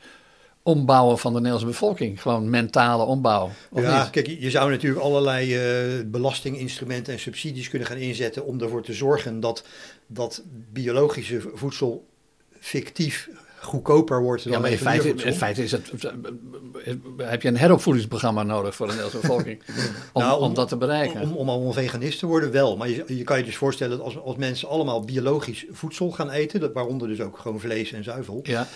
ombouwen 0.67 1.17
van 1.17 1.33
de 1.33 1.37
Nederlandse 1.37 1.67
bevolking. 1.67 2.21
Gewoon 2.21 2.49
mentale 2.49 3.03
ombouw. 3.03 3.49
ja, 3.75 4.01
niet? 4.01 4.09
kijk, 4.09 4.27
je 4.27 4.49
zou 4.49 4.69
natuurlijk 4.69 5.01
allerlei 5.03 5.55
uh, 5.97 6.03
belastinginstrumenten 6.05 7.13
en 7.13 7.19
subsidies 7.19 7.69
kunnen 7.69 7.87
gaan 7.87 7.97
inzetten 7.97 8.45
om 8.45 8.61
ervoor 8.61 8.83
te 8.83 8.93
zorgen 8.93 9.39
dat, 9.39 9.63
dat 10.07 10.43
biologische 10.71 11.41
voedsel 11.53 12.05
fictief 12.59 13.29
goedkoper 13.61 14.21
wordt 14.21 14.43
dan 14.43 14.51
ja, 14.51 14.59
maar 14.59 14.71
in 14.71 14.77
feite, 14.77 15.09
in 15.09 15.33
feite 15.33 15.63
is 15.63 15.71
het, 15.71 15.91
heb 17.17 17.41
je 17.41 17.47
een 17.47 17.57
heropvoedingsprogramma 17.57 18.43
nodig 18.43 18.75
voor 18.75 18.87
de 18.87 18.93
Nederlandse 18.93 19.27
bevolking 19.27 19.61
om, 20.13 20.21
nou, 20.21 20.37
om, 20.37 20.43
om, 20.43 20.53
dat 20.53 20.67
te 20.67 20.77
bereiken. 20.77 21.21
Om, 21.21 21.33
om, 21.33 21.49
om 21.49 21.73
veganist 21.73 22.19
te 22.19 22.25
worden 22.25 22.51
wel, 22.51 22.77
maar 22.77 22.89
je, 22.89 23.03
je 23.07 23.23
kan 23.23 23.37
je 23.37 23.43
dus 23.43 23.57
voorstellen 23.57 23.97
dat 23.97 24.05
als, 24.05 24.17
als 24.17 24.35
mensen 24.35 24.69
allemaal 24.69 25.01
biologisch 25.01 25.65
voedsel 25.71 26.11
gaan 26.11 26.29
eten, 26.29 26.59
dat, 26.59 26.73
waaronder 26.73 27.07
dus 27.07 27.21
ook 27.21 27.37
gewoon 27.37 27.59
vlees 27.59 27.91
en 27.91 28.03
zuivel, 28.03 28.39
ja. 28.43 28.67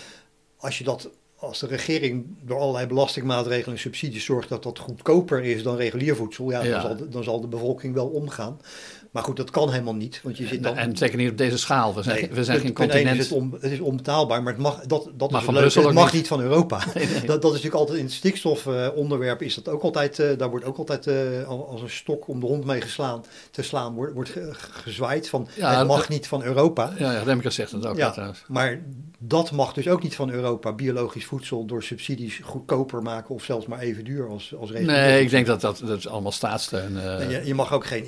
als 0.56 0.78
je 0.78 0.84
dat 0.84 1.10
als 1.42 1.58
de 1.58 1.66
regering 1.66 2.24
door 2.40 2.58
allerlei 2.58 2.86
belastingmaatregelen 2.86 3.74
en 3.74 3.80
subsidies 3.80 4.24
zorgt 4.24 4.48
dat 4.48 4.62
dat 4.62 4.78
goedkoper 4.78 5.44
is 5.44 5.62
dan 5.62 5.76
regulier 5.76 6.16
voedsel, 6.16 6.50
ja, 6.50 6.62
Dan, 6.62 6.80
zal 6.80 6.96
de, 6.96 7.08
dan 7.08 7.24
zal 7.24 7.40
de 7.40 7.46
bevolking 7.46 7.94
wel 7.94 8.06
omgaan. 8.06 8.60
Maar 9.12 9.22
goed, 9.22 9.36
dat 9.36 9.50
kan 9.50 9.70
helemaal 9.70 9.94
niet. 9.94 10.20
Want 10.22 10.36
je 10.36 10.46
zit 10.46 10.62
dan... 10.62 10.76
En 10.76 10.96
zeker 10.96 11.16
niet 11.16 11.30
op 11.30 11.36
deze 11.36 11.58
schaal. 11.58 11.94
We 11.94 12.02
zijn, 12.02 12.20
nee, 12.20 12.30
we 12.32 12.44
zijn 12.44 12.60
geen 12.60 12.72
continent. 12.72 13.18
Is 13.18 13.30
het, 13.30 13.72
is 13.72 13.80
onbetaalbaar, 13.80 14.42
maar 14.42 14.52
het 14.52 14.62
mag, 14.62 14.80
dat, 14.80 15.10
dat 15.14 15.30
mag, 15.30 15.40
is 15.40 15.46
van 15.46 15.54
leuk, 15.54 15.74
het 15.74 15.92
mag 15.92 16.12
niet. 16.12 16.26
van 16.26 16.40
Europa. 16.40 16.80
Nee, 16.94 17.06
nee. 17.06 17.14
Dat, 17.14 17.26
dat 17.26 17.44
is 17.44 17.62
natuurlijk 17.62 17.74
altijd 17.74 17.98
in 17.98 18.04
het 18.04 18.14
stikstofonderwerp 18.14 19.42
is 19.42 19.54
dat 19.54 19.68
ook 19.68 19.82
altijd, 19.82 20.18
uh, 20.18 20.38
daar 20.38 20.50
wordt 20.50 20.64
ook 20.64 20.78
altijd 20.78 21.06
uh, 21.06 21.48
als 21.48 21.82
een 21.82 21.90
stok 21.90 22.28
om 22.28 22.40
de 22.40 22.46
hond 22.46 22.64
mee 22.64 22.80
geslaan, 22.80 23.24
te 23.50 23.62
slaan, 23.62 23.94
wordt, 23.94 24.14
wordt 24.14 24.32
gezwaaid 24.70 25.28
van 25.28 25.48
ja, 25.54 25.78
het 25.78 25.86
mag 25.86 26.08
niet 26.08 26.26
van 26.26 26.42
Europa. 26.42 26.92
Ja, 26.98 27.12
ja 27.12 27.22
Remkes 27.22 27.54
zegt 27.54 27.72
het 27.72 27.86
ook 27.86 27.96
ja. 27.96 28.32
Maar 28.48 28.82
dat 29.18 29.50
mag 29.50 29.72
dus 29.72 29.88
ook 29.88 30.02
niet 30.02 30.14
van 30.14 30.30
Europa, 30.30 30.72
biologisch 30.72 31.24
voedsel 31.24 31.64
door 31.64 31.82
subsidies 31.82 32.40
goedkoper 32.42 33.02
maken 33.02 33.34
of 33.34 33.44
zelfs 33.44 33.66
maar 33.66 33.78
even 33.78 34.04
duur 34.04 34.28
als, 34.28 34.54
als 34.60 34.70
Nee, 34.70 35.22
ik 35.22 35.30
denk 35.30 35.46
dat 35.46 35.60
dat, 35.60 35.82
dat 35.84 35.98
is 35.98 36.08
allemaal 36.08 36.32
staatssteun. 36.32 36.92
Uh... 36.92 37.30
Je, 37.30 37.46
je, 37.46 37.54
mag 37.54 37.72
ook 37.72 37.86
geen 37.86 38.06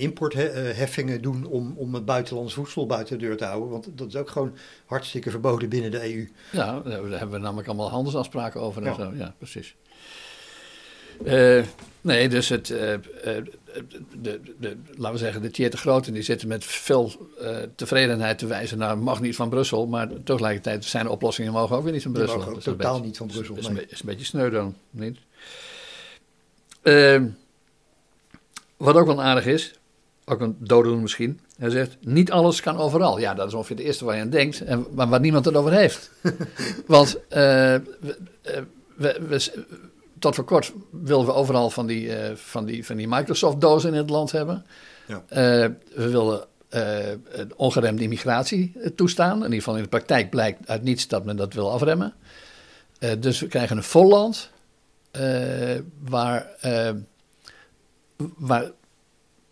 importheffingen 0.98 1.22
doen 1.22 1.44
om, 1.44 1.74
om 1.76 1.94
het 1.94 2.04
buitenlands 2.04 2.54
voedsel 2.54 2.86
buiten 2.86 3.18
de 3.18 3.24
deur 3.24 3.36
te 3.36 3.44
houden, 3.44 3.70
want 3.70 3.88
dat 3.94 4.08
is 4.08 4.16
ook 4.16 4.30
gewoon 4.30 4.54
hartstikke 4.86 5.30
verboden 5.30 5.68
binnen 5.68 5.90
de 5.90 6.14
EU. 6.14 6.28
Ja, 6.52 6.80
daar 6.80 6.92
hebben 6.92 7.30
we 7.30 7.38
namelijk 7.38 7.68
allemaal 7.68 7.90
handelsafspraken 7.90 8.60
over 8.60 8.82
en 8.82 8.88
ja. 8.88 8.94
zo. 8.94 9.12
Ja, 9.14 9.34
precies. 9.38 9.74
Uh, 11.24 11.64
nee, 12.00 12.28
dus 12.28 12.48
het, 12.48 12.68
uh, 12.68 12.78
de, 14.20 14.40
de, 14.58 14.76
laten 14.96 15.12
we 15.12 15.18
zeggen, 15.18 15.42
de 15.42 15.50
Tjeerd 15.50 15.74
Grote, 15.74 16.12
die 16.12 16.22
zitten 16.22 16.48
met 16.48 16.64
veel 16.64 17.12
tevredenheid 17.74 18.38
te 18.38 18.46
wijzen 18.46 18.78
naar 18.78 18.98
mag 18.98 19.20
niet 19.20 19.36
van 19.36 19.48
Brussel, 19.48 19.86
maar 19.86 20.08
tegelijkertijd 20.24 20.84
zijn 20.84 21.08
oplossingen 21.08 21.52
mogen 21.52 21.76
ook 21.76 21.82
weer 21.82 21.92
niet 21.92 22.02
van 22.02 22.12
Brussel. 22.12 22.36
Mogen 22.36 22.54
ook 22.54 22.60
totaal 22.60 22.92
beetje, 22.92 23.06
niet 23.06 23.16
van 23.16 23.26
Brussel. 23.26 23.56
Is, 23.56 23.68
nee. 23.68 23.86
is, 23.88 24.00
een 24.00 24.06
beetje 24.06 24.24
sneu 24.24 24.50
dan, 24.50 24.74
niet? 24.90 25.18
Uh, 26.82 27.22
wat 28.76 28.94
ook 28.94 29.06
wel 29.06 29.22
aardig 29.22 29.46
is, 29.46 29.74
ook 30.24 30.40
een 30.40 30.56
dooddoen 30.58 31.02
misschien, 31.02 31.40
hij 31.58 31.70
zegt, 31.70 31.96
niet 32.00 32.30
alles 32.30 32.60
kan 32.60 32.76
overal. 32.76 33.18
Ja, 33.18 33.34
dat 33.34 33.46
is 33.46 33.54
ongeveer 33.54 33.76
het 33.76 33.84
eerste 33.84 34.04
waar 34.04 34.16
je 34.16 34.22
aan 34.22 34.30
denkt, 34.30 34.60
en, 34.60 34.86
maar 34.94 35.08
waar 35.08 35.20
niemand 35.20 35.44
het 35.44 35.56
over 35.56 35.72
heeft. 35.72 36.10
Want 36.86 37.16
uh, 37.16 37.20
we, 37.30 38.16
we, 38.96 39.20
we 39.28 39.64
tot 40.18 40.34
voor 40.34 40.44
kort 40.44 40.72
wilden 40.90 41.26
we 41.26 41.32
overal 41.32 41.70
van 41.70 41.86
die, 41.86 42.06
uh, 42.06 42.34
van 42.34 42.64
die, 42.64 42.86
van 42.86 42.96
die 42.96 43.08
Microsoft-dozen 43.08 43.92
in 43.92 43.98
het 43.98 44.10
land 44.10 44.32
hebben. 44.32 44.64
Ja. 45.06 45.14
Uh, 45.14 45.70
we 45.94 46.08
wilden 46.10 46.44
ongeremde 47.56 48.02
immigratie 48.02 48.72
toestaan. 48.94 49.36
In 49.36 49.42
ieder 49.42 49.58
geval 49.58 49.76
in 49.76 49.82
de 49.82 49.88
praktijk 49.88 50.30
blijkt 50.30 50.68
uit 50.68 50.82
niets 50.82 51.08
dat 51.08 51.24
men 51.24 51.36
dat 51.36 51.54
wil 51.54 51.70
afremmen. 51.70 52.14
dus 53.18 53.40
we 53.40 53.46
krijgen 53.46 53.76
een 53.76 53.82
vol 53.82 54.08
land 54.08 54.50
waar, 56.04 56.46
waar 58.18 58.70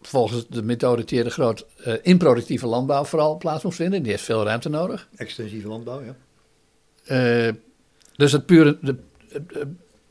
volgens 0.09 0.49
de 0.49 0.63
methode 0.63 1.05
Thier 1.05 1.25
de 1.25 1.31
Groot 1.31 1.67
improductieve 2.03 2.67
landbouw 2.67 3.05
vooral 3.05 3.37
plaats 3.37 3.65
moet 3.65 3.75
vinden. 3.75 4.03
Die 4.03 4.13
heeft 4.13 4.25
veel 4.25 4.45
ruimte 4.45 4.69
nodig. 4.69 5.09
Extensieve 5.17 5.69
landbouw, 5.69 6.03
ja. 6.03 7.53
dus 8.17 8.33
het 8.33 8.47
pure, 8.47 8.79
de, 8.81 8.97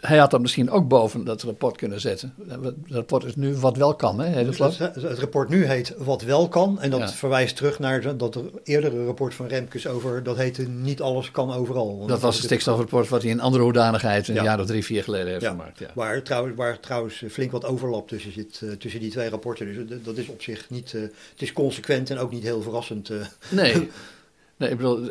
hij 0.02 0.18
had 0.18 0.32
dat 0.32 0.42
misschien 0.42 0.70
ook 0.70 0.88
boven 0.88 1.24
dat 1.24 1.42
rapport 1.42 1.78
kunnen 1.78 2.02
zetten. 2.02 2.34
Het 2.48 2.76
rapport 2.88 3.24
is 3.24 3.36
nu 3.36 3.56
wat 3.56 3.78
wel 3.78 3.96
kan, 3.96 4.20
hè? 4.20 4.28
Het, 4.28 4.78
het, 4.80 5.20
rapport 5.20 5.50
nu 5.50 5.66
heet 5.66 5.94
Wat 5.98 6.22
wel 6.22 6.48
kan. 6.48 6.82
En 6.82 6.90
dat 6.90 7.00
ja. 7.00 7.10
verwijst 7.10 7.56
terug 7.56 7.80
naar 7.80 8.18
dat 8.18 8.40
eerdere 8.64 9.06
rapport 9.06 9.34
van 9.34 9.48
Remkes 9.48 9.88
over... 9.88 10.24
dat 10.24 10.38
heette 10.38 10.68
Niet 10.68 11.02
alles 11.02 11.32
kan 11.32 11.52
overal. 11.52 12.00
Dat, 12.00 12.08
dat 12.08 12.20
was 12.20 12.36
het 12.36 12.46
stikstofrapport 12.46 13.10
wat 13.10 13.22
hij 13.22 13.32
in 13.32 13.40
andere 13.40 13.64
hoedanigheid... 13.64 14.28
een 14.28 14.34
ja. 14.34 14.44
jaar 14.44 14.60
of 14.60 14.66
drie, 14.66 14.86
vier 14.86 15.04
geleden 15.04 15.28
heeft 15.28 15.42
ja. 15.42 15.50
gemaakt. 15.50 15.80
Ja. 15.80 15.92
Waar, 15.94 16.24
trouwens, 16.24 16.56
waar 16.56 16.80
trouwens 16.80 17.24
flink 17.30 17.52
wat 17.52 17.66
overlap 17.66 18.08
tussen 18.08 18.32
zit, 18.32 18.62
uh, 18.64 18.72
tussen 18.72 19.00
die 19.00 19.12
twee 19.12 19.30
rapporten. 19.30 19.88
Dus 19.88 20.00
dat 20.04 20.18
is 20.18 20.28
op 20.28 20.42
zich 20.42 20.70
niet... 20.70 20.94
Uh, 20.94 21.02
het 21.02 21.42
is 21.42 21.54
consequent 21.54 22.10
en 22.10 22.18
ook 22.18 22.32
niet 22.32 22.44
heel 22.44 22.62
verrassend. 22.62 23.10
Uh. 23.10 23.18
Nee. 23.50 23.90
Nee, 24.58 24.70
ik 24.70 24.78
bedoel, 24.78 25.10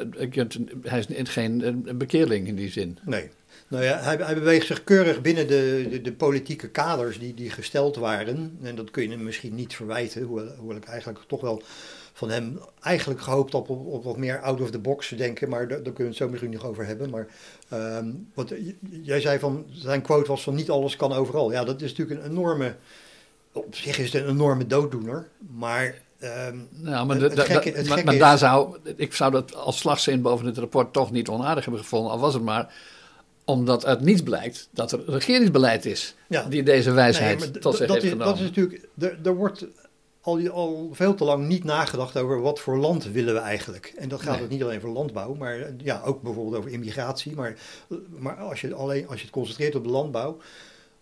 hij 0.83 0.99
is 0.99 1.29
geen 1.29 1.87
bekeerling 1.99 2.47
in 2.47 2.55
die 2.55 2.71
zin. 2.71 2.99
Nee. 3.05 3.31
Nou 3.71 3.85
ja, 3.85 3.99
hij, 3.99 4.17
hij, 4.17 4.35
beweegt 4.35 4.67
zich 4.67 4.85
keurig 4.85 5.21
binnen 5.21 5.47
de, 5.47 5.87
de, 5.91 6.01
de, 6.01 6.13
politieke 6.13 6.69
kaders 6.69 7.19
die, 7.19 7.35
die 7.35 7.51
gesteld 7.51 7.97
waren. 7.97 8.59
En 8.63 8.75
dat 8.77 8.91
kun 8.91 9.03
je 9.03 9.09
hem 9.09 9.23
misschien 9.25 9.55
niet 9.55 9.75
verwijten, 9.75 10.23
hoewel, 10.23 10.55
hoewel 10.59 10.77
ik 10.77 10.85
eigenlijk 10.85 11.21
toch 11.27 11.41
wel 11.41 11.63
van 12.13 12.31
hem 12.31 12.59
eigenlijk 12.83 13.21
gehoopt 13.21 13.55
op, 13.55 13.69
op, 13.69 13.87
op 13.87 14.05
wat 14.05 14.17
meer 14.17 14.41
out 14.41 14.61
of 14.61 14.71
the 14.71 14.79
box 14.79 15.09
denken. 15.09 15.49
Maar 15.49 15.69
daar, 15.69 15.83
daar 15.83 15.93
kunnen 15.93 15.97
we 15.97 16.09
het 16.09 16.17
zo 16.17 16.29
misschien 16.29 16.51
nog 16.51 16.65
over 16.67 16.87
hebben. 16.87 17.11
Maar 17.11 17.27
um, 17.99 18.29
wat, 18.35 18.53
jij 19.03 19.21
zei 19.21 19.39
van, 19.39 19.67
zijn 19.73 20.03
quote 20.03 20.29
was 20.29 20.43
van 20.43 20.55
niet 20.55 20.71
alles 20.71 20.97
kan 20.97 21.13
overal. 21.13 21.53
Ja, 21.53 21.65
dat 21.65 21.81
is 21.83 21.91
natuurlijk 21.95 22.21
een 22.25 22.31
enorme 22.31 22.77
op 23.53 23.75
zich 23.75 23.99
is 23.99 24.13
het 24.13 24.23
een 24.23 24.29
enorme 24.29 24.67
dooddoener, 24.67 25.29
maar... 25.59 25.95
ehm, 26.19 26.57
Nou, 26.71 27.07
maar, 27.07 27.17
Het- 27.21 27.37
het 27.37 27.41
gekke- 27.47 27.71
het 27.71 27.89
maar, 27.89 28.05
maar 28.05 28.19
daar 28.19 28.39
zou, 28.39 28.77
ik 28.97 29.15
zou 29.15 29.31
dat 29.31 29.55
als 29.55 29.79
slagzin 29.79 30.23
boven 30.23 30.47
het 30.47 30.59
rapport 30.59 30.93
toch 30.93 31.11
niet 31.11 31.29
onaardig 31.29 31.65
hebben 31.65 31.83
gevonden. 31.83 32.13
Al 32.13 32.19
was 32.19 32.35
het 32.35 32.43
maar 32.43 32.75
omdat 33.51 33.87
uit 33.87 34.01
niets 34.01 34.23
blijkt 34.23 34.69
dat 34.71 34.93
er 34.93 35.03
regeringsbeleid 35.07 35.85
is 35.85 36.15
Ja. 36.29 36.43
die 36.45 36.63
deze 36.63 36.91
wijsheid 36.93 37.39
Nee, 37.39 37.51
tot 37.51 37.77
zich 37.77 37.89
heeft 37.89 38.03
is, 38.05 38.11
genomen. 38.11 38.27
Dat 38.27 38.37
is 38.43 38.49
natuurlijk, 38.49 38.89
er, 38.99 39.19
er 39.25 39.35
wordt 39.35 39.67
al, 40.21 40.49
al 40.49 40.89
veel 40.93 41.15
te 41.15 41.25
lang 41.25 41.47
niet 41.47 41.65
nagedacht 41.65 42.17
over 42.17 42.41
wat 42.41 42.61
voor 42.61 42.77
land 42.79 43.05
willen 43.05 43.35
we 43.35 43.41
eigenlijk. 43.41 43.93
En 43.97 44.09
dat 44.09 44.21
gaat 44.21 44.35
Nee. 44.35 44.43
ook 44.45 44.51
niet 44.51 44.63
alleen 44.63 44.81
voor 44.81 44.91
landbouw, 44.91 45.35
maar 45.35 45.61
eh, 45.61 45.73
ja, 45.83 46.03
ook 46.05 46.23
bijvoorbeeld 46.23 46.57
over 46.57 46.71
immigratie. 46.71 47.35
Maar, 47.35 47.55
maar 48.19 48.37
als, 48.37 48.61
je 48.61 48.75
alleen, 48.75 49.09
als 49.09 49.17
je 49.19 49.25
het 49.25 49.35
concentreert 49.35 49.75
op 49.75 49.85
de 49.85 49.91
landbouw, 49.91 50.37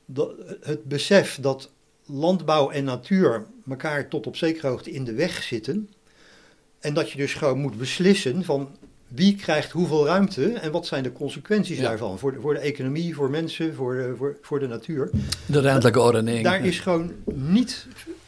dat, 0.07 0.31
het 0.61 0.85
besef 0.85 1.39
dat 1.41 1.71
landbouw 2.07 2.71
en 2.71 2.85
natuur 2.85 3.47
elkaar 3.69 4.09
tot 4.09 4.27
op 4.27 4.37
zekere 4.37 4.67
hoogte 4.69 4.91
in 4.91 5.05
de 5.05 5.13
weg 5.13 5.43
zitten. 5.43 5.91
En 6.81 6.95
dat 6.95 7.11
je 7.11 7.19
dus 7.19 7.35
gewoon 7.35 7.59
moet 7.59 7.79
beslissen 7.79 8.45
van 8.45 8.77
wie 9.09 9.37
krijgt 9.37 9.71
hoeveel 9.71 10.07
ruimte 10.07 10.53
en 10.53 10.71
wat 10.73 10.87
zijn 10.87 11.03
de 11.03 11.13
consequenties 11.13 11.77
Ja. 11.79 11.83
daarvan. 11.83 12.19
Voor 12.19 12.33
de, 12.33 12.41
voor 12.41 12.55
de 12.55 12.61
economie, 12.61 13.15
voor 13.15 13.31
mensen, 13.31 13.75
voor 13.75 13.95
de, 13.95 14.15
voor, 14.17 14.37
voor 14.43 14.61
de 14.61 14.67
natuur. 14.67 15.11
de 15.47 15.61
ruimtelijke 15.61 16.01
ordening. 16.01 16.45
Daar 16.45 16.65
is 16.65 16.79
gewoon 16.81 17.13
niet 17.35 17.87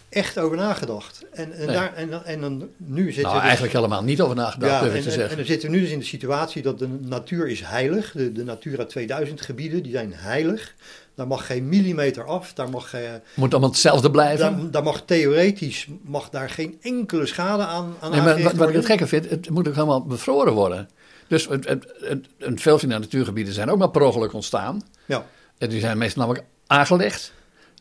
echt 0.09 0.39
over 0.39 0.57
nagedacht. 0.57 1.25
En, 1.33 1.53
en, 1.53 1.67
Nee. 1.67 1.77
daar, 1.77 1.95
en, 1.95 2.25
en 2.25 2.41
dan 2.41 2.69
nu 2.77 3.05
zitten 3.05 3.23
nou, 3.23 3.35
we 3.35 3.39
dus- 3.41 3.43
eigenlijk 3.43 3.73
helemaal 3.73 4.03
niet 4.03 4.21
over 4.21 4.37
nagedacht, 4.37 4.73
ja, 4.73 4.81
durf 4.81 4.93
en, 4.93 4.99
ik 4.99 5.03
te 5.03 5.09
en, 5.09 5.15
en 5.15 5.21
zeggen. 5.21 5.37
dan 5.37 5.47
zitten 5.47 5.71
we 5.71 5.75
nu 5.77 5.83
dus 5.83 5.91
in 5.91 5.99
de 5.99 6.05
situatie 6.05 6.63
dat 6.63 6.79
de 6.79 6.89
natuur 7.01 7.49
is 7.49 7.61
heilig. 7.61 8.13
De, 8.13 8.33
de 8.33 8.45
Natura 8.45 8.85
2000 8.85 9.41
gebieden, 9.41 9.83
die 9.83 9.93
zijn 9.93 10.13
heilig. 10.15 10.75
Daar 11.15 11.27
mag 11.27 11.47
geen 11.47 11.69
millimeter 11.69 12.25
af. 12.25 12.53
Daar 12.53 12.71
mag, 12.71 12.95
eh, 12.95 13.01
Moet 13.35 13.51
allemaal 13.53 13.71
hetzelfde 13.71 14.11
blijven. 14.11 14.39
daar, 14.59 14.71
daar 14.71 14.83
mag 14.83 15.03
theoretisch 15.05 15.87
mag 16.03 16.29
daar 16.31 16.51
geen 16.51 16.79
enkele 16.81 17.27
schade 17.27 17.63
aan, 17.65 17.95
aan 18.01 18.11
Nee, 18.11 18.21
maar 18.21 18.43
wat, 18.43 18.53
wat 18.53 18.69
ik 18.69 18.75
het 18.75 18.87
gekke 18.87 19.07
vind, 19.07 19.31
het 19.31 19.51
moet 19.51 19.69
ook 19.69 19.75
helemaal 19.75 20.05
bevroren 20.05 20.53
worden. 20.53 20.89
Dus 21.29 21.49
het, 21.49 21.69
het, 21.69 21.93
het, 22.01 22.27
een 22.39 22.59
veel 22.59 22.79
van 22.79 22.89
de 22.89 22.99
natuurgebieden 22.99 23.55
zijn 23.55 23.71
ook 23.71 23.79
maar 23.79 23.91
per 23.91 24.03
ongeluk 24.03 24.33
ontstaan. 24.33 24.83
Ja. 25.07 25.27
En 25.59 25.69
die 25.69 25.81
zijn 25.81 25.99
meestal 25.99 26.23
namelijk 26.23 26.47
aangelegd. 26.67 27.33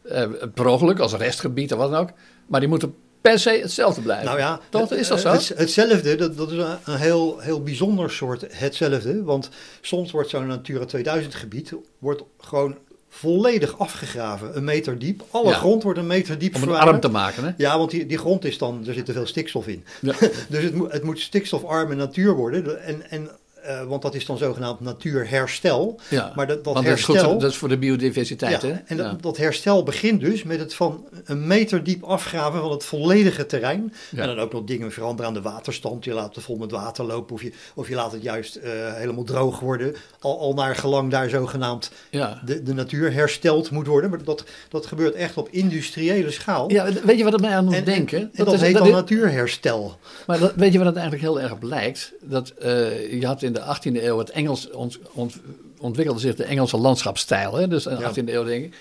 eh, 0.03 0.27
per 0.53 0.65
ongeluk, 0.67 0.99
als 0.99 1.13
restgebied 1.13 1.71
of 1.73 1.79
wat 1.79 1.91
dan 1.91 1.99
ook. 1.99 2.09
Maar 2.47 2.59
die 2.59 2.69
moeten 2.69 2.95
per 3.21 3.39
se 3.39 3.49
hetzelfde 3.49 4.01
blijven. 4.01 4.25
Nou 4.25 4.37
ja, 4.39 4.59
Toch, 4.69 4.91
is 4.91 5.07
dat 5.07 5.19
zo? 5.19 5.31
Het, 5.31 5.51
hetzelfde, 5.55 6.15
dat, 6.15 6.37
dat 6.37 6.51
is 6.51 6.57
een, 6.57 6.77
een 6.85 6.97
heel, 6.97 7.39
heel 7.39 7.63
bijzonder 7.63 8.11
soort 8.11 8.45
hetzelfde. 8.49 9.23
Want 9.23 9.49
soms 9.81 10.11
wordt 10.11 10.29
zo'n 10.29 10.47
Natura 10.47 10.85
2000 10.85 11.35
gebied 11.35 11.73
wordt 11.99 12.23
gewoon 12.39 12.77
volledig 13.09 13.79
afgegraven. 13.79 14.57
Een 14.57 14.63
meter 14.63 14.99
diep. 14.99 15.23
Alle 15.31 15.49
Ja. 15.49 15.55
grond 15.55 15.83
wordt 15.83 15.99
een 15.99 16.07
meter 16.07 16.37
diep 16.37 16.55
Om 16.55 16.61
het 16.61 16.71
arm 16.71 16.99
te 16.99 17.09
maken, 17.09 17.43
hè? 17.43 17.51
Ja, 17.57 17.77
want 17.77 17.91
die, 17.91 18.05
die 18.05 18.17
grond 18.17 18.45
is 18.45 18.57
dan, 18.57 18.83
er 18.87 18.93
zit 18.93 19.05
te 19.05 19.13
veel 19.13 19.25
stikstof 19.25 19.67
in. 19.67 19.83
Ja. 20.01 20.13
dus 20.49 20.63
het, 20.63 20.75
moet 20.75 20.91
het 20.91 21.03
moet 21.03 21.19
stikstofarme 21.19 21.95
natuur 21.95 22.35
worden. 22.35 22.83
En, 22.83 23.09
en, 23.09 23.29
eh, 23.69 23.83
want 23.83 24.01
dat 24.01 24.15
is 24.15 24.25
dan 24.25 24.37
zogenaamd 24.37 24.79
natuurherstel. 24.79 25.99
Ja, 26.09 26.31
Maar 26.35 26.47
dat, 26.47 26.63
dat 26.63 26.73
want 26.73 26.85
dat 26.85 26.97
is, 26.97 27.03
goed 27.03 27.13
herstel... 27.15 27.31
voor, 27.33 27.41
dat 27.41 27.51
is 27.51 27.57
voor 27.57 27.69
de 27.69 27.77
biodiversiteit, 27.77 28.61
ja, 28.61 28.67
hè? 28.67 28.73
en 28.85 28.97
dat, 28.97 29.05
Ja. 29.05 29.17
dat 29.21 29.37
herstel 29.37 29.83
begint 29.83 30.21
dus 30.21 30.43
met 30.43 30.59
het 30.59 30.73
van 30.73 31.05
een 31.25 31.47
meter 31.47 31.83
diep 31.83 32.03
afgraven 32.03 32.59
van 32.61 32.71
het 32.71 32.83
volledige 32.85 33.45
terrein. 33.45 33.93
Ja. 34.11 34.21
En 34.21 34.27
dan 34.27 34.39
ook 34.39 34.53
nog 34.53 34.63
dingen 34.63 34.91
veranderen 34.91 35.25
aan 35.27 35.33
de 35.33 35.41
waterstand. 35.49 36.03
Je 36.05 36.13
laat 36.13 36.35
het 36.35 36.43
vol 36.43 36.57
met 36.57 36.71
water 36.71 37.05
lopen 37.05 37.35
of 37.35 37.41
je, 37.41 37.51
of 37.75 37.87
je 37.89 37.95
laat 37.95 38.11
het 38.11 38.21
juist 38.21 38.55
eh, 38.55 38.71
helemaal 38.93 39.23
droog 39.23 39.59
worden. 39.59 39.95
Al, 40.19 40.39
al 40.39 40.53
naar 40.53 40.75
gelang 40.75 41.11
daar 41.11 41.29
zogenaamd 41.29 41.91
Ja. 42.09 42.41
de, 42.45 42.63
de 42.63 42.73
natuur 42.73 43.13
hersteld 43.13 43.71
moet 43.71 43.87
worden. 43.87 44.09
Maar 44.09 44.23
dat, 44.23 44.43
dat 44.69 44.85
gebeurt 44.85 45.15
echt 45.15 45.37
op 45.37 45.47
industriële 45.51 46.31
schaal. 46.31 46.71
ja, 46.71 46.87
weet 47.03 47.17
je 47.17 47.23
wat 47.23 47.33
het 47.33 47.41
mij 47.41 47.55
aan 47.55 47.65
doet 47.65 47.73
En- 47.75 47.83
denken? 47.83 48.19
En 48.33 48.45
dat, 48.45 48.53
is- 48.53 48.61
heet 48.61 48.77
dan 48.77 48.91
natuurherstel. 48.91 49.97
Maar 50.27 50.39
weet 50.55 50.71
je 50.71 50.77
wat 50.77 50.87
het 50.87 50.95
eigenlijk 50.97 51.23
heel 51.23 51.41
erg 51.41 51.59
blijkt? 51.59 52.13
Dat 52.21 52.49
eh, 52.49 53.19
je 53.19 53.25
had 53.25 53.41
in 53.41 53.53
de 53.53 53.58
18e 53.61 54.03
eeuw 54.03 54.17
het 54.17 54.29
Engels 54.29 54.69
ont, 54.69 54.99
ont- 55.11 55.39
ontwikkelde 55.79 56.19
zich 56.21 56.35
de 56.35 56.43
Engelse 56.43 56.77
landschapsstijl. 56.77 57.53
Hè? 57.55 57.67
Dus 57.67 57.85
in 57.85 57.95
de 57.95 58.01
Ja. 58.01 58.09
18e 58.09 58.33
eeuw 58.33 58.43
denk 58.43 58.65
ik. 58.65 58.75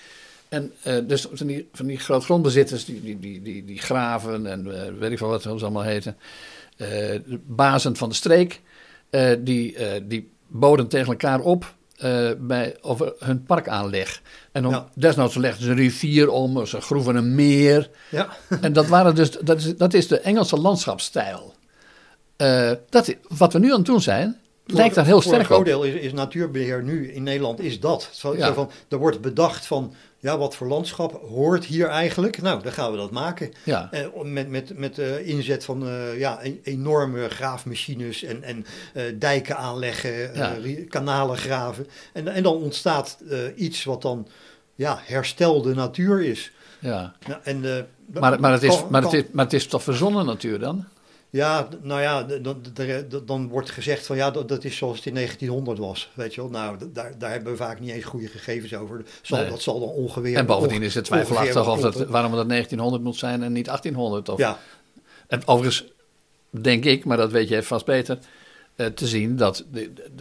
En 0.49 0.71
eh, 0.83 0.95
dus 1.07 1.27
van 1.33 1.47
die, 1.47 1.69
van 1.73 1.85
die 1.85 1.97
grootgrondbezitters, 1.99 2.85
die, 2.85 3.01
die, 3.01 3.19
die, 3.19 3.41
die, 3.41 3.65
die 3.65 3.79
graven 3.79 4.45
en 4.47 4.81
eh, 4.85 4.91
weet 4.99 5.11
ik 5.11 5.17
veel 5.17 5.27
wat 5.27 5.41
ze 5.41 5.49
allemaal 5.49 5.83
heten. 5.83 6.17
eh, 6.77 6.87
de 6.87 7.39
bazen 7.45 7.95
van 7.95 8.09
de 8.09 8.15
streek, 8.15 8.61
die, 9.39 9.77
die 10.07 10.29
boden 10.47 10.87
tegen 10.87 11.07
elkaar 11.07 11.39
op 11.39 11.73
bij, 12.37 12.75
over 12.81 13.13
hun 13.19 13.43
parkaanleg. 13.43 14.21
En 14.51 14.65
om, 14.65 14.71
Ja. 14.73 14.87
desnoods 14.95 15.35
legden 15.35 15.63
ze 15.63 15.69
een 15.69 15.75
rivier 15.77 16.29
om, 16.29 16.65
ze 16.65 16.81
groeven 16.81 17.15
een 17.15 17.35
meer. 17.35 17.89
Ja, 18.11 18.29
En 18.61 18.73
dat, 18.73 18.87
waren 18.87 19.15
dus, 19.15 19.31
dat, 19.31 19.57
is, 19.57 19.75
dat 19.77 19.93
is 19.93 20.07
de 20.07 20.19
Engelse 20.19 20.57
landschapsstijl. 20.57 21.53
Dat, 22.89 23.15
wat 23.27 23.53
we 23.53 23.59
nu 23.59 23.69
aan 23.71 23.77
het 23.77 23.85
doen 23.85 24.01
zijn, 24.01 24.38
lijkt 24.71 24.95
daar 24.95 25.05
heel 25.05 25.13
voor 25.13 25.23
sterk 25.23 25.39
een 25.39 25.45
op. 25.47 25.51
groot 25.53 25.65
deel 25.65 25.83
is, 25.83 25.93
is 25.93 26.13
natuurbeheer 26.13 26.83
nu 26.83 27.11
in 27.11 27.23
Nederland 27.23 27.59
is 27.59 27.79
dat. 27.79 28.09
Zo, 28.11 28.35
Ja. 28.37 28.47
zo 28.47 28.53
van, 28.53 28.71
er 28.89 28.97
wordt 28.97 29.21
bedacht 29.21 29.65
van, 29.65 29.93
ja, 30.19 30.37
wat 30.37 30.55
voor 30.55 30.67
landschap 30.67 31.21
hoort 31.29 31.65
hier 31.65 31.87
eigenlijk? 31.87 32.41
Nou, 32.41 32.63
dan 32.63 32.71
gaan 32.71 32.91
we 32.91 32.97
dat 32.97 33.11
maken. 33.11 33.51
Ja, 33.63 33.87
Eh, 33.91 34.05
met 34.23 34.49
met, 34.49 34.77
met 34.77 34.97
eh, 34.99 35.27
inzet 35.27 35.65
van 35.65 35.87
eh, 35.87 36.19
ja, 36.19 36.39
e- 36.43 36.59
enorme 36.63 37.29
graafmachines 37.29 38.23
en, 38.23 38.43
en 38.43 38.65
eh, 38.93 39.03
dijken 39.19 39.57
aanleggen, 39.57 40.35
Ja. 40.35 40.55
kanalen 40.89 41.37
graven. 41.37 41.87
En, 42.13 42.27
en 42.27 42.43
dan 42.43 42.55
ontstaat 42.55 43.17
iets 43.55 43.83
wat 43.83 44.01
dan 44.01 44.27
ja, 44.75 44.99
herstelde 45.03 45.73
natuur 45.73 46.21
is. 46.23 46.51
ja. 46.79 47.13
Nou, 47.27 47.39
en, 47.43 47.87
Maar, 48.13 48.39
maar, 48.39 48.51
het 48.51 48.63
is, 48.63 48.75
kan- 48.79 48.87
maar, 48.89 49.01
het 49.01 49.13
is, 49.13 49.23
maar 49.31 49.45
het 49.45 49.53
is 49.53 49.67
toch 49.67 49.83
verzonnen 49.83 50.25
natuur 50.25 50.59
dan? 50.59 50.85
Ja, 51.31 51.67
nou 51.81 52.01
ja, 52.01 52.23
dan 53.25 53.47
wordt 53.47 53.69
gezegd 53.69 54.05
van 54.05 54.15
ja, 54.15 54.31
dat, 54.31 54.63
is 54.63 54.77
zoals 54.77 54.97
het 54.97 55.05
in 55.05 55.13
1900 55.13 55.77
was. 55.77 56.09
Weet 56.13 56.35
je 56.35 56.41
wel, 56.41 56.49
nou, 56.49 56.77
daar, 56.93 57.17
daar 57.17 57.31
hebben 57.31 57.51
we 57.51 57.57
vaak 57.57 57.79
niet 57.79 57.91
eens 57.91 58.03
goede 58.03 58.27
gegevens 58.27 58.73
over. 58.75 59.03
Zal, 59.21 59.37
Nee. 59.37 59.49
Dat 59.49 59.61
zal 59.61 59.79
dan 59.79 59.89
ongeveer. 59.89 60.37
En 60.37 60.45
bovendien 60.45 60.81
is 60.81 60.95
het 60.95 61.05
twijfelachtig 61.05 61.67
of 61.67 61.79
dat, 61.79 61.95
waarom 61.95 62.31
dat 62.31 62.49
1900 62.49 63.03
moet 63.03 63.17
zijn 63.17 63.43
en 63.43 63.51
niet 63.51 63.65
1800. 63.65 64.29
Of, 64.29 64.37
Ja, 64.37 64.59
En 65.27 65.47
overigens 65.47 65.85
denk 66.49 66.85
ik, 66.85 67.05
maar 67.05 67.17
dat 67.17 67.31
weet 67.31 67.49
jij 67.49 67.63
vast 67.63 67.85
beter, 67.85 68.19
eh, 68.75 68.85
te 68.85 69.07
zien 69.07 69.35
dat, 69.35 69.65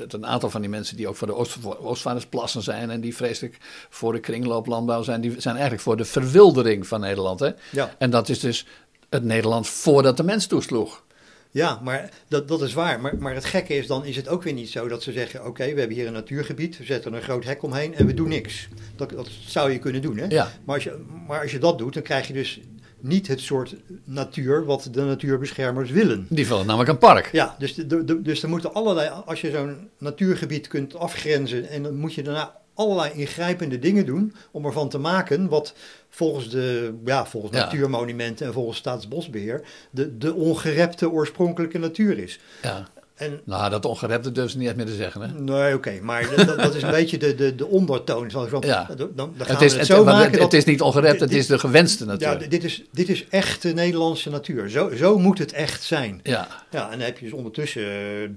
een 0.09 0.27
aantal 0.27 0.51
van 0.51 0.61
die 0.61 0.71
mensen 0.71 0.97
die 0.97 1.09
ook 1.09 1.17
voor 1.17 1.27
de 1.27 1.35
Oost, 1.35 1.57
Oostvaardersplassen 1.81 2.63
zijn 2.63 2.91
en 2.91 3.01
die 3.01 3.17
vreselijk 3.17 3.59
voor 3.89 4.13
de 4.13 4.21
kringlooplandbouw 4.21 5.03
zijn, 5.03 5.21
die 5.21 5.35
zijn 5.37 5.55
eigenlijk 5.55 5.83
voor 5.85 5.97
de 5.97 6.05
verwildering 6.05 6.87
van 6.87 7.01
Nederland. 7.01 7.41
Hè? 7.41 7.51
ja. 7.71 7.95
En 7.99 8.11
dat 8.11 8.29
is 8.29 8.41
dus 8.41 8.67
het 9.11 9.25
Nederland 9.25 9.69
voordat 9.69 10.17
de 10.17 10.23
mens 10.23 10.47
toesloeg. 10.47 11.03
Ja, 11.51 11.81
maar 11.83 12.11
dat, 12.29 12.49
dat 12.49 12.63
is 12.63 12.73
waar. 12.73 13.01
Maar, 13.01 13.17
maar 13.19 13.35
het 13.35 13.45
gekke 13.45 13.75
is, 13.77 13.87
dan 13.87 14.05
is 14.05 14.17
het 14.17 14.29
ook 14.29 14.43
weer 14.43 14.53
niet 14.53 14.69
zo 14.71 14.89
dat 14.89 15.03
ze 15.03 15.13
zeggen: 15.13 15.47
Oké, 15.47 15.73
we 15.75 15.79
hebben 15.79 15.97
hier 15.97 16.07
een 16.07 16.13
natuurgebied, 16.13 16.79
we 16.79 16.85
zetten 16.85 17.13
een 17.13 17.23
groot 17.23 17.45
hek 17.45 17.63
omheen 17.63 17.95
en 17.95 18.07
we 18.07 18.15
doen 18.15 18.29
niks. 18.29 18.69
Dat, 18.97 19.11
dat 19.11 19.29
zou 19.47 19.73
je 19.73 19.79
kunnen 19.79 20.03
doen, 20.03 20.17
hè? 20.17 20.27
Ja, 20.29 20.53
Maar, 20.65 20.75
als 20.75 20.85
je, 20.85 21.05
maar 21.27 21.41
als 21.43 21.51
je 21.51 21.59
dat 21.59 21.79
doet, 21.79 21.95
dan 21.95 22.03
krijg 22.03 22.27
je 22.27 22.33
dus 22.33 22.61
niet 23.01 23.27
het 23.27 23.41
soort 23.41 23.75
natuur 24.05 24.65
wat 24.65 24.89
de 24.93 25.03
natuurbeschermers 25.03 25.91
willen. 25.91 26.27
die 26.31 26.47
willen 26.49 26.67
namelijk 26.67 26.91
een 26.91 26.99
park. 26.99 27.29
Ja, 27.33 27.57
dus, 27.59 27.75
de, 27.75 28.05
de- 28.05 28.23
dus 28.23 28.43
er 28.43 28.49
moeten 28.49 28.75
allerlei, 28.75 29.11
als 29.27 29.41
je 29.41 29.51
zo'n 29.51 29.89
natuurgebied 29.99 30.69
kunt 30.69 30.95
afgrenzen, 30.95 31.69
en 31.69 31.83
dan 31.83 31.97
moet 31.97 32.15
je 32.15 32.23
daarna 32.23 32.57
allerlei 32.79 33.13
ingrijpende 33.13 33.79
dingen 33.79 34.07
doen 34.07 34.35
om 34.51 34.65
ervan 34.65 34.89
te 34.89 34.99
maken 34.99 35.49
wat 35.49 35.75
volgens 36.09 36.51
de, 36.51 36.95
ja, 37.05 37.27
volgens 37.27 37.53
Ja. 37.57 37.65
natuurmonumenten 37.65 38.47
en 38.47 38.53
volgens 38.53 38.79
staatsbosbeheer 38.79 39.63
de, 39.91 40.19
de 40.19 40.35
ongerepte 40.35 41.11
oorspronkelijke 41.11 41.79
natuur 41.79 42.19
is. 42.19 42.41
Ja. 42.63 42.89
En 43.19 43.41
Nou, 43.45 43.71
dat 43.71 43.85
ongerepte 43.85 44.33
durven 44.33 44.53
ze 44.53 44.59
niet 44.59 44.67
echt 44.67 44.77
meer 44.77 44.87
te 44.87 44.93
zeggen. 44.95 45.21
Hè? 45.21 45.29
nee, 45.41 45.75
oké, 45.75 45.99
maar 46.03 46.29
dat, 46.37 46.59
dat 46.59 46.75
is 46.75 46.83
een 46.83 46.91
beetje 47.01 47.19
de, 47.19 47.35
de, 47.35 47.55
de 47.55 47.67
ondertoon. 47.67 48.31
Van, 48.31 48.49
van, 48.49 48.63
Ja. 48.67 48.89
dan, 48.97 49.11
dan 49.15 49.33
gaan 49.39 49.47
Het 49.47 49.59
we 49.59 49.65
is, 49.65 49.71
het 49.71 49.81
het, 49.81 49.87
zo 49.87 50.05
maar 50.05 50.13
maken 50.15 50.31
het, 50.31 50.33
dat- 50.33 50.43
het 50.43 50.53
is 50.53 50.65
niet 50.65 50.81
ongerept, 50.81 51.21
het 51.21 51.29
dit- 51.31 51.39
is 51.39 51.47
de 51.47 51.59
gewenste 51.59 52.05
ja, 52.05 52.11
natuur. 52.33 52.49
dit 52.49 52.65
is, 52.65 52.83
dit 52.93 53.09
is 53.09 53.25
echte 53.29 53.69
Nederlandse 53.69 54.31
natuur. 54.31 54.69
Zo, 54.71 54.91
zo 54.97 55.19
moet 55.19 55.39
het 55.39 55.53
echt 55.53 55.83
zijn. 55.83 56.21
Ja, 56.23 56.49
Ja, 56.71 56.85
en 56.91 56.99
dan 56.99 57.07
heb 57.07 57.19
je 57.19 57.25
dus 57.25 57.35
ondertussen 57.35 57.83
eh, 57.83 58.29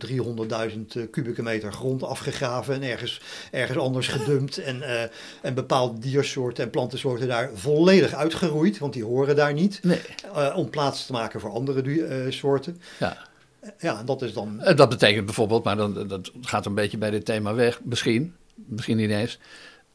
300.000 0.70 0.96
eh, 0.96 1.04
kubieke 1.12 1.42
meter 1.44 1.74
grond 1.74 2.04
afgegraven 2.04 2.74
en 2.74 2.84
ergens, 2.84 3.22
ergens 3.52 3.78
anders 3.78 4.08
gedumpt. 4.08 4.58
En, 4.58 4.82
eh, 4.82 5.02
en 5.42 5.54
bepaalde 5.54 6.00
diersoorten 6.00 6.64
en 6.64 6.70
plantensoorten 6.70 7.28
daar 7.28 7.50
volledig 7.54 8.14
uitgeroeid, 8.14 8.78
want 8.78 8.94
die 8.94 9.04
horen 9.06 9.36
daar 9.36 9.54
niet. 9.54 9.80
nee. 9.84 10.00
eh, 10.36 10.54
om 10.56 10.70
plaats 10.70 11.06
te 11.06 11.12
maken 11.12 11.40
voor 11.40 11.52
andere 11.52 12.06
eh, 12.06 12.32
soorten. 12.32 12.82
Ja. 13.00 13.18
Ja, 13.80 14.00
en 14.00 14.06
dat 14.06 14.22
is 14.22 14.34
dan. 14.34 14.62
Eh, 14.62 14.76
Dat 14.76 14.90
betekent 14.90 15.26
bijvoorbeeld, 15.26 15.64
maar 15.64 15.76
dan, 15.76 16.08
dat 16.08 16.32
gaat 16.42 16.66
een 16.66 16.74
beetje 16.76 16.98
bij 16.98 17.10
dit 17.10 17.26
thema 17.26 17.54
weg, 17.54 17.80
misschien, 17.84 18.36
misschien 18.56 18.98
niet 18.98 19.10
eens, 19.10 19.40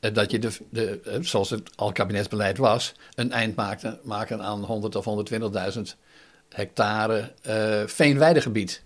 eh, 0.01 0.15
dat 0.15 0.31
je, 0.31 0.39
de, 0.39 0.51
de, 0.71 1.01
eh, 1.05 1.19
zoals 1.21 1.51
het 1.51 1.71
al 1.77 1.93
kabinetsbeleid 1.93 2.59
was, 2.59 2.95
een 3.15 3.33
eind 3.33 3.57
maakte, 3.57 3.99
maken 4.03 4.43
aan 4.43 4.63
100 4.65 4.97
of 4.97 5.05
120.000 5.05 5.97
hectare 6.49 7.33
eh 7.43 7.83
veenweidegebied. 7.87 8.83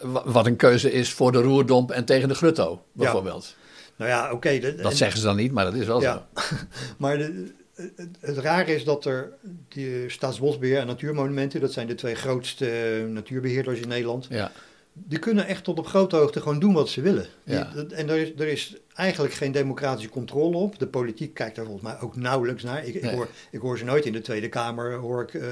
Wa- 0.00 0.22
wat 0.24 0.46
een 0.46 0.56
keuze 0.56 0.92
is 0.92 1.12
voor 1.12 1.32
de 1.32 1.40
roerdomp 1.40 1.90
en 1.90 2.04
tegen 2.04 2.28
de 2.28 2.34
grutto, 2.34 2.82
bijvoorbeeld. 2.92 3.56
Nou 3.96 4.10
ja, 4.10 4.32
oké. 4.32 4.58
Dat 4.60 4.90
en- 4.90 4.96
zeggen 4.96 5.18
ze 5.20 5.24
dan 5.26 5.36
niet, 5.36 5.52
maar 5.52 5.64
dat 5.64 5.74
is 5.74 5.86
wel 5.86 6.00
Ja. 6.00 6.26
zo. 6.34 6.44
Maar 6.98 7.18
de, 7.18 7.52
het, 7.96 8.08
het 8.20 8.38
rare 8.38 8.74
is 8.74 8.84
dat 8.84 9.04
er 9.04 9.32
die 9.68 10.08
Staatsbosbeheer 10.10 10.78
en 10.78 10.86
Natuurmonumenten, 10.86 11.60
dat 11.60 11.72
zijn 11.72 11.86
de 11.86 11.94
twee 11.94 12.14
grootste 12.14 13.06
natuurbeheerders 13.08 13.80
in 13.80 13.88
Nederland, 13.88 14.26
Ja, 14.30 14.52
die 14.92 15.18
kunnen 15.18 15.46
echt 15.46 15.64
tot 15.64 15.78
op 15.78 15.86
grote 15.86 16.16
hoogte 16.16 16.40
gewoon 16.40 16.58
doen 16.60 16.72
wat 16.72 16.88
ze 16.88 17.00
willen. 17.00 17.26
Ja. 17.44 17.72
en 17.90 18.08
er 18.08 18.16
is, 18.18 18.32
er 18.38 18.48
is 18.48 18.76
eigenlijk 18.94 19.34
geen 19.34 19.52
democratische 19.52 20.08
controle 20.10 20.56
op. 20.56 20.78
De 20.78 20.86
politiek 20.86 21.34
kijkt 21.34 21.56
daar 21.56 21.64
volgens 21.64 21.84
mij 21.92 22.00
ook 22.00 22.16
nauwelijks 22.16 22.62
naar. 22.62 22.86
Ik, 22.86 22.94
ik, 22.94 23.10
hoor, 23.10 23.28
ik 23.50 23.60
hoor 23.60 23.78
ze 23.78 23.84
nooit 23.84 24.04
in 24.06 24.12
de 24.12 24.20
Tweede 24.20 24.48
Kamer, 24.48 24.94
hoor 24.94 25.22
ik 25.22 25.34
eh, 25.34 25.48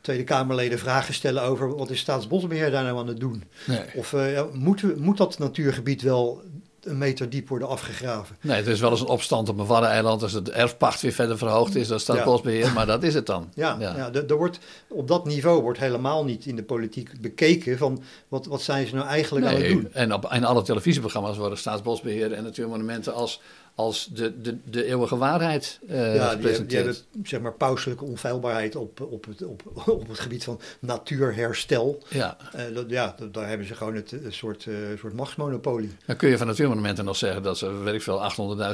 Tweede 0.00 0.24
Kamerleden 0.24 0.78
vragen 0.78 1.14
stellen 1.14 1.42
over 1.42 1.76
wat 1.76 1.90
is 1.90 1.98
Staatsbosbeheer 2.00 2.70
daar 2.70 2.84
nou 2.84 2.98
aan 2.98 3.06
het 3.08 3.20
doen. 3.20 3.42
nee. 3.66 3.80
Of 3.94 4.12
eh, 4.12 4.32
ja, 4.32 4.46
moet, 4.52 4.80
we- 4.80 4.94
moet 4.98 5.16
dat 5.16 5.38
natuurgebied 5.38 6.02
wel 6.02 6.42
een 6.84 6.98
meter 6.98 7.30
diep 7.30 7.48
worden 7.48 7.68
afgegraven? 7.68 8.36
Nee, 8.40 8.62
er 8.62 8.68
is 8.68 8.80
wel 8.80 8.90
eens 8.90 9.00
een 9.00 9.06
opstand 9.06 9.48
op 9.48 9.58
een 9.58 9.66
Waddeneiland 9.66 10.22
als 10.22 10.32
het 10.32 10.50
erfpacht 10.50 11.00
weer 11.00 11.12
verder 11.12 11.38
verhoogd 11.38 11.74
is 11.74 11.88
dan 11.88 12.00
Staatsbosbeheer, 12.00 12.72
maar 12.72 12.86
dat 12.86 13.02
is 13.02 13.14
het 13.14 13.26
dan. 13.26 13.48
Ja, 13.54 13.76
ja. 13.80 14.10
er- 14.12 14.30
er 14.30 14.36
wordt, 14.36 14.58
op 14.88 15.08
dat 15.08 15.24
niveau 15.26 15.62
wordt 15.62 15.78
helemaal 15.78 16.24
niet 16.24 16.46
in 16.46 16.56
de 16.56 16.62
politiek 16.62 17.20
bekeken 17.20 17.78
van 17.78 18.02
wat, 18.28 18.46
wat 18.46 18.62
zijn 18.62 18.86
ze 18.86 18.94
nou 18.94 19.06
eigenlijk 19.06 19.46
aan 19.46 19.54
het 19.54 19.68
doen. 19.68 19.88
en 19.92 20.14
op, 20.14 20.32
in 20.32 20.44
alle 20.44 20.62
televisieprogramma's 20.62 21.36
worden 21.36 21.58
Staatsbosbeheer 21.58 22.32
en 22.32 22.42
Natuurmonumenten 22.42 23.14
als, 23.14 23.40
als 23.80 24.08
de, 24.12 24.40
de, 24.40 24.56
de 24.64 24.84
eeuwige 24.84 25.16
waarheid 25.16 25.78
eh 25.88 26.14
ja, 26.14 26.34
die, 26.36 26.76
hebben 26.76 26.96
zeg 27.24 27.40
maar 27.40 27.52
pauselijke 27.52 28.04
onfeilbaarheid 28.04 28.76
op, 28.76 29.00
op, 29.00 29.24
het, 29.26 29.42
op, 29.44 29.62
op 29.88 30.08
het 30.08 30.18
gebied 30.20 30.44
van 30.44 30.60
natuurherstel. 30.80 32.02
Ja, 32.08 32.36
Eh, 32.52 32.64
dat, 32.74 32.84
ja, 32.88 33.14
dat- 33.18 33.34
daar 33.34 33.48
hebben 33.48 33.66
ze 33.66 33.74
gewoon 33.74 33.94
het, 33.94 34.12
een 34.12 34.32
soort, 34.32 34.66
eh, 34.66 34.74
soort 34.98 35.12
machtsmonopolie. 35.12 35.90
dan 36.06 36.16
kun 36.16 36.28
je 36.28 36.38
van 36.38 36.46
Natuurmonumenten 36.46 37.04
nog 37.04 37.16
zeggen 37.16 37.42
dat 37.42 37.58
ze, 37.58 37.72
weet 37.72 37.94
ik 37.94 38.02
veel, 38.02 38.18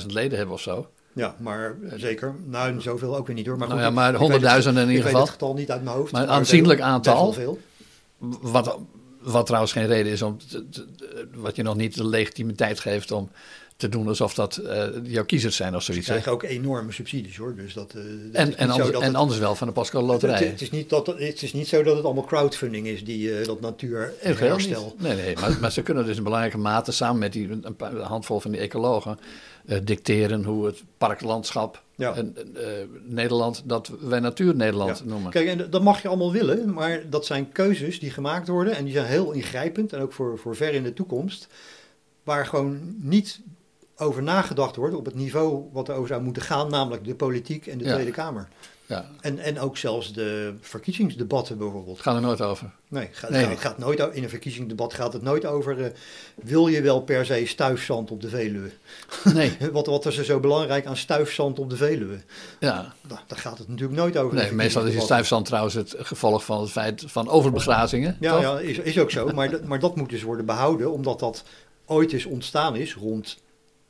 800.000 0.00 0.06
leden 0.12 0.36
hebben 0.38 0.54
of 0.54 0.60
zo. 0.60 0.90
Ja, 1.12 1.34
maar 1.38 1.74
zeker. 1.96 2.34
Nou, 2.44 2.80
zoveel 2.80 3.16
ook 3.16 3.26
weer 3.26 3.36
niet 3.36 3.46
hoor. 3.46 3.58
Maar 3.58 3.68
Nou 3.68 3.80
goed, 3.80 3.88
ja, 3.88 3.94
maar 3.94 4.04
ik 4.06 4.10
weet 4.12 4.20
honderdduizenden 4.20 4.82
in 4.82 4.88
ik 4.88 4.94
ieder 4.96 5.12
weet 5.12 5.20
geval. 5.20 5.32
het 5.32 5.40
getal 5.42 5.54
niet 5.54 5.70
uit 5.70 5.82
mijn 5.84 5.96
hoofd. 5.96 6.12
Maar 6.12 6.22
een 6.22 6.28
aanzienlijk 6.28 6.80
aantal. 6.80 7.32
veel. 7.32 7.58
Wat, 8.40 8.78
wat 9.20 9.46
trouwens 9.46 9.72
geen 9.72 9.86
reden 9.86 10.12
is 10.12 10.22
om, 10.22 10.38
te- 10.48 10.68
te- 10.68 10.86
wat 11.34 11.56
je 11.56 11.62
nog 11.62 11.76
niet 11.76 11.94
de 11.94 12.06
legitimiteit 12.06 12.80
geeft 12.80 13.10
om 13.12 13.30
te 13.76 13.88
doen 13.88 14.08
alsof 14.08 14.34
dat 14.34 14.56
eh, 14.56 14.86
jouw 15.02 15.24
kiezers 15.24 15.56
zijn 15.56 15.74
of 15.74 15.82
Ze 15.82 15.86
zoiets. 15.86 16.06
hè. 16.06 16.12
krijgen 16.12 16.32
ook 16.32 16.42
enorme 16.42 16.92
subsidies 16.92 17.36
hoor. 17.36 17.54
Dus 17.56 17.74
dat, 17.74 17.94
eh, 17.94 18.02
En, 18.32 18.56
en, 18.58 18.70
anders, 18.70 18.90
dat 18.90 19.00
en 19.02 19.06
het- 19.08 19.16
anders 19.16 19.38
wel 19.38 19.54
van 19.54 19.72
de 19.74 19.80
Het, 19.80 19.92
loterij. 19.92 20.46
het 20.46 20.60
is 20.60 20.70
niet 20.70 20.90
dat, 20.90 21.06
het 21.06 21.42
is 21.42 21.52
niet 21.52 21.68
zo 21.68 21.82
dat 21.82 21.96
het 21.96 22.04
allemaal 22.04 22.24
crowdfunding 22.24 22.86
is, 22.86 23.04
die, 23.04 23.38
eh, 23.38 23.46
dat 23.46 23.60
natuur 23.60 24.12
herstel. 24.20 24.94
Nee, 24.98 25.16
nee, 25.16 25.34
maar, 25.34 25.56
maar 25.60 25.72
ze 25.72 25.82
kunnen 25.82 26.04
dus 26.06 26.16
in 26.16 26.22
belangrijke 26.22 26.58
mate 26.58 26.92
samen 26.92 27.18
met 27.18 27.32
die, 27.32 27.48
een, 27.62 27.76
paar- 27.76 27.94
een 27.94 28.00
handvol 28.00 28.40
van 28.40 28.50
die 28.50 28.60
ecologen 28.60 29.18
dicteren 29.84 30.44
hoe 30.44 30.66
het 30.66 30.82
parklandschap 30.98 31.82
Ja. 31.94 32.14
en, 32.14 32.36
Nederland, 33.04 33.62
dat 33.64 33.90
wij 34.00 34.20
Natuur 34.20 34.54
Nederland 34.56 34.98
Ja. 34.98 35.04
noemen. 35.04 35.30
Kijk, 35.30 35.48
en 35.48 35.70
dat 35.70 35.82
mag 35.82 36.02
je 36.02 36.08
allemaal 36.08 36.32
willen, 36.32 36.72
maar 36.74 37.02
dat 37.10 37.26
zijn 37.26 37.52
keuzes 37.52 38.00
die 38.00 38.10
gemaakt 38.10 38.48
worden 38.48 38.76
en 38.76 38.84
die 38.84 38.92
zijn 38.92 39.06
heel 39.06 39.32
ingrijpend 39.32 39.92
en 39.92 40.00
ook 40.00 40.12
voor, 40.12 40.38
voor 40.38 40.56
ver 40.56 40.74
in 40.74 40.82
de 40.82 40.92
toekomst, 40.92 41.46
waar 42.22 42.46
gewoon 42.46 42.96
niet 43.00 43.40
over 43.96 44.22
nagedacht 44.22 44.76
wordt 44.76 44.94
op 44.94 45.04
het 45.04 45.14
niveau 45.14 45.64
wat 45.72 45.88
er 45.88 45.94
over 45.94 46.08
zou 46.08 46.22
moeten 46.22 46.42
gaan, 46.42 46.70
namelijk 46.70 47.04
de 47.04 47.14
politiek 47.14 47.66
en 47.66 47.78
de 47.78 47.84
Ja. 47.84 47.92
Tweede 47.94 48.10
Kamer. 48.10 48.48
Ja, 48.88 49.10
En, 49.20 49.38
en 49.38 49.60
ook 49.60 49.76
zelfs 49.76 50.12
de 50.12 50.54
verkiezingsdebatten 50.60 51.58
bijvoorbeeld. 51.58 52.00
gaat 52.00 52.14
er 52.14 52.20
nooit 52.20 52.40
over. 52.40 52.70
Nee, 52.88 53.08
gaat, 53.12 53.30
Nee. 53.30 53.44
gaat, 53.44 53.58
gaat 53.58 53.78
nooit, 53.78 53.98
in 54.12 54.22
een 54.22 54.28
verkiezingsdebat 54.28 54.94
gaat 54.94 55.12
het 55.12 55.22
nooit 55.22 55.44
over, 55.46 55.84
eh, 55.84 55.90
wil 56.34 56.68
je 56.68 56.82
wel 56.82 57.00
per 57.02 57.26
se 57.26 57.42
stuifzand 57.46 58.10
op 58.10 58.20
de 58.20 58.28
Veluwe? 58.28 58.70
Nee, 59.34 59.56
Wat, 59.72 59.86
wat 59.86 60.06
is 60.06 60.18
er 60.18 60.24
zo 60.24 60.40
belangrijk 60.40 60.86
aan 60.86 60.96
stuifzand 60.96 61.58
op 61.58 61.70
de 61.70 61.76
Veluwe? 61.76 62.18
ja. 62.60 62.94
Nou, 63.08 63.20
daar 63.26 63.38
gaat 63.38 63.58
het 63.58 63.68
natuurlijk 63.68 63.98
nooit 63.98 64.16
over. 64.16 64.36
Nee, 64.36 64.52
meestal 64.52 64.84
is 64.86 65.02
stuifzand 65.02 65.46
trouwens 65.46 65.74
het 65.74 65.94
gevolg 65.98 66.44
van 66.44 66.60
het 66.60 66.70
feit 66.70 67.02
van 67.06 67.28
overbegrazingen. 67.28 68.16
Ja, 68.20 68.32
toch? 68.32 68.40
ja 68.42 68.58
is, 68.58 68.78
is 68.78 68.98
ook 68.98 69.10
zo. 69.10 69.28
Maar, 69.32 69.50
dat- 69.56 69.64
maar 69.64 69.80
dat 69.80 69.96
moet 69.96 70.10
dus 70.10 70.22
worden 70.22 70.46
behouden, 70.46 70.92
omdat 70.92 71.18
dat 71.18 71.44
ooit 71.86 72.12
is 72.12 72.24
ontstaan 72.24 72.76
is, 72.76 72.94
rond 72.94 73.36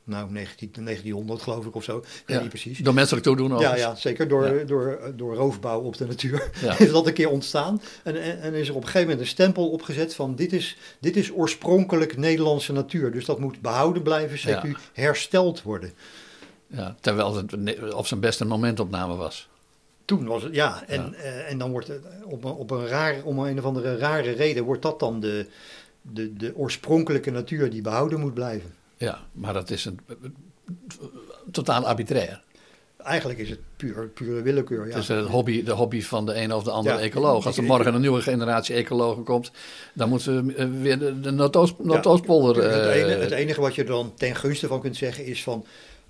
nou, 0.07 0.31
19, 0.31 0.83
1900 0.83 1.41
geloof 1.41 1.65
ik 1.65 1.75
of 1.75 1.83
zo. 1.83 2.03
Ja. 2.25 2.39
niet 2.39 2.49
precies. 2.49 2.77
Door 2.79 2.93
menselijk 2.93 3.25
toedoen 3.25 3.47
Ja, 3.49 3.53
overigens. 3.55 3.83
ja, 3.83 3.95
zeker 3.95 4.27
door, 4.27 4.57
Ja. 4.59 4.63
Door, 4.63 4.99
door 5.15 5.35
roofbouw 5.35 5.81
op 5.81 5.97
de 5.97 6.05
natuur 6.05 6.49
Ja. 6.61 6.77
is 6.79 6.91
dat 6.91 7.07
een 7.07 7.13
keer 7.13 7.29
ontstaan. 7.29 7.81
En, 8.03 8.21
en, 8.21 8.41
en 8.41 8.53
is 8.53 8.67
er 8.67 8.75
op 8.75 8.81
een 8.81 8.87
gegeven 8.87 9.07
moment 9.07 9.19
een 9.25 9.31
stempel 9.33 9.69
opgezet 9.69 10.15
van 10.15 10.35
dit 10.35 10.53
is, 10.53 10.77
dit 10.99 11.15
is 11.15 11.31
oorspronkelijk 11.33 12.17
Nederlandse 12.17 12.73
natuur. 12.73 13.11
Dus 13.11 13.25
dat 13.25 13.39
moet 13.39 13.61
behouden 13.61 14.01
blijven, 14.01 14.49
Ja. 14.51 14.63
CQ, 14.65 14.69
hersteld 14.93 15.61
worden. 15.61 15.91
Ja, 16.67 16.95
terwijl 17.01 17.35
het 17.35 17.53
op 17.93 18.07
zijn 18.07 18.19
best 18.19 18.39
een 18.39 18.47
momentopname 18.47 19.15
was. 19.15 19.49
Toen 20.05 20.25
was 20.25 20.43
het, 20.43 20.53
ja, 20.55 20.83
en, 20.87 21.13
eh, 21.13 21.51
en 21.51 21.57
dan 21.57 21.71
wordt 21.71 21.87
het 21.87 22.01
op 22.23 22.43
een, 22.43 22.51
op 22.51 22.71
een 22.71 22.87
raar, 22.87 23.15
om 23.23 23.39
een 23.39 23.57
of 23.59 23.65
andere 23.65 23.97
rare 23.97 24.31
reden, 24.31 24.63
wordt 24.63 24.81
dat 24.81 24.99
dan 24.99 25.19
de, 25.19 25.45
de, 26.01 26.33
de 26.33 26.55
oorspronkelijke 26.55 27.31
natuur 27.31 27.69
die 27.69 27.81
behouden 27.81 28.19
moet 28.19 28.33
blijven. 28.33 28.73
Ja, 28.97 29.19
maar 29.31 29.53
dat 29.53 29.69
is 29.69 29.85
een, 29.85 29.99
totaal 31.51 31.87
arbitrair. 31.87 32.41
Eigenlijk 32.97 33.39
is 33.39 33.49
het 33.49 33.59
puur, 33.75 34.07
pure 34.07 34.41
willekeur. 34.41 34.87
Ja. 34.87 34.93
Het 34.93 35.01
is 35.01 35.07
het 35.07 35.27
hobby, 35.27 35.63
de 35.63 35.71
hobby 35.71 36.01
van 36.01 36.25
de 36.25 36.35
een 36.35 36.53
of 36.53 36.63
de 36.63 36.71
andere 36.71 36.95
Ja, 36.95 37.01
ecoloog. 37.01 37.45
Als 37.45 37.57
er 37.57 37.63
morgen 37.63 37.93
een 37.93 38.01
nieuwe 38.01 38.21
generatie 38.21 38.75
ecologen 38.75 39.23
komt, 39.23 39.51
dan 39.93 40.09
moeten 40.09 40.45
we 40.45 40.53
eh, 40.53 40.67
weer 40.81 40.99
de, 40.99 41.19
de 41.19 41.29
het, 41.29 41.55
eh, 41.55 42.95
enige, 42.95 43.19
het 43.19 43.31
enige 43.31 43.61
wat 43.61 43.75
je 43.75 43.83
dan 43.83 44.13
ten 44.15 44.35
gunste 44.35 44.67
van 44.67 44.81
kunt 44.81 44.95
zeggen 44.95 45.25
is 45.25 45.43
van... 45.43 45.65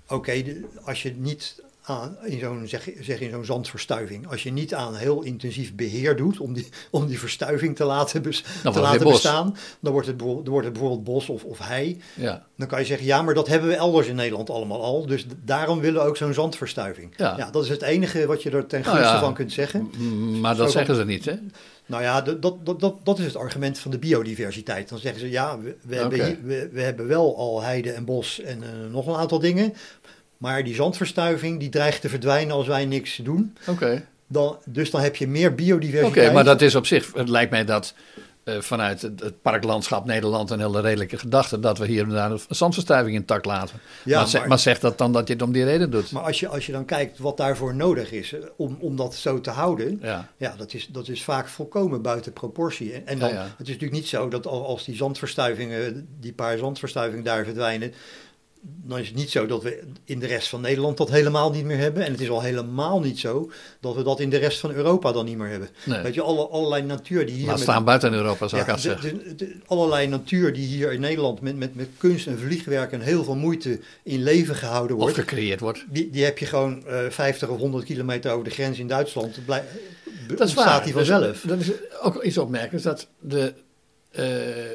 Oké, 0.08 0.42
als 0.84 1.02
je 1.02 1.14
niet 1.16 1.62
aan, 1.88 2.16
in 2.24 2.38
zo'n 2.38 2.62
zeg, 2.66 2.88
zeg 3.00 3.20
in 3.20 3.30
zo'n 3.30 3.44
zandverstuiving... 3.44 4.28
als 4.30 4.42
je 4.42 4.52
niet 4.52 4.74
aan 4.74 4.94
heel 4.94 5.22
intensief 5.22 5.74
beheer 5.74 6.16
doet 6.16 6.40
om 6.40 6.52
die, 6.52 6.68
om 6.90 7.06
die 7.06 7.18
verstuiving 7.18 7.76
te 7.76 7.84
laten, 7.84 8.22
bes- 8.22 8.44
te 8.62 8.80
laten 8.80 9.06
bestaan... 9.06 9.56
Dan 9.80 9.92
wordt, 9.92 10.06
het, 10.06 10.16
bijvoorbeeld- 10.16 10.44
dan 10.44 10.52
wordt 10.52 10.68
het 10.68 10.78
bijvoorbeeld 10.78 11.04
bos 11.04 11.28
of, 11.28 11.44
of 11.44 11.58
hei. 11.58 12.00
ja. 12.14 12.46
Dan 12.56 12.66
kan 12.66 12.78
je 12.78 12.84
zeggen, 12.84 13.06
ja, 13.06 13.22
maar 13.22 13.34
dat 13.34 13.48
hebben 13.48 13.68
we 13.68 13.74
elders 13.76 14.06
in 14.06 14.14
Nederland 14.14 14.50
allemaal 14.50 14.82
al. 14.82 15.06
Dus 15.06 15.26
daarom 15.44 15.80
willen 15.80 16.02
we 16.02 16.08
ook 16.08 16.16
zo'n 16.16 16.34
zandverstuiving. 16.34 17.12
Ja. 17.16 17.48
dat 17.50 17.64
is 17.64 17.68
het 17.70 17.82
enige 17.82 18.26
wat 18.26 18.42
je 18.42 18.50
er 18.50 18.66
ten 18.66 18.80
Nou 18.80 18.94
gunste 18.96 19.14
ja. 19.14 19.20
van 19.20 19.34
kunt 19.34 19.52
zeggen. 19.52 19.90
Maar 20.40 20.56
dat 20.56 20.70
zeggen 20.70 20.94
ze 20.94 21.04
niet, 21.04 21.24
hè? 21.24 21.34
Nou 21.86 22.02
ja, 22.02 22.20
dat, 22.20 22.42
dat, 22.42 22.80
dat, 22.80 22.94
dat, 23.02 23.18
is 23.18 23.24
het 23.24 23.36
argument 23.36 23.78
van 23.78 23.90
de 23.90 23.98
biodiversiteit. 23.98 24.88
Dan 24.88 24.98
zeggen 24.98 25.20
ze, 25.20 25.30
ja, 25.30 25.58
we, 25.58 25.76
we, 25.82 25.96
hebben, 25.96 26.38
we 26.72 26.80
hebben 26.80 27.06
wel 27.06 27.36
al 27.36 27.62
heide 27.62 27.92
en 27.92 28.04
bos 28.04 28.40
en 28.40 28.62
eh, 28.62 28.68
nog 28.90 29.06
een 29.06 29.14
aantal 29.14 29.38
dingen. 29.38 29.74
Maar 30.38 30.64
die 30.64 30.74
zandverstuiving, 30.74 31.60
die 31.60 31.68
dreigt 31.68 32.00
te 32.00 32.08
verdwijnen 32.08 32.54
als 32.54 32.66
wij 32.66 32.84
niks 32.86 33.16
doen. 33.16 33.56
Oké. 33.66 34.04
Dan, 34.26 34.56
dus 34.64 34.90
dan 34.90 35.00
heb 35.00 35.16
je 35.16 35.28
meer 35.28 35.46
Oké, 35.46 35.54
biodiversiteit. 35.56 36.32
maar 36.32 36.44
dat 36.44 36.60
is 36.60 36.74
op 36.74 36.86
zich, 36.86 37.12
het 37.14 37.28
lijkt 37.28 37.50
mij 37.50 37.64
dat 37.64 37.94
eh, 38.44 38.58
vanuit 38.60 39.02
het, 39.02 39.20
het 39.20 39.42
parklandschap 39.42 40.04
Nederland 40.04 40.50
een 40.50 40.60
hele 40.60 40.80
redelijke 40.80 41.18
gedachte 41.18 41.60
dat 41.60 41.78
we 41.78 41.86
hier 41.86 42.02
en 42.02 42.08
daar 42.08 42.30
een 42.30 42.40
zandverstuiving 42.48 43.16
intact 43.16 43.44
laten. 43.46 43.80
Ja, 44.04 44.18
maar, 44.18 44.28
zeg, 44.28 44.40
maar- 44.40 44.48
maar 44.48 44.58
zeg 44.58 44.78
dat 44.80 44.98
dan 44.98 45.12
dat 45.12 45.26
je 45.28 45.32
het 45.32 45.42
om 45.42 45.52
die 45.52 45.64
reden 45.64 45.90
doet. 45.90 46.12
Maar 46.12 46.22
als 46.22 46.40
je, 46.40 46.48
als 46.48 46.66
je 46.66 46.72
dan 46.72 46.84
kijkt 46.84 47.18
wat 47.18 47.36
daarvoor 47.36 47.74
nodig 47.74 48.12
is 48.12 48.32
eh, 48.32 48.40
om, 48.56 48.76
om 48.80 48.96
dat 48.96 49.14
zo 49.14 49.40
te 49.40 49.50
houden... 49.50 49.98
ja. 50.02 50.28
Ja, 50.36 50.54
dat 50.58 50.74
is, 50.74 50.88
dat 50.92 51.08
is 51.08 51.22
vaak 51.24 51.48
volkomen 51.48 52.02
buiten 52.02 52.32
proportie. 52.32 52.92
En, 52.92 53.06
en 53.06 53.18
dan, 53.18 53.28
Ja, 53.28 53.34
ja. 53.34 53.42
het 53.42 53.66
is 53.66 53.72
natuurlijk 53.72 53.92
niet 54.00 54.08
zo 54.08 54.28
dat 54.28 54.46
al- 54.46 54.66
als 54.66 54.84
die 54.84 54.96
zandverstuivingen, 54.96 56.08
die 56.20 56.32
paar 56.32 56.58
zandverstuivingen 56.58 57.24
daar 57.24 57.44
verdwijnen, 57.44 57.92
dan 58.62 58.98
is 58.98 59.06
het 59.06 59.16
niet 59.16 59.30
zo 59.30 59.46
dat 59.46 59.62
we 59.62 59.82
in 60.04 60.18
de 60.18 60.26
rest 60.26 60.48
van 60.48 60.60
Nederland 60.60 60.96
dat 60.96 61.10
helemaal 61.10 61.50
niet 61.50 61.64
meer 61.64 61.76
hebben. 61.78 62.04
En 62.04 62.12
het 62.12 62.20
is 62.20 62.28
al 62.30 62.42
helemaal 62.42 63.00
niet 63.00 63.18
zo 63.18 63.50
dat 63.80 63.94
we 63.94 64.02
dat 64.02 64.20
in 64.20 64.30
de 64.30 64.36
rest 64.36 64.58
van 64.60 64.72
Europa 64.72 65.12
dan 65.12 65.24
niet 65.24 65.36
meer 65.36 65.48
hebben. 65.48 65.68
Nee. 65.84 66.02
Weet 66.02 66.14
je, 66.14 66.22
alle, 66.22 66.46
allerlei 66.48 66.82
natuur 66.82 67.26
die 67.26 67.34
hier... 67.34 67.44
Laat 67.46 67.54
met- 67.54 67.62
staan 67.62 67.84
buiten 67.84 68.12
Europa, 68.12 68.48
zou 68.48 68.60
ik 68.62 68.66
ja, 68.68 68.74
de- 68.74 68.80
zeggen. 68.80 69.18
de- 69.24 69.34
de- 69.34 69.56
allerlei 69.66 70.06
natuur 70.06 70.52
die 70.52 70.66
hier 70.66 70.92
in 70.92 71.00
Nederland 71.00 71.40
met, 71.40 71.56
met, 71.56 71.74
met 71.74 71.88
kunst 71.96 72.26
en 72.26 72.38
vliegwerk 72.38 72.92
en 72.92 73.00
heel 73.00 73.24
veel 73.24 73.36
moeite 73.36 73.80
in 74.02 74.22
leven 74.22 74.54
gehouden 74.54 74.96
Of 74.96 75.02
wordt. 75.02 75.18
gecreëerd 75.18 75.60
wordt. 75.60 75.84
Die, 75.88 76.10
die 76.10 76.24
heb 76.24 76.38
je 76.38 76.46
gewoon 76.46 76.86
eh 76.86 76.98
50 77.08 77.48
of 77.48 77.58
100 77.58 77.84
kilometer 77.84 78.30
over 78.32 78.44
de 78.44 78.50
grens 78.50 78.78
in 78.78 78.86
Duitsland. 78.88 79.38
Dat 79.46 79.56
is 80.28 80.40
ontstaat 80.40 80.64
waar. 80.64 80.84
die 80.84 80.94
Dus 80.94 81.08
vanzelf. 81.08 81.40
dat 81.46 81.58
is 81.60 81.70
ook 82.02 82.22
iets 82.22 82.38
opmerkelijks, 82.38 82.82
dat 82.84 83.06
de, 83.20 83.54
eh, 84.10 84.24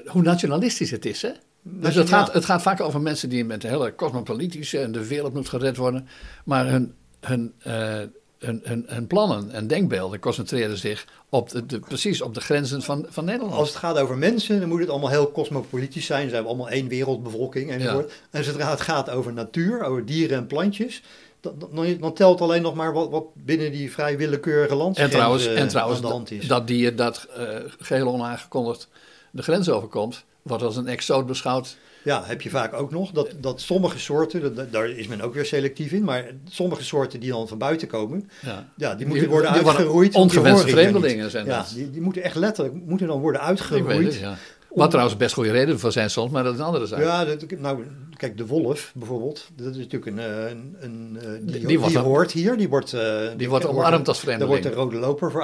hoe 0.06 0.22
nationalistisch 0.22 0.92
het 0.92 1.06
is, 1.06 1.22
hè? 1.22 1.30
Dus 1.64 1.96
het 1.96 2.10
gaat, 2.10 2.34
het 2.34 2.46
gaat 2.46 2.62
vaak 2.62 2.82
over 2.82 3.02
mensen 3.02 3.30
die 3.30 3.46
met 3.46 3.64
een 3.64 3.70
hele 3.70 3.96
cosmopolitische 3.96 4.80
en 4.80 4.92
de 4.92 5.08
wereld 5.08 5.34
moet 5.34 5.50
gered 5.50 5.78
worden. 5.78 6.08
Maar 6.46 6.68
hun, 6.68 6.94
hun, 7.20 7.54
eh, 7.60 8.00
hun, 8.40 8.62
hun, 8.64 8.84
hun 8.88 9.08
plannen 9.08 9.52
en 9.52 9.68
denkbeelden 9.68 10.20
concentreren 10.20 10.78
zich 10.78 11.06
op 11.30 11.50
de, 11.50 11.66
de- 11.66 11.80
precies 11.80 12.22
op 12.22 12.34
de 12.34 12.42
grenzen 12.42 12.82
van, 12.82 13.06
van 13.10 13.26
Nederland. 13.26 13.54
Als 13.54 13.68
het 13.68 13.78
gaat 13.78 13.98
over 13.98 14.18
mensen, 14.18 14.60
dan 14.60 14.70
moet 14.70 14.80
het 14.80 14.90
allemaal 14.90 15.10
heel 15.10 15.32
cosmopolitisch 15.32 16.06
zijn. 16.06 16.28
Ze 16.28 16.34
hebben 16.34 16.52
allemaal 16.52 16.70
één 16.70 16.88
wereldbevolking 16.88 17.72
enzovoort. 17.72 18.12
En 18.30 18.44
zodra 18.44 18.70
het 18.70 18.82
gaat 18.82 19.10
over 19.10 19.34
natuur, 19.34 19.84
over 19.84 20.06
dieren 20.06 20.38
en 20.38 20.48
plantjes, 20.48 21.02
dan, 21.40 21.98
dan, 22.00 22.14
telt 22.14 22.42
alleen 22.42 22.62
nog 22.62 22.76
maar 22.76 22.94
wat, 22.94 23.10
wat 23.10 23.26
binnen 23.34 23.72
die 23.72 23.92
vrij 23.92 24.18
willekeurige 24.18 24.72
en 24.72 24.78
landsgrenzen 24.78 25.18
trouwens, 25.20 25.48
eh, 25.48 25.60
en 25.60 25.68
trouwens 25.68 26.00
aan 26.00 26.06
de 26.06 26.12
hand 26.12 26.32
is. 26.32 26.48
dat 26.48 26.68
dier 26.68 26.96
dat 26.96 27.28
eh 27.36 27.46
geheel 27.80 28.08
onaangekondigd 28.08 28.88
de 29.32 29.42
grens 29.42 29.70
overkomt, 29.70 30.26
wordt 30.44 30.64
als 30.64 30.76
een 30.76 30.88
exoot 30.88 31.26
beschouwd 31.26 31.78
Ja, 32.04 32.24
heb 32.26 32.42
je 32.42 32.50
vaak 32.50 32.74
ook 32.74 32.92
nog. 32.92 33.12
Dat, 33.12 33.30
dat 33.40 33.62
sommige 33.62 34.00
soorten, 34.00 34.56
dat, 34.56 34.72
daar 34.72 34.90
is 34.90 35.08
men 35.08 35.22
ook 35.22 35.34
weer 35.34 35.46
selectief 35.46 35.92
in, 35.92 36.04
maar 36.04 36.26
sommige 36.50 36.84
soorten 36.84 37.20
die 37.20 37.32
dan 37.32 37.48
van 37.48 37.58
buiten 37.58 37.88
komen, 37.88 38.30
ja, 38.42 38.70
ja 38.78 38.96
die 38.96 39.08
moeten 39.08 39.30
worden 39.30 39.54
die 39.54 39.68
uitgeroeid. 39.68 40.16
Ongewenste 40.16 40.68
vreemdelingen 40.68 41.32
zijn 41.32 41.46
ja, 41.46 41.66
Die, 41.74 41.92
die 41.92 42.02
moeten 42.02 42.24
echt 42.24 42.36
letterlijk 42.36 42.86
moeten 42.86 43.08
dan 43.08 43.20
worden 43.20 43.42
uitgeroeid. 43.42 44.16
ja. 44.16 44.38
Wat 44.74 44.90
trouwens 44.90 45.18
best 45.18 45.34
goede 45.34 45.52
reden 45.52 45.80
voor 45.80 45.92
zijn 45.92 46.10
soms, 46.10 46.32
maar 46.32 46.44
dat 46.44 46.54
is 46.54 46.60
een 46.60 46.66
andere 46.66 46.86
zaak. 46.86 47.00
Ja, 47.00 47.26
dat, 47.26 47.52
nou, 47.60 47.86
kijk, 48.18 48.38
de 48.38 48.46
wolf 48.46 48.92
bijvoorbeeld, 48.96 49.48
dat 49.56 49.76
is 49.76 49.78
natuurlijk 49.78 50.06
een, 50.06 50.20
eh, 50.20 50.50
een, 50.50 50.76
een 50.80 51.18
eh, 51.22 51.30
die, 51.42 51.66
die, 51.66 51.88
die 51.88 51.98
hoort 51.98 52.32
hier, 52.32 52.58
die 52.58 52.70
wordt, 52.70 52.94
uh, 52.94 53.20
die, 53.38 53.50
wordt 53.50 53.66
omarmd 53.66 54.08
als 54.08 54.20
vreemdeling. 54.20 54.64
Daar 54.64 54.74
wordt 54.74 54.92
de 54.94 54.98
rode 54.98 55.08
loper 55.08 55.32
voor 55.32 55.44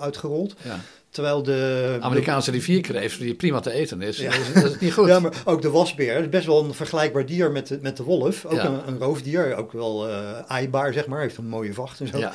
uitgerold. 0.00 0.54
Ja. 0.62 0.80
Terwijl 1.10 1.42
de... 1.42 1.96
Amerikaanse 2.00 2.50
rivierkreeft, 2.50 3.18
die 3.18 3.34
prima 3.34 3.60
te 3.60 3.70
eten 3.70 4.02
is, 4.02 4.18
ja. 4.18 4.32
dat 4.54 4.64
is 4.64 4.78
niet 4.78 4.92
goed. 4.92 5.08
Ja, 5.08 5.20
maar 5.20 5.42
ook 5.44 5.62
de 5.62 5.70
wasbeer, 5.70 6.16
is 6.16 6.28
best 6.28 6.46
wel 6.46 6.64
een 6.64 6.74
vergelijkbaar 6.74 7.26
dier 7.26 7.50
met 7.50 7.66
de, 7.66 7.78
met 7.82 7.96
de 7.96 8.02
wolf. 8.02 8.44
Ook 8.44 8.58
een, 8.58 8.88
een, 8.88 8.98
roofdier, 8.98 9.54
ook 9.56 9.72
wel 9.72 10.08
uh, 10.08 10.38
aaibaar, 10.38 10.92
zeg 10.92 11.06
maar. 11.06 11.20
Heeft 11.20 11.36
een 11.36 11.48
mooie 11.48 11.74
vacht 11.74 12.00
en 12.00 12.08
zo. 12.08 12.18
Ja. 12.18 12.32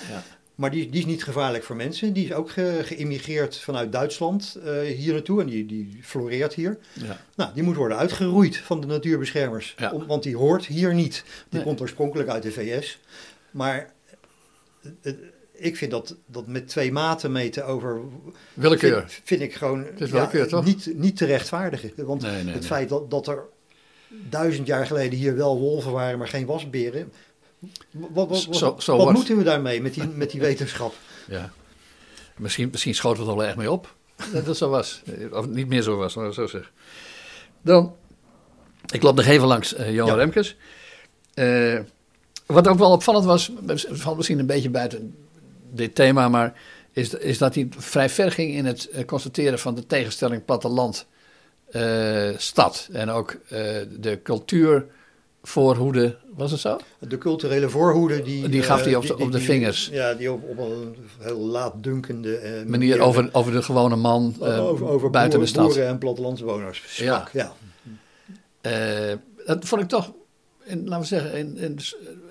Maar 0.55 0.71
die, 0.71 0.89
die 0.89 0.99
is 0.99 1.05
niet 1.05 1.23
gevaarlijk 1.23 1.63
voor 1.63 1.75
mensen. 1.75 2.13
Die 2.13 2.25
is 2.25 2.33
ook 2.33 2.49
ge, 2.49 2.81
geïmmigreerd 2.83 3.57
vanuit 3.57 3.91
Duitsland 3.91 4.57
uh, 4.65 4.81
hier 4.81 5.13
naartoe. 5.13 5.41
En 5.41 5.47
die, 5.47 5.65
die 5.65 5.99
floreert 6.01 6.53
hier. 6.53 6.77
Ja. 6.93 7.19
Nou, 7.35 7.53
die 7.53 7.63
moet 7.63 7.75
worden 7.75 7.97
uitgeroeid 7.97 8.57
van 8.57 8.81
de 8.81 8.87
natuurbeschermers. 8.87 9.75
Om, 9.93 10.05
want 10.05 10.23
die 10.23 10.37
hoort 10.37 10.65
hier 10.65 10.93
niet. 10.93 11.23
Die 11.49 11.63
komt 11.63 11.81
oorspronkelijk 11.81 12.29
uit 12.29 12.43
de 12.43 12.51
VS. 12.51 12.99
Maar... 13.51 13.93
Uh, 15.01 15.13
ik 15.57 15.77
vind 15.77 15.91
dat, 15.91 16.15
dat 16.25 16.47
met 16.47 16.67
twee 16.67 16.91
maten 16.91 17.31
meten 17.31 17.65
over. 17.65 18.01
Willekeur. 18.53 19.03
Vind, 19.07 19.21
vind 19.23 19.41
ik 19.41 19.53
gewoon 19.55 19.85
ja, 19.97 20.61
Niet, 20.63 20.91
niet 20.95 21.17
te 21.17 21.25
rechtvaardigen. 21.25 21.91
Want 21.95 22.25
het 22.25 22.65
feit 22.65 22.89
dat, 22.89 23.09
dat 23.09 23.27
er 23.27 23.43
duizend 24.07 24.67
jaar 24.67 24.85
geleden 24.85 25.19
hier 25.19 25.35
wel 25.35 25.59
wolven 25.59 25.91
waren, 25.91 26.17
maar 26.17 26.27
geen 26.27 26.45
wasberen. 26.45 27.11
Wat, 27.91 28.29
wat, 28.29 28.45
wat, 28.59 28.85
wat 28.85 29.13
moeten 29.13 29.37
we 29.37 29.43
daarmee 29.43 29.81
met 29.81 29.93
die, 29.93 30.07
met 30.07 30.31
die 30.31 30.41
wetenschap? 30.49 30.93
Ja. 31.27 31.51
Misschien, 32.37 32.69
misschien 32.71 32.95
schoten 32.95 33.23
we 33.23 33.29
het 33.29 33.39
al 33.39 33.45
erg 33.45 33.55
mee 33.55 33.71
op. 33.71 33.95
Dat 34.33 34.45
het 34.45 34.57
zo 34.57 34.69
was. 34.69 35.01
Of 35.31 35.47
niet 35.47 35.67
meer 35.67 35.81
zo 35.81 35.97
was, 35.97 36.15
maar 36.15 36.33
zo 36.33 36.47
zeg. 36.47 36.71
Dan, 37.61 37.95
ik 38.93 39.01
loop 39.01 39.15
nog 39.15 39.25
even 39.25 39.47
langs 39.47 39.77
uh, 39.77 39.93
Johan 39.93 40.17
Remkes. 40.17 40.55
Uh, 41.35 41.79
wat 42.45 42.67
ook 42.67 42.77
wel 42.77 42.91
opvallend 42.91 43.25
was, 43.25 43.51
valt 43.89 44.17
misschien 44.17 44.39
een 44.39 44.45
beetje 44.45 44.69
buiten 44.69 45.15
dit 45.75 45.95
thema, 45.95 46.29
maar 46.29 46.53
is, 46.91 47.13
is 47.13 47.37
dat 47.37 47.55
hij 47.55 47.67
vrij 47.77 48.09
ver 48.09 48.31
ging 48.31 48.53
in 48.53 48.65
het 48.65 48.89
uh, 48.93 49.05
constateren 49.05 49.59
van 49.59 49.75
de 49.75 49.85
tegenstelling 49.85 50.45
platteland-stad. 50.45 52.89
en 52.91 53.09
ook 53.09 53.37
de 53.99 54.19
cultuur 54.23 54.85
voorhoede, 55.47 56.17
was 56.35 56.51
het 56.51 56.59
zo? 56.59 56.77
De 56.99 57.17
culturele 57.17 57.69
voorhoede 57.69 58.21
die... 58.21 58.49
Die 58.49 58.61
gaf 58.61 58.83
hij 58.83 58.95
op, 58.95 59.15
op 59.19 59.31
de 59.31 59.39
vingers. 59.39 59.89
Ja, 59.91 60.13
die 60.13 60.31
op, 60.31 60.49
op 60.49 60.57
een 60.57 60.95
heel 61.19 61.39
laatdunkende 61.39 62.37
uh, 62.37 62.43
manier... 62.43 62.69
manier 62.69 62.99
over, 62.99 63.29
over 63.31 63.51
de 63.51 63.61
gewone 63.61 63.95
man 63.95 64.35
uh, 64.41 64.65
over, 64.65 64.87
over 64.87 65.09
buiten 65.09 65.39
de 65.39 65.45
stad. 65.45 65.65
boeren 65.65 65.87
en 65.87 65.97
plattelandsbewoners 65.97 66.83
sprak, 66.87 67.29
ja. 67.31 67.53
ja. 68.61 69.11
Uh, 69.11 69.17
dat 69.45 69.65
vond 69.65 69.81
ik 69.81 69.87
toch, 69.87 70.13
in, 70.63 70.87
laten 70.87 70.99
we 70.99 71.05
zeggen, 71.05 71.33
in, 71.33 71.57
in, 71.57 71.79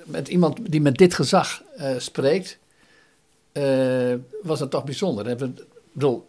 met 0.05 0.29
iemand 0.29 0.71
die 0.71 0.81
met 0.81 0.97
dit 0.97 1.15
gezag 1.15 1.63
spreekt, 1.99 2.59
was 4.43 4.59
dat 4.59 4.71
toch 4.71 4.85
bijzonder. 4.85 5.29
Ik 5.29 5.51
bedoel, 5.93 6.27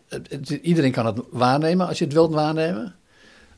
iedereen 0.62 0.92
kan 0.92 1.06
het 1.06 1.20
waarnemen 1.30 1.88
als 1.88 1.98
je 1.98 2.06
het 2.06 2.14
wilt 2.14 2.34
waarnemen. 2.34 2.96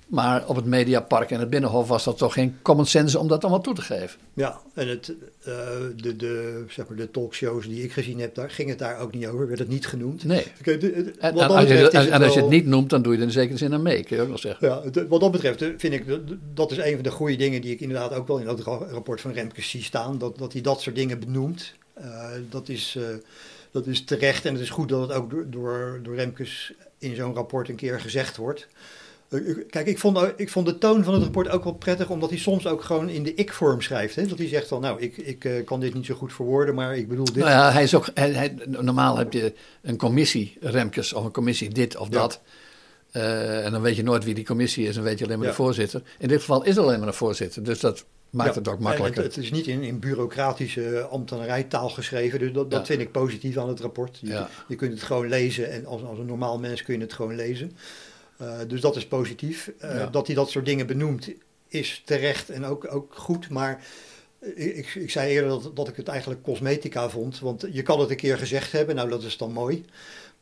Maar 0.08 0.48
op 0.48 0.56
het 0.56 0.66
Mediapark 0.66 1.32
en 1.32 1.40
het 1.40 1.50
Binnenhof 1.50 1.88
was 1.88 2.04
dat 2.04 2.18
toch 2.18 2.34
geen 2.34 2.58
common 2.62 2.86
sense 2.86 3.20
om 3.20 3.28
dat 3.28 3.42
allemaal 3.42 3.62
toe 3.62 3.74
te 3.74 3.82
geven. 3.82 4.20
Ja, 4.34 4.60
en 4.74 4.88
het, 4.88 5.14
uh, 5.48 5.56
de, 5.96 6.16
de, 6.16 6.64
zeg 6.70 6.88
maar 6.88 6.98
de 6.98 7.12
talkshows 7.12 7.68
die 7.68 7.84
ik 7.84 7.92
gezien 7.92 8.20
heb, 8.20 8.36
daar 8.36 8.50
ging 8.50 8.70
het 8.70 8.80
daar 8.80 9.00
ook 9.00 9.14
niet 9.14 9.28
over, 9.28 9.48
werd 9.48 9.60
het 9.60 9.68
niet 9.68 9.88
genoemd. 9.88 10.24
Nee. 10.24 10.46
en, 11.20 11.38
als 11.38 11.68
je, 11.68 11.90
en, 11.90 12.22
als 12.24 12.34
je 12.34 12.40
het 12.40 12.50
niet 12.50 12.66
noemt, 12.66 12.90
dan 12.90 13.02
doe 13.02 13.14
je 13.14 13.20
er 13.20 13.26
in 13.26 13.32
zekere 13.32 13.58
zin 13.58 13.74
aan 13.74 13.82
mee, 13.82 14.04
kun 14.04 14.16
je 14.16 14.22
ook 14.22 14.28
wel 14.28 14.38
zeggen. 14.38 14.68
Ja, 14.68 15.06
wat 15.08 15.20
dat 15.20 15.32
betreft 15.32 15.62
eh, 15.62 15.70
vind 15.78 15.94
ik, 15.94 16.06
dat 16.54 16.72
is 16.72 16.78
een 16.78 16.94
van 16.94 17.04
de 17.04 17.12
goede 17.12 17.36
dingen 17.36 17.62
die 17.62 17.72
ik 17.72 17.80
inderdaad 17.80 18.14
ook 18.14 18.28
wel 18.28 18.38
in 18.38 18.46
dat 18.46 18.60
rapport 18.92 19.22
van 19.22 19.32
Remkes 19.32 19.70
zie 19.70 19.84
staan, 19.84 20.18
dat, 20.18 20.38
dat 20.38 20.54
hij 20.54 20.62
dat 20.62 20.82
soort 20.82 20.96
dingen 20.96 21.20
benoemt. 21.20 21.74
Uh, 22.02 22.30
dat, 22.50 22.70
is, 22.70 22.96
uh, 22.98 23.04
dat 23.78 23.88
is 23.88 24.04
terecht 24.04 24.46
en 24.46 24.54
het 24.54 24.62
is 24.62 24.70
goed 24.70 24.90
dat 24.90 25.02
het 25.02 25.12
ook 25.12 25.30
door, 25.30 25.46
door, 25.50 26.00
door 26.04 26.16
Remkes 26.16 26.74
in 26.98 27.16
zo'n 27.16 27.34
rapport 27.34 27.70
een 27.70 27.76
keer 27.76 28.00
gezegd 28.00 28.38
wordt. 28.38 28.68
Eh, 29.30 29.42
kijk, 29.70 29.88
ik 29.88 30.00
vond, 30.00 30.34
ik 30.36 30.50
vond 30.50 30.66
de 30.66 30.78
toon 30.78 31.04
van 31.04 31.14
het 31.14 31.24
rapport 31.24 31.50
ook 31.50 31.64
wel 31.64 31.74
prettig, 31.74 32.10
omdat 32.10 32.30
hij 32.30 32.40
soms 32.40 32.68
ook 32.68 32.84
gewoon 32.84 33.10
in 33.10 33.24
de 33.24 33.34
ik-vorm 33.34 33.82
schrijft. 33.82 34.16
Hè? 34.16 34.26
Dat 34.26 34.38
hij 34.38 34.48
zegt 34.48 34.68
van, 34.68 34.82
nou, 34.82 35.02
ik, 35.02 35.18
ik 35.18 35.44
uh, 35.44 35.66
kan 35.66 35.80
dit 35.80 35.94
niet 35.94 36.06
zo 36.06 36.16
goed 36.16 36.34
verwoorden, 36.34 36.76
maar 36.76 36.98
ik 36.98 37.08
bedoel 37.08 37.26
dit. 37.26 37.36
Nou 37.36 37.50
ja, 37.50 37.72
hij 37.72 37.84
is 37.84 37.96
ook, 37.96 38.10
hij, 38.14 38.58
normaal 38.66 39.18
heb 39.18 39.34
je 39.34 39.54
een 39.82 39.98
commissie, 39.98 40.58
Remkes, 40.60 41.14
of 41.14 41.26
een 41.26 41.32
commissie 41.32 41.70
dit 41.70 41.98
of 41.98 42.10
dat. 42.10 42.42
Uh, 43.14 43.66
en 43.66 43.72
dan 43.72 43.82
weet 43.82 43.96
je 43.96 44.04
nooit 44.04 44.24
wie 44.24 44.34
die 44.34 44.46
commissie 44.46 44.88
is 44.88 44.98
en 44.98 45.04
weet 45.04 45.20
je 45.20 45.26
alleen 45.26 45.40
maar 45.40 45.48
de 45.48 45.54
voorzitter. 45.54 46.02
In 46.20 46.28
dit 46.28 46.40
geval 46.40 46.64
is 46.64 46.76
er 46.76 46.84
alleen 46.84 47.00
maar 47.00 47.08
een 47.08 47.14
voorzitter, 47.14 47.64
dus 47.64 47.80
dat 47.80 48.06
maakt 48.38 48.56
het 48.56 48.68
ook 48.68 48.80
makkelijker. 48.80 49.24
Het, 49.24 49.36
het, 49.36 49.44
is 49.44 49.52
niet 49.52 49.68
in, 49.68 49.82
in 49.82 50.00
bureaucratische 50.00 51.08
ambtenarijtaal 51.10 51.90
geschreven, 51.90 52.40
dus 52.40 52.54
dat, 52.54 52.72
dat 52.72 52.86
vind 52.86 53.02
ik 53.02 53.12
positief 53.12 53.58
aan 53.58 53.70
het 53.70 53.80
rapport. 53.80 54.20
Je, 54.22 54.46
je, 54.68 54.76
kunt 54.76 54.92
het 54.92 55.04
gewoon 55.04 55.28
lezen 55.28 55.72
en 55.72 55.86
als, 55.86 56.04
als 56.04 56.20
een 56.20 56.26
normaal 56.26 56.60
mens 56.60 56.84
kun 56.84 56.94
je 56.94 57.02
het 57.02 57.14
gewoon 57.14 57.36
lezen. 57.36 57.72
Uh, 58.42 58.58
dus 58.68 58.82
dat 58.82 58.96
is 58.96 59.08
positief. 59.08 59.72
Uh, 59.84 60.12
Dat 60.12 60.28
hij 60.28 60.36
dat 60.36 60.50
soort 60.50 60.66
dingen 60.66 60.88
benoemt 60.88 61.30
is 61.68 62.02
terecht 62.06 62.50
en 62.50 62.66
ook, 62.66 62.94
ook 62.94 63.14
goed. 63.16 63.50
Maar 63.50 63.86
ik, 64.56 64.96
ik 64.96 65.12
zei 65.12 65.32
eerder 65.32 65.50
dat, 65.50 65.76
dat 65.76 65.88
ik 65.88 65.96
het 65.96 66.08
eigenlijk 66.08 66.42
cosmetica 66.42 67.10
vond. 67.10 67.40
Want 67.40 67.68
je 67.72 67.82
kan 67.82 68.00
het 68.00 68.10
een 68.10 68.16
keer 68.16 68.38
gezegd 68.38 68.72
hebben, 68.72 68.96
nou 68.96 69.10
dat 69.10 69.24
is 69.24 69.38
dan 69.38 69.52
mooi. 69.52 69.86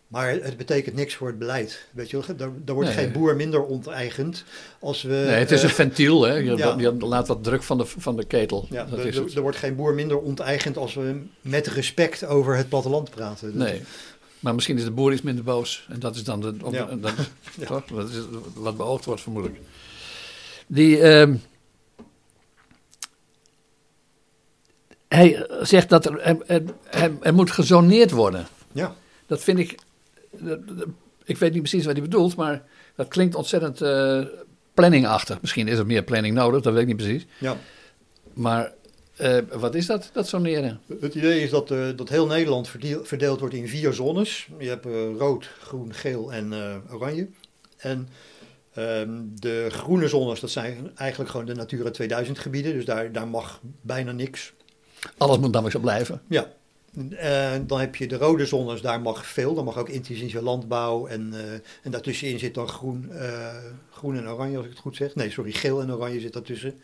Maar 0.07 0.29
het 0.29 0.57
betekent 0.57 0.95
niks 0.95 1.15
voor 1.15 1.27
het 1.27 1.39
beleid. 1.39 1.87
Weet 1.91 2.09
je, 2.09 2.21
daar, 2.37 2.49
daar 2.65 2.75
wordt 2.75 2.89
geen 2.89 3.11
boer 3.11 3.35
minder 3.35 3.63
onteigend 3.63 4.43
als 4.79 5.01
we. 5.01 5.13
Nee, 5.13 5.27
het 5.27 5.51
is 5.51 5.63
een 5.63 5.69
ventiel, 5.69 6.23
hè? 6.23 6.33
Je, 6.33 6.57
ja. 6.57 6.75
je, 6.77 6.93
laat 6.93 7.27
wat 7.27 7.43
druk 7.43 7.63
van 7.63 7.77
de, 7.77 7.85
van 7.85 8.15
de 8.15 8.25
ketel. 8.25 8.67
Ja, 8.69 8.85
dat 8.85 8.99
is 8.99 9.35
er 9.35 9.41
wordt 9.41 9.57
geen 9.57 9.75
boer 9.75 9.93
minder 9.93 10.19
onteigend 10.19 10.77
als 10.77 10.93
we 10.93 11.21
met 11.41 11.67
respect 11.67 12.25
over 12.25 12.55
het 12.55 12.69
platteland 12.69 13.09
praten. 13.09 13.57
Nee. 13.57 13.81
Maar 14.39 14.55
misschien 14.55 14.77
is 14.77 14.83
de 14.83 14.91
boer 14.91 15.13
iets 15.13 15.21
minder 15.21 15.43
boos. 15.43 15.85
En 15.89 15.99
dat 15.99 16.15
is 16.15 16.23
dan 16.23 16.41
de, 16.41 16.55
ja. 16.71 16.85
dat, 16.85 17.13
ja. 17.59 17.65
toch? 17.65 17.85
Dat 17.85 18.09
is 18.09 18.15
wat 18.53 18.77
beoogd 18.77 19.05
wordt, 19.05 19.21
vermoedelijk. 19.21 19.59
Die, 20.67 20.97
uh, 20.97 21.35
hij 25.07 25.47
zegt 25.61 25.89
dat 25.89 26.05
er, 26.05 26.19
er, 26.19 26.37
er, 26.89 27.11
er, 27.21 27.33
moet 27.33 27.51
gezoneerd 27.51 28.11
worden. 28.11 28.47
Ja. 28.71 28.95
Dat 29.27 29.43
vind 29.43 29.59
ik. 29.59 29.75
Ik 31.23 31.37
weet 31.37 31.53
niet 31.53 31.61
precies 31.61 31.85
wat 31.85 31.93
hij 31.93 32.03
bedoelt, 32.03 32.35
maar 32.35 32.63
dat 32.95 33.07
klinkt 33.07 33.35
ontzettend 33.35 33.81
uh, 33.81 34.25
planningachtig. 34.73 35.41
Misschien 35.41 35.67
is 35.67 35.77
er 35.77 35.85
meer 35.85 36.03
planning 36.03 36.35
nodig, 36.35 36.61
dat 36.61 36.73
weet 36.73 36.81
ik 36.81 36.87
niet 36.87 36.97
precies. 36.97 37.25
Ja. 37.39 37.57
Maar 38.33 38.73
uh, 39.21 39.37
wat 39.51 39.75
is 39.75 39.85
dat, 39.85 40.09
dat 40.13 40.27
zoneren? 40.27 40.79
Het 40.99 41.15
idee 41.15 41.41
is 41.41 41.49
dat, 41.49 41.71
uh, 41.71 41.87
dat 41.95 42.09
heel 42.09 42.27
Nederland 42.27 42.67
verdeel, 42.67 43.05
verdeeld 43.05 43.39
wordt 43.39 43.55
in 43.55 43.67
vier 43.67 43.93
zones. 43.93 44.47
Je 44.59 44.67
hebt 44.67 44.85
rood, 45.17 45.49
groen, 45.59 45.93
geel 45.93 46.33
en 46.33 46.53
oranje. 46.91 47.27
En 47.77 48.09
ehm, 48.73 49.09
de 49.33 49.67
groene 49.69 50.07
zones, 50.07 50.39
dat 50.39 50.49
zijn 50.49 50.91
eigenlijk 50.95 51.31
gewoon 51.31 51.45
de 51.45 51.53
Natura 51.53 51.91
2000 51.91 52.39
gebieden. 52.39 52.73
Dus 52.73 52.85
daar, 52.85 53.11
daar 53.11 53.27
mag 53.27 53.61
bijna 53.81 54.11
niks. 54.11 54.53
Alles 55.17 55.37
moet 55.37 55.53
dan 55.53 55.71
zo 55.71 55.79
blijven? 55.79 56.21
Ja, 56.27 56.53
en 57.17 57.67
dan 57.67 57.79
heb 57.79 57.95
je 57.95 58.07
de 58.07 58.17
rode 58.17 58.45
zones, 58.45 58.81
daar 58.81 59.01
mag 59.01 59.25
veel. 59.25 59.53
Dan 59.53 59.65
mag 59.65 59.77
ook 59.77 59.89
intensieve 59.89 60.41
landbouw. 60.41 61.07
En, 61.07 61.31
uh, 61.33 61.51
en 61.81 61.91
daartussenin 61.91 62.39
zit 62.39 62.53
dan 62.53 62.67
groen, 62.67 63.09
uh, 63.11 63.55
groen 63.91 64.17
en 64.17 64.29
oranje, 64.29 64.57
als 64.57 64.65
ik 64.65 64.71
het 64.71 64.81
goed 64.81 64.95
zeg. 64.95 65.15
Nee, 65.15 65.31
sorry, 65.31 65.51
geel 65.51 65.81
en 65.81 65.93
oranje 65.93 66.19
zit 66.19 66.33
daartussen. 66.33 66.81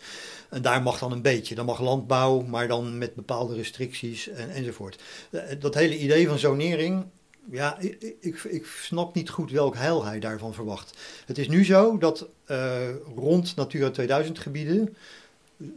En 0.49 0.62
daar 0.62 0.82
mag 0.82 0.99
dan 0.99 1.12
een 1.12 1.22
beetje. 1.22 1.55
Dan 1.55 1.66
mag 1.66 1.82
landbouw, 1.82 2.41
maar 2.41 2.68
dan 2.68 2.97
met 2.97 3.16
bepaalde 3.16 3.55
restricties 3.55 4.30
en, 4.30 4.49
enzovoort. 4.49 5.01
Eh, 5.30 5.41
dat 5.59 5.74
hele 5.74 5.97
idee 5.97 6.28
van 6.28 6.39
zonering, 6.39 7.05
ja, 7.51 7.80
ik, 7.80 8.16
ik, 8.20 8.43
ik, 8.43 8.66
snap 8.66 9.16
niet 9.16 9.30
goed 9.30 9.51
welk 9.51 9.76
heil 9.76 10.05
hij 10.05 10.20
daarvan 10.20 10.53
verwacht. 10.53 10.97
Het 11.26 11.38
is 11.38 11.47
nu 11.47 11.66
zo 11.66 11.97
dat 11.97 12.28
uh, 12.47 12.89
rond 13.16 13.55
Natura 13.55 13.89
2000 13.89 14.39
gebieden 14.39 14.95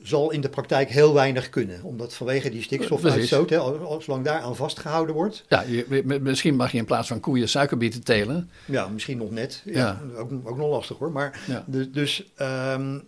zal 0.02 0.30
in 0.30 0.40
de 0.40 0.48
praktijk 0.48 0.90
heel 0.90 1.14
weinig 1.14 1.50
kunnen. 1.50 1.82
Omdat 1.82 2.14
vanwege 2.14 2.50
die 2.50 2.62
stikstofuitstoot, 2.62 3.50
hè, 3.50 3.60
zolang 4.00 4.24
daar 4.24 4.40
aan 4.40 4.56
vastgehouden 4.56 5.14
wordt. 5.14 5.44
Ja, 5.48 5.62
je, 5.62 6.20
misschien 6.22 6.56
mag 6.56 6.72
je 6.72 6.78
in 6.78 6.84
plaats 6.84 7.08
van 7.08 7.20
koeien 7.20 7.48
suikerbieten 7.48 8.02
telen. 8.02 8.50
Ja, 8.64 8.88
misschien 8.88 9.18
nog 9.18 9.30
net. 9.30 9.62
Ja, 9.64 10.02
Ook, 10.16 10.30
ook 10.44 10.56
nog 10.56 10.70
lastig 10.70 10.98
hoor. 10.98 11.12
Maar 11.12 11.40
dus, 11.66 11.92
dus 11.92 12.32
um, 12.40 13.02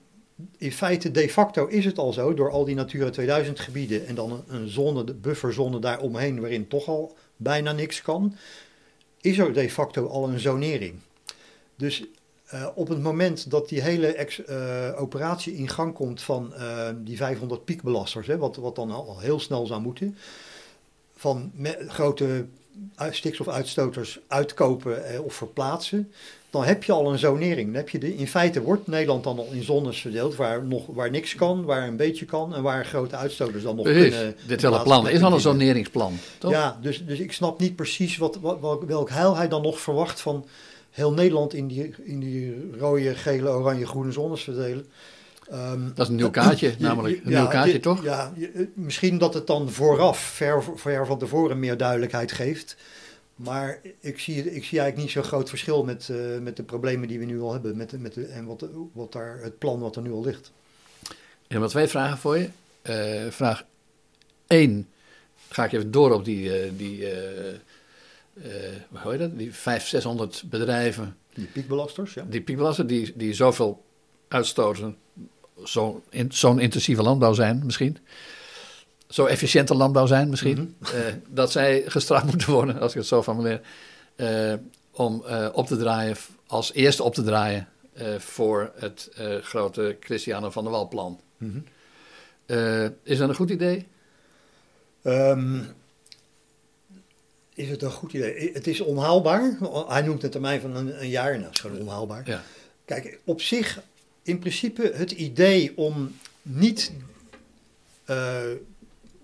in 0.58 0.72
feite, 0.72 1.10
de 1.10 1.28
facto 1.28 1.66
is 1.66 1.84
het 1.84 1.98
al 1.98 2.12
zo, 2.12 2.34
door 2.34 2.50
al 2.50 2.64
die 2.64 2.74
Natura 2.74 3.10
2000 3.10 3.60
gebieden 3.60 4.06
en 4.06 4.14
dan 4.14 4.44
een 4.48 4.68
zone, 4.68 5.04
de 5.04 5.14
bufferzone 5.14 5.78
daaromheen, 5.78 6.40
waarin 6.40 6.68
toch 6.68 6.88
al 6.88 7.16
bijna 7.36 7.72
niks 7.72 8.02
kan, 8.02 8.36
is 9.20 9.38
er 9.38 9.52
de 9.52 9.70
facto 9.70 10.06
al 10.06 10.28
een 10.28 10.40
zonering. 10.40 10.94
Dus 11.76 12.04
Uh, 12.54 12.66
op 12.74 12.88
het 12.88 13.02
moment 13.02 13.50
dat 13.50 13.68
die 13.68 13.82
hele 13.82 14.06
ex, 14.06 14.40
uh, 14.48 14.90
operatie 14.96 15.54
in 15.54 15.68
gang 15.68 15.94
komt 15.94 16.22
van 16.22 16.52
uh, 16.58 16.88
die 16.96 17.16
500 17.16 17.64
piekbelasters, 17.64 18.26
hè, 18.26 18.38
wat, 18.38 18.56
wat 18.56 18.76
dan 18.76 18.90
al 18.90 19.18
heel 19.18 19.40
snel 19.40 19.66
zou 19.66 19.80
moeten, 19.80 20.16
van 21.16 21.52
grote 21.86 22.46
stikstofuitstoters 23.10 24.18
uitkopen 24.28 25.24
of 25.24 25.34
verplaatsen, 25.34 26.12
dan 26.50 26.64
heb 26.64 26.84
je 26.84 26.92
al 26.92 27.12
een 27.12 27.18
zonering. 27.18 27.66
Dan 27.66 27.74
heb 27.74 27.88
je 27.88 27.98
de, 27.98 28.16
in 28.16 28.28
feite 28.28 28.62
wordt 28.62 28.86
Nederland 28.86 29.24
dan 29.24 29.38
al 29.38 29.48
in 29.52 29.62
zones 29.62 30.00
verdeeld 30.00 30.36
waar, 30.36 30.64
nog, 30.64 30.86
waar 30.86 31.10
niks 31.10 31.34
kan, 31.34 31.64
waar 31.64 31.88
een 31.88 31.96
beetje 31.96 32.24
kan 32.24 32.54
en 32.54 32.62
waar 32.62 32.84
grote 32.84 33.16
uitstoters 33.16 33.62
dan 33.62 33.76
nog 33.76 33.84
Precies. 33.84 34.14
kunnen. 34.16 34.36
Dit 34.46 34.62
hele 34.62 34.82
plan 34.82 35.08
is 35.08 35.22
al 35.22 35.32
een 35.32 35.40
zoneringsplan, 35.40 36.18
toch? 36.38 36.50
Ja, 36.50 36.78
dus, 36.80 37.06
dus 37.06 37.18
ik 37.18 37.32
snap 37.32 37.60
niet 37.60 37.76
precies 37.76 38.16
wat, 38.16 38.38
wat, 38.40 38.84
welk 38.86 39.10
heil 39.10 39.36
hij 39.36 39.48
dan 39.48 39.62
nog 39.62 39.80
verwacht 39.80 40.20
van 40.20 40.46
heel 40.96 41.12
Nederland 41.12 41.54
in 41.54 41.66
die, 41.66 41.94
in 42.02 42.20
die 42.20 42.70
rode, 42.78 43.14
gele, 43.14 43.48
oranje, 43.48 43.86
groene 43.86 44.12
zones 44.12 44.42
verdelen. 44.42 44.86
Um, 45.52 45.92
dat 45.94 46.04
is 46.04 46.08
een 46.08 46.14
nieuw 46.14 46.30
kaartje, 46.30 46.74
namelijk. 46.78 47.24
Een 47.24 47.30
ja, 47.30 47.40
nieuw 47.40 47.48
kaartje, 47.48 47.72
je, 47.72 47.80
toch? 47.80 48.02
Ja, 48.02 48.32
je, 48.36 48.68
misschien 48.74 49.18
dat 49.18 49.34
het 49.34 49.46
dan 49.46 49.70
vooraf, 49.70 50.18
ver, 50.18 50.64
ver 50.74 51.06
van 51.06 51.18
tevoren, 51.18 51.58
meer 51.58 51.76
duidelijkheid 51.76 52.32
geeft. 52.32 52.76
Maar 53.34 53.80
ik 54.00 54.18
zie, 54.18 54.36
ik 54.36 54.64
zie 54.64 54.78
eigenlijk 54.78 54.96
niet 54.96 55.10
zo'n 55.10 55.22
groot 55.22 55.48
verschil 55.48 55.84
met, 55.84 56.08
uh, 56.10 56.38
met 56.38 56.56
de 56.56 56.62
problemen 56.62 57.08
die 57.08 57.18
we 57.18 57.24
nu 57.24 57.40
al 57.40 57.52
hebben. 57.52 57.76
Met, 57.76 58.00
met 58.00 58.14
de, 58.14 58.26
en 58.26 58.44
wat, 58.44 58.66
wat 58.92 59.12
daar, 59.12 59.38
het 59.42 59.58
plan 59.58 59.80
wat 59.80 59.96
er 59.96 60.02
nu 60.02 60.12
al 60.12 60.24
ligt. 60.24 60.52
Ik 61.10 61.52
heb 61.52 61.60
nog 61.60 61.70
twee 61.70 61.86
vragen 61.86 62.18
voor 62.18 62.38
je. 62.38 62.48
Uh, 62.82 63.30
vraag 63.30 63.64
1. 64.46 64.88
Ga 65.48 65.64
ik 65.64 65.72
even 65.72 65.90
door 65.90 66.12
op 66.12 66.24
die, 66.24 66.66
uh, 66.66 66.72
die 66.76 67.06
hoe 68.88 69.10
heet 69.10 69.18
dat? 69.18 69.38
Die 69.38 69.54
500, 69.54 69.88
600 69.88 70.44
bedrijven. 70.50 71.16
Die 71.34 71.46
piekbelasters, 71.46 72.14
ja. 72.14 72.24
Die 72.28 72.40
piekbelasters 72.40 72.88
die, 72.88 73.12
die 73.16 73.34
zoveel 73.34 73.84
uitstoten. 74.28 74.96
Zo'n 75.64 76.02
in, 76.10 76.32
zo 76.32 76.54
intensieve 76.54 77.02
landbouw 77.02 77.32
zijn 77.32 77.62
misschien 77.64 77.98
zo 79.08 79.26
efficiënte 79.26 79.74
landbouw 79.74 80.06
zijn 80.06 80.28
misschien, 80.28 80.58
mm 80.58 80.76
-hmm. 80.78 80.98
uh, 80.98 81.14
dat 81.28 81.52
zij 81.52 81.82
gestraft 81.86 82.24
moeten 82.30 82.50
worden, 82.50 82.80
als 82.80 82.92
ik 82.92 82.98
het 82.98 83.06
zo 83.06 83.22
formuleer, 83.22 83.60
uh, 84.16 84.54
om 84.90 85.22
uh, 85.26 85.48
op 85.52 85.66
te 85.66 85.76
draaien, 85.76 86.16
als 86.46 86.72
eerste 86.72 87.02
op 87.02 87.14
te 87.14 87.22
draaien 87.22 87.68
voor 88.18 88.72
het 88.74 89.10
grote 89.42 89.96
Christiane 90.00 90.50
van 90.50 90.62
der 90.62 90.72
Wal 90.72 90.88
plan. 90.88 91.20
Mm 91.38 91.50
-hmm. 92.46 92.94
is 93.02 93.18
dat 93.18 93.28
een 93.28 93.34
goed 93.34 93.50
idee? 93.50 93.86
Um, 95.02 95.66
is 97.56 97.68
het 97.68 97.82
een 97.82 97.90
goed 97.90 98.12
idee? 98.12 98.50
Het 98.52 98.66
is 98.66 98.80
onhaalbaar. 98.80 99.56
Hij 99.88 100.02
noemt 100.02 100.22
een 100.22 100.30
termijn 100.30 100.60
van 100.60 100.76
een, 100.76 101.00
een 101.00 101.08
jaar, 101.08 101.30
nou, 101.30 101.42
dat 101.42 101.54
is 101.54 101.60
gewoon 101.60 101.80
onhaalbaar. 101.80 102.22
Ja. 102.28 102.42
Kijk, 102.84 103.18
op 103.24 103.40
zich, 103.40 103.82
in 104.22 104.38
principe, 104.38 104.92
het 104.94 105.10
idee 105.10 105.72
om 105.76 106.16
niet 106.42 106.92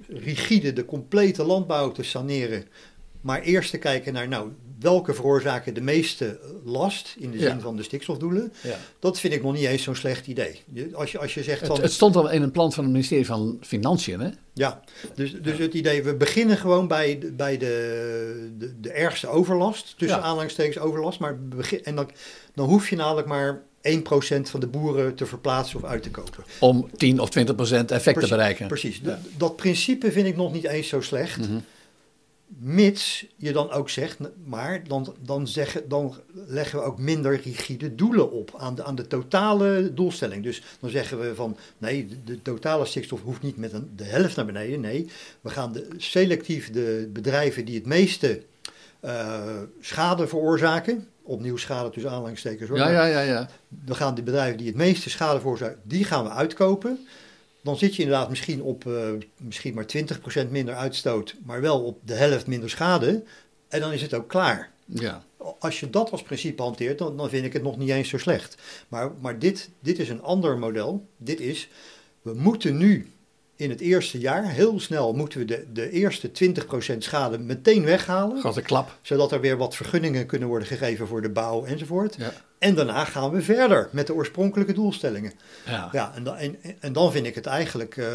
rigide 0.09 0.73
de 0.73 0.85
complete 0.85 1.45
landbouw 1.45 1.93
te 1.93 2.03
saneren. 2.03 2.67
Maar 3.23 3.41
eerst 3.41 3.71
te 3.71 3.79
kijken 3.79 4.13
naar 4.13 4.29
nou, 4.29 4.49
welke 4.81 5.15
veroorzaken 5.15 5.75
de 5.75 5.81
meeste 5.81 6.41
last 6.65 7.15
in 7.19 7.31
de 7.31 7.39
zin 7.39 7.49
Ja. 7.49 7.61
van 7.61 7.77
de 7.77 7.83
stikstofdoelen. 7.83 8.53
Ja. 8.63 8.77
Dat 8.99 9.21
vind 9.21 9.35
ik 9.35 9.43
nog 9.43 9.53
niet 9.53 9.65
eens 9.65 9.83
zo'n 9.83 9.95
slecht 9.97 10.27
idee. 10.27 10.63
Als 10.93 11.13
je, 11.13 11.19
als 11.19 11.35
je 11.35 11.43
zegt 11.43 11.61
Het, 11.61 11.69
van. 11.69 11.81
het 11.81 11.93
stond 11.93 12.17
al 12.17 12.31
in 12.31 12.43
een 12.43 12.51
plan 12.51 12.73
van 12.73 12.85
het 12.85 12.93
ministerie 12.93 13.27
van 13.27 13.59
Financiën, 13.61 14.21
hè? 14.21 14.29
Ja, 14.53 14.81
dus, 15.15 15.35
dus 15.43 15.59
het 15.59 15.75
idee, 15.75 16.03
we 16.03 16.15
beginnen 16.15 16.57
gewoon 16.57 16.89
bij, 16.89 17.19
de- 17.19 17.33
bij 17.33 17.57
de, 17.59 18.51
de, 18.59 18.81
de 18.81 18.91
ergste 18.93 19.29
overlast, 19.29 19.95
tussen 19.99 20.23
aanhalingstekens 20.23 20.79
overlast. 20.79 21.19
Maar 21.19 21.39
begin, 21.49 21.85
en 21.85 21.95
dan, 21.97 22.11
dan 22.55 22.69
hoef 22.69 22.89
je 22.91 22.97
namelijk 22.97 23.27
maar 23.27 23.63
1% 23.89 24.01
van 24.43 24.61
de 24.61 24.67
boeren 24.67 25.15
te 25.15 25.27
verplaatsen 25.27 25.79
of 25.79 25.85
uit 25.85 26.03
te 26.03 26.11
kopen. 26.11 26.45
Om 26.61 26.89
10 26.97 27.21
of 27.21 27.31
20 27.31 27.55
procent 27.55 27.91
effect 27.91 28.13
Precies, 28.13 28.31
te 28.31 28.37
bereiken. 28.37 28.67
Precies. 28.67 29.01
Ja. 29.03 29.21
Dat 29.37 29.57
principe 29.57 30.13
vind 30.13 30.27
ik 30.27 30.37
nog 30.37 30.53
niet 30.53 30.65
eens 30.65 30.89
zo 30.89 31.01
slecht. 31.01 31.39
Mhm. 31.39 31.59
Mits 32.59 33.27
je 33.37 33.53
dan 33.53 33.71
ook 33.71 33.91
zegt, 33.91 34.19
maar 34.45 34.85
dan, 34.89 35.15
dan, 35.21 35.49
zeggen, 35.49 35.89
dan 35.89 36.15
leggen 36.33 36.79
we 36.79 36.85
ook 36.85 36.99
minder 36.99 37.41
rigide 37.41 37.95
doelen 37.95 38.31
op 38.31 38.55
aan 38.59 38.75
de, 38.75 38.85
aan 38.85 38.95
de 38.95 39.07
totale 39.07 39.95
doelstelling. 39.95 40.43
Dus 40.43 40.63
dan 40.81 40.91
zeggen 40.91 41.21
we 41.21 41.35
van 41.35 41.57
nee, 41.79 42.07
de, 42.07 42.17
de 42.25 42.43
totale 42.43 42.85
stikstof 42.85 43.23
hoeft 43.23 43.43
niet 43.43 43.57
met 43.57 43.73
een, 43.73 43.91
de 43.97 44.05
helft 44.05 44.37
naar 44.37 44.47
beneden. 44.47 44.81
Nee, 44.81 45.09
we 45.41 45.51
gaan 45.51 45.73
de, 45.73 45.89
selectief 45.97 46.71
de 46.71 47.11
bedrijven 47.13 47.65
die 47.65 47.75
het 47.75 47.87
meeste 47.87 48.43
eh, 49.01 49.61
schade 49.81 50.29
veroorzaken, 50.29 51.09
opnieuw 51.23 51.57
schade 51.57 51.91
tussen 51.91 52.11
aanhalingstekens 52.11 52.69
hoor. 52.69 52.79
Ja, 52.79 52.91
ja, 52.91 53.07
ja, 53.07 53.21
ja. 53.21 53.49
we 53.85 53.95
gaan 53.95 54.15
de 54.15 54.23
bedrijven 54.23 54.59
die 54.59 54.67
het 54.67 54.77
meeste 54.77 55.11
schade 55.11 55.41
veroorzaken, 55.41 55.81
die 55.83 56.05
gaan 56.05 56.25
we 56.25 56.31
uitkopen. 56.31 57.07
Dan 57.63 57.77
zit 57.77 57.97
je 57.97 58.03
inderdaad 58.03 58.29
misschien 58.29 58.63
op 58.63 58.87
eh, 58.87 59.11
misschien 59.37 59.75
maar 59.75 59.87
20% 60.45 60.49
minder 60.51 60.75
uitstoot, 60.75 61.37
maar 61.45 61.61
wel 61.61 61.85
op 61.85 61.99
de 62.05 62.15
helft 62.15 62.47
minder 62.47 62.71
schade. 62.71 63.23
En 63.69 63.81
dan 63.81 63.93
is 63.93 64.03
het 64.03 64.15
ook 64.15 64.29
klaar. 64.29 64.73
ja. 64.87 65.25
Als 65.59 65.81
je 65.81 65.91
dat 65.91 66.11
als 66.11 66.23
principe 66.23 66.63
hanteert, 66.63 66.99
dan, 66.99 67.17
dan 67.17 67.29
vind 67.29 67.45
ik 67.45 67.53
het 67.53 67.63
nog 67.63 67.79
niet 67.79 67.89
eens 67.89 68.09
zo 68.09 68.19
slecht. 68.19 68.57
Maar, 68.89 69.11
maar 69.21 69.39
dit, 69.39 69.71
dit 69.81 69.99
is 69.99 70.09
een 70.09 70.23
ander 70.23 70.59
model. 70.59 71.07
Dit 71.17 71.41
is, 71.41 71.69
we 72.23 72.35
moeten 72.35 72.77
nu 72.77 73.11
in 73.57 73.71
het 73.71 73.81
eerste 73.81 74.19
jaar, 74.19 74.51
heel 74.51 74.81
snel, 74.81 75.13
moeten 75.13 75.39
we 75.39 75.45
de, 75.45 75.67
de 75.73 75.91
eerste 75.91 76.31
20% 76.95 76.99
schade 76.99 77.39
meteen 77.39 77.85
weghalen. 77.85 78.41
Grote 78.41 78.63
klap. 78.63 78.99
Zodat 79.03 79.33
er 79.33 79.41
weer 79.41 79.57
wat 79.57 79.77
vergunningen 79.77 80.27
kunnen 80.27 80.49
worden 80.49 80.69
gegeven 80.69 81.07
voor 81.07 81.23
de 81.23 81.31
bouw 81.31 81.65
enzovoort. 81.65 82.17
Ja. 82.19 82.33
En 82.63 82.75
daarna 82.75 83.05
gaan 83.05 83.31
we 83.31 83.43
verder 83.43 83.89
met 83.93 84.07
de 84.07 84.15
oorspronkelijke 84.15 84.73
doelstellingen. 84.73 85.33
Ja. 85.67 85.89
Ja, 85.93 86.13
en 86.15 86.25
dan, 86.25 86.37
en, 86.37 86.57
en 86.81 86.93
dan 86.93 87.13
vind 87.13 87.27
ik 87.27 87.35
het 87.35 87.47
eigenlijk 87.47 87.97
eh, 87.97 88.07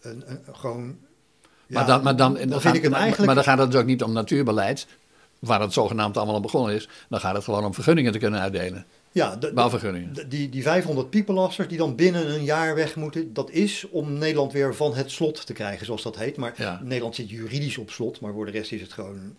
een, 0.00 0.22
een, 0.26 0.40
gewoon. 0.52 0.84
Maar, 1.66 1.82
ja, 1.82 1.84
dan, 1.84 2.02
maar, 2.02 2.16
dan, 2.16 2.34
dan 2.34 2.40
dan 2.42 2.48
vind 2.50 2.62
gaat- 2.62 2.74
ik 2.74 2.82
het 2.82 2.92
eigenlijk. 2.92 3.26
maar 3.26 3.34
dan 3.34 3.44
gaat 3.44 3.58
het 3.58 3.70
dus 3.70 3.80
ook 3.80 3.86
niet 3.86 4.02
om 4.02 4.12
natuurbeleid, 4.12 4.86
waar 5.38 5.60
het 5.60 5.72
zogenaamd 5.72 6.16
allemaal 6.16 6.34
aan 6.34 6.42
begonnen 6.42 6.74
is. 6.74 6.88
Dan 7.08 7.20
gaat 7.20 7.34
het 7.34 7.44
gewoon 7.44 7.64
om 7.64 7.74
vergunningen 7.74 8.12
te 8.12 8.18
kunnen 8.18 8.40
uitdelen. 8.40 8.86
ja, 9.12 9.36
de- 9.36 9.46
de- 9.46 9.52
Bouwvergunningen. 9.52 10.14
de- 10.14 10.28
die, 10.28 10.48
die 10.48 10.62
500 10.62 11.10
piepelasters 11.10 11.68
die 11.68 11.78
dan 11.78 11.94
binnen 11.94 12.34
een 12.34 12.44
jaar 12.44 12.74
weg 12.74 12.96
moeten, 12.96 13.32
dat 13.32 13.50
is 13.50 13.86
om 13.90 14.12
Nederland 14.12 14.52
weer 14.52 14.74
van 14.74 14.94
het 14.94 15.10
slot 15.10 15.46
te 15.46 15.52
krijgen, 15.52 15.86
zoals 15.86 16.02
dat 16.02 16.16
heet. 16.18 16.36
Maar 16.36 16.54
Ja. 16.56 16.80
Nederland 16.82 17.14
zit 17.14 17.30
juridisch 17.30 17.78
op 17.78 17.90
slot, 17.90 18.20
maar 18.20 18.32
voor 18.32 18.44
de 18.46 18.50
rest 18.52 18.72
is 18.72 18.80
het 18.80 18.92
gewoon. 18.92 19.34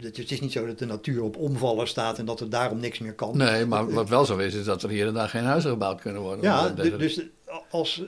Het 0.00 0.30
is 0.30 0.40
niet 0.40 0.52
zo 0.52 0.66
dat 0.66 0.78
de 0.78 0.86
natuur 0.86 1.22
op 1.22 1.36
omvallen 1.36 1.88
staat 1.88 2.18
en 2.18 2.24
dat 2.24 2.40
er 2.40 2.50
daarom 2.50 2.80
niks 2.80 2.98
meer 2.98 3.12
kan. 3.14 3.36
Nee, 3.36 3.66
maar 3.66 3.90
wat 3.92 4.08
wel 4.08 4.24
zo 4.24 4.36
is, 4.36 4.54
is 4.54 4.64
dat 4.64 4.82
er 4.82 4.88
hier 4.88 5.06
en 5.06 5.14
daar 5.14 5.28
geen 5.28 5.44
huizen 5.44 5.70
gebouwd 5.70 6.00
kunnen 6.00 6.22
worden. 6.22 6.44
Ja, 6.44 6.66
eh, 6.68 6.76
du- 6.76 6.96
dus 6.96 7.20
als 7.70 8.02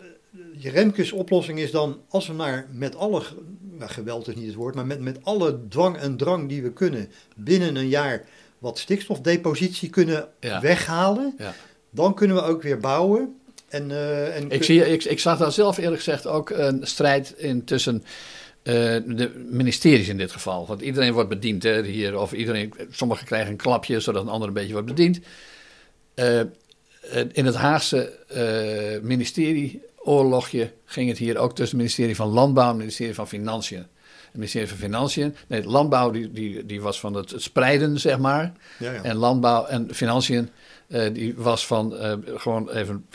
je 0.58 0.70
Remkes 0.70 1.12
oplossing 1.12 1.58
is 1.58 1.70
dan, 1.70 2.00
als 2.08 2.26
we 2.26 2.32
maar 2.32 2.66
met 2.72 2.96
alle, 2.96 3.22
nou, 3.60 3.90
geweld 3.90 4.28
is 4.28 4.34
niet 4.34 4.46
het 4.46 4.54
woord, 4.54 4.74
maar 4.74 4.86
met, 4.86 5.00
met 5.00 5.18
alle 5.22 5.58
dwang 5.68 5.96
en 5.96 6.16
drang 6.16 6.48
die 6.48 6.62
we 6.62 6.72
kunnen 6.72 7.08
binnen 7.36 7.76
een 7.76 7.88
jaar 7.88 8.24
wat 8.58 8.78
stikstofdepositie 8.78 9.90
kunnen 9.90 10.28
Ja. 10.40 10.60
weghalen, 10.60 11.34
Ja. 11.38 11.54
dan 11.90 12.14
kunnen 12.14 12.36
we 12.36 12.42
ook 12.42 12.62
weer 12.62 12.78
bouwen. 12.78 13.36
En, 13.68 13.90
eh, 13.90 14.36
en 14.36 14.50
Ik, 14.50 14.62
zie, 14.62 14.90
ik, 14.92 15.04
ik 15.04 15.18
zag 15.20 15.38
daar 15.38 15.52
zelf 15.52 15.76
eerlijk 15.78 15.96
gezegd 16.02 16.26
ook 16.26 16.50
een 16.50 16.80
strijd 16.86 17.34
in 17.36 17.64
tussen 17.64 18.04
eh, 18.66 18.72
de 19.06 19.46
ministeries 19.50 20.08
in 20.08 20.16
dit 20.16 20.32
geval. 20.32 20.66
Want 20.66 20.80
iedereen 20.80 21.12
wordt 21.12 21.28
bediend 21.28 21.62
hè, 21.62 21.82
hier, 21.82 22.18
of 22.18 22.32
iedereen, 22.32 22.72
sommigen 22.90 23.26
krijgen 23.26 23.50
een 23.50 23.56
klapje 23.56 24.00
zodat 24.00 24.22
een 24.22 24.28
ander 24.28 24.48
een 24.48 24.54
beetje 24.54 24.72
wordt 24.72 24.86
bediend. 24.86 25.20
Eh, 26.14 26.40
eh, 26.40 26.46
in 27.32 27.46
het 27.46 27.54
Haagse 27.54 28.12
eh, 28.28 29.02
ministerie 29.02 29.82
oorlogje 29.96 30.72
ging 30.84 31.08
het 31.08 31.18
hier 31.18 31.38
ook 31.38 31.48
tussen 31.48 31.78
het 31.78 31.86
ministerie 31.86 32.16
van 32.16 32.28
Landbouw 32.28 32.64
en 32.64 32.70
het 32.70 32.78
ministerie 32.78 33.14
van 33.14 33.28
Financiën. 33.28 33.86
Het 34.24 34.34
ministerie 34.34 34.68
van 34.68 34.78
Financiën, 34.78 35.34
nee, 35.46 35.64
landbouw 35.64 36.10
die, 36.10 36.32
die, 36.32 36.66
die 36.66 36.80
was 36.80 37.00
van 37.00 37.14
het 37.14 37.32
spreiden, 37.36 38.00
zeg 38.00 38.18
maar. 38.18 38.52
ja, 38.78 38.92
ja. 38.92 39.02
En 39.02 39.16
landbouw 39.16 39.66
en 39.66 39.94
financiën, 39.94 40.50
die 41.12 41.34
was 41.36 41.66
van 41.66 41.94
gewoon 42.24 42.70
even. 42.70 43.06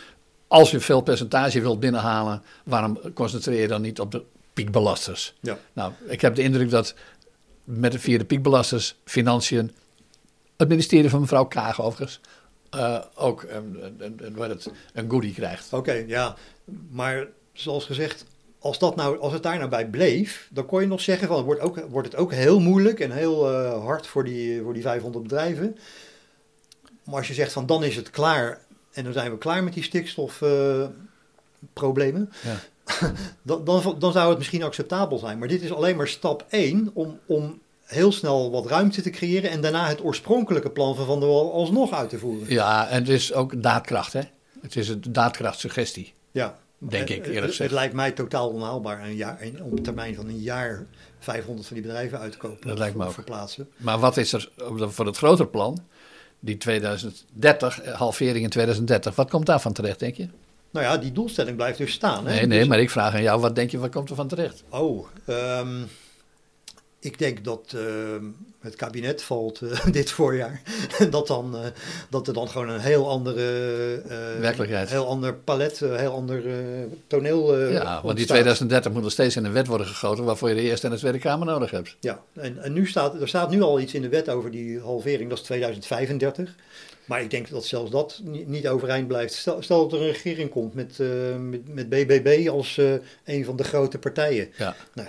Als 0.47 0.72
je 0.72 0.80
veel 0.80 1.02
percentage 1.02 1.62
wilt 1.62 1.80
binnenhalen, 1.80 2.41
waarom 2.64 2.99
concentreer 3.14 3.62
je 3.62 3.68
dan 3.68 3.82
niet 3.82 3.99
op 3.99 4.12
de 4.12 4.24
piekbelasters? 4.54 5.34
Ja. 5.39 5.58
Nou, 5.74 5.93
ik 6.08 6.22
heb 6.22 6.36
de 6.36 6.41
indruk 6.41 6.70
dat 6.70 6.95
met 7.64 7.91
de 7.91 7.99
vierde 7.99 8.26
piekbelasters, 8.26 8.95
financiën, 9.06 9.72
het 10.58 10.70
ministerie 10.70 11.10
van 11.10 11.20
mevrouw 11.20 11.45
Kaag 11.45 11.82
overigens, 11.82 12.20
eh, 12.70 13.02
ook 13.16 13.43
een, 13.43 13.93
een, 13.97 14.20
een, 14.26 14.60
een 14.93 15.10
goodie 15.10 15.34
krijgt. 15.34 15.74
Oké, 15.74 16.04
ja. 16.08 16.36
Maar 16.89 17.28
zoals 17.54 17.86
gezegd, 17.86 18.26
als, 18.60 18.80
dat 18.80 18.95
nou, 18.95 19.20
als 19.20 19.34
het 19.34 19.43
daar 19.43 19.58
nou 19.58 19.70
bij 19.70 19.88
bleef, 19.88 20.47
dan 20.52 20.66
kon 20.66 20.82
je 20.82 20.88
nog 20.88 21.02
zeggen 21.02 21.28
van, 21.28 21.38
het 21.38 21.45
wordt, 21.45 21.62
ook, 21.62 21.80
wordt 21.89 22.12
het 22.12 22.18
ook 22.18 22.34
heel 22.34 22.60
moeilijk 22.60 22.99
en 22.99 23.12
heel 23.12 23.52
eh, 23.52 23.84
hard 23.84 24.08
voor 24.08 24.24
die, 24.24 24.62
voor 24.62 24.74
die 24.74 24.82
500 24.82 25.24
bedrijven. 25.24 25.78
Maar 27.04 27.16
als 27.16 27.28
je 27.28 27.34
zegt 27.34 27.52
van, 27.52 27.66
dan 27.66 27.84
is 27.84 27.95
het 27.95 28.10
klaar 28.10 28.60
en 28.91 29.04
dan 29.04 29.14
zijn 29.14 29.32
we 29.32 29.38
klaar 29.38 29.64
met 29.64 29.74
die 29.74 29.84
stikstofproblemen, 29.84 32.32
Ja. 32.43 32.60
dan, 33.44 33.64
dan, 33.66 33.96
dan 34.00 34.12
zou 34.12 34.30
het 34.30 34.38
misschien 34.38 34.64
acceptabel 34.64 35.18
zijn. 35.18 35.39
Maar 35.39 35.48
dit 35.48 35.62
is 35.62 35.72
alleen 35.72 35.96
maar 35.96 36.08
stap 36.08 36.46
1 36.50 36.92
om, 36.94 37.20
om 37.26 37.60
heel 37.84 38.12
snel 38.12 38.52
wat 38.52 38.66
ruimte 38.66 39.02
te 39.02 39.10
creëren 39.10 39.50
en 39.50 39.62
daarna 39.62 39.88
het 39.88 40.04
oorspronkelijke 40.04 40.70
plan 40.70 40.96
van 40.96 41.06
Van 41.06 41.20
der 41.20 41.30
Wal 41.30 41.54
alsnog 41.54 41.94
uit 41.94 42.10
te 42.10 42.20
voeren. 42.20 42.50
Ja, 42.50 42.88
en 42.88 43.00
het 43.00 43.10
is 43.10 43.34
ook 43.34 43.64
daadkracht, 43.64 44.14
hè? 44.14 44.22
Het 44.62 44.76
is 44.76 44.89
een 44.89 45.04
daadkrachtsuggestie. 45.10 46.14
Ja. 46.32 46.60
Denk 46.78 47.10
ik, 47.10 47.18
eerlijk 47.18 47.36
het, 47.36 47.44
gezegd. 47.44 47.70
het 47.70 47.72
lijkt 47.72 47.94
mij 47.94 48.12
totaal 48.12 48.50
onhaalbaar 48.50 49.04
een 49.04 49.16
jaar, 49.16 49.38
een, 49.42 49.64
op 49.64 49.80
termijn 49.80 50.16
van 50.16 50.28
een 50.28 50.39
jaar 50.39 50.86
500 51.20 51.68
van 51.68 51.76
die 51.76 51.86
bedrijven 51.86 52.20
uitkopen. 52.20 52.68
Dat 52.68 52.78
lijkt 52.78 52.96
me 52.96 53.02
of 53.02 53.08
ook. 53.08 53.14
verplaatsen. 53.14 53.70
Maar 53.78 54.00
wat 54.00 54.18
is 54.18 54.34
er 54.34 54.50
voor 54.78 55.06
het 55.06 55.18
grotere 55.18 55.48
plan? 55.48 55.80
Die 56.39 56.58
2030, 56.58 57.82
eh, 57.82 57.94
halvering 57.94 58.44
in 58.44 58.50
2030. 58.50 59.16
Wat 59.16 59.30
komt 59.30 59.46
daarvan 59.46 59.74
terecht, 59.74 60.00
denk 60.00 60.16
je? 60.16 60.28
Nou 60.72 60.86
ja, 60.86 60.97
die 60.97 61.11
doelstelling 61.11 61.55
blijft 61.55 61.78
dus 61.78 61.91
staan. 61.91 62.28
Hè? 62.28 62.34
Nee, 62.34 62.45
nee, 62.45 62.59
Dus- 62.59 62.67
maar 62.67 62.80
ik 62.80 62.89
vraag 62.89 63.13
aan 63.13 63.22
jou, 63.22 63.41
wat 63.41 63.55
denk 63.55 63.72
je, 63.72 63.78
wat 63.78 63.91
komt 63.91 64.09
er 64.09 64.15
van 64.15 64.28
terecht? 64.28 64.63
Oh, 64.69 65.07
ehm, 65.26 65.82
ik 66.99 67.19
denk 67.19 67.43
dat 67.43 67.74
ehm, 67.76 68.26
het 68.59 68.76
kabinet 68.76 69.24
valt 69.24 69.61
eh, 69.61 69.86
dit 69.91 70.11
voorjaar. 70.11 70.61
dat, 71.09 71.28
dan, 71.28 71.55
eh, 71.55 71.61
dat 72.09 72.28
er 72.28 72.34
dan 72.34 72.49
gewoon 72.49 72.69
een 72.69 72.80
heel 72.80 73.09
andere... 73.09 73.41
eh, 74.07 74.39
Werkelijkheid. 74.39 74.89
heel 74.89 75.07
ander 75.07 75.34
palet, 75.34 75.82
een 75.82 75.97
heel 75.99 76.11
ander 76.13 76.43
toneel 77.07 77.57
ja, 77.69 77.84
want 77.84 78.01
die 78.01 78.09
ontstaat. 78.09 78.28
2030 78.28 78.91
moet 78.91 79.01
nog 79.01 79.11
steeds 79.11 79.36
in 79.36 79.45
een 79.45 79.51
wet 79.53 79.67
worden 79.67 79.88
gegoten 79.88 80.24
waarvoor 80.24 80.49
je 80.49 80.55
de 80.55 80.61
Eerste 80.61 80.88
en 80.88 80.93
de 80.93 80.99
Tweede 80.99 81.19
Kamer 81.19 81.45
nodig 81.47 81.72
hebt. 81.72 81.95
Ja, 81.99 82.22
en, 82.34 82.63
en 82.63 82.74
nu 82.74 82.88
staat, 82.88 83.22
er 83.22 83.28
staat 83.28 83.49
nu 83.49 83.61
al 83.61 83.80
iets 83.80 83.93
in 83.93 84.01
de 84.01 84.09
wet 84.09 84.30
over 84.30 84.51
die 84.51 84.80
halvering, 84.80 85.30
dat 85.30 85.38
is 85.38 85.43
2035. 85.43 86.55
Maar 87.06 87.22
ik 87.22 87.30
denk 87.30 87.49
dat 87.49 87.66
zelfs 87.66 87.91
dat 87.91 88.22
niet, 88.24 88.68
overeind 88.68 89.08
blijft. 89.08 89.34
Stel, 89.34 89.62
stel 89.62 89.88
dat 89.88 89.99
er 89.99 90.06
een 90.06 90.12
regering 90.12 90.49
komt 90.49 90.74
met, 90.74 90.99
eh, 90.99 91.08
met, 91.39 91.74
met 91.74 91.89
BBB 91.89 92.47
als 92.49 92.78
eh, 92.78 92.93
een 93.26 93.45
van 93.45 93.56
de 93.56 93.64
grote 93.64 93.97
partijen. 93.99 94.49
Ja. 94.58 94.76
Nou 94.93 95.08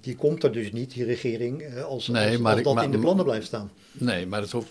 die 0.00 0.16
komt 0.16 0.44
er 0.44 0.52
dus 0.52 0.72
niet, 0.72 0.92
die 0.94 1.04
regering, 1.04 1.62
eh, 1.62 1.84
als, 1.84 2.08
Nee, 2.08 2.28
als, 2.30 2.38
maar 2.38 2.52
als 2.54 2.62
dat 2.62 2.74
maar- 2.74 2.84
in 2.84 2.90
de 2.90 2.98
plannen 2.98 3.24
blijft 3.24 3.46
staan. 3.46 3.70
Nee, 3.92 4.26
maar 4.26 4.40
het 4.40 4.50
hoeft, 4.50 4.68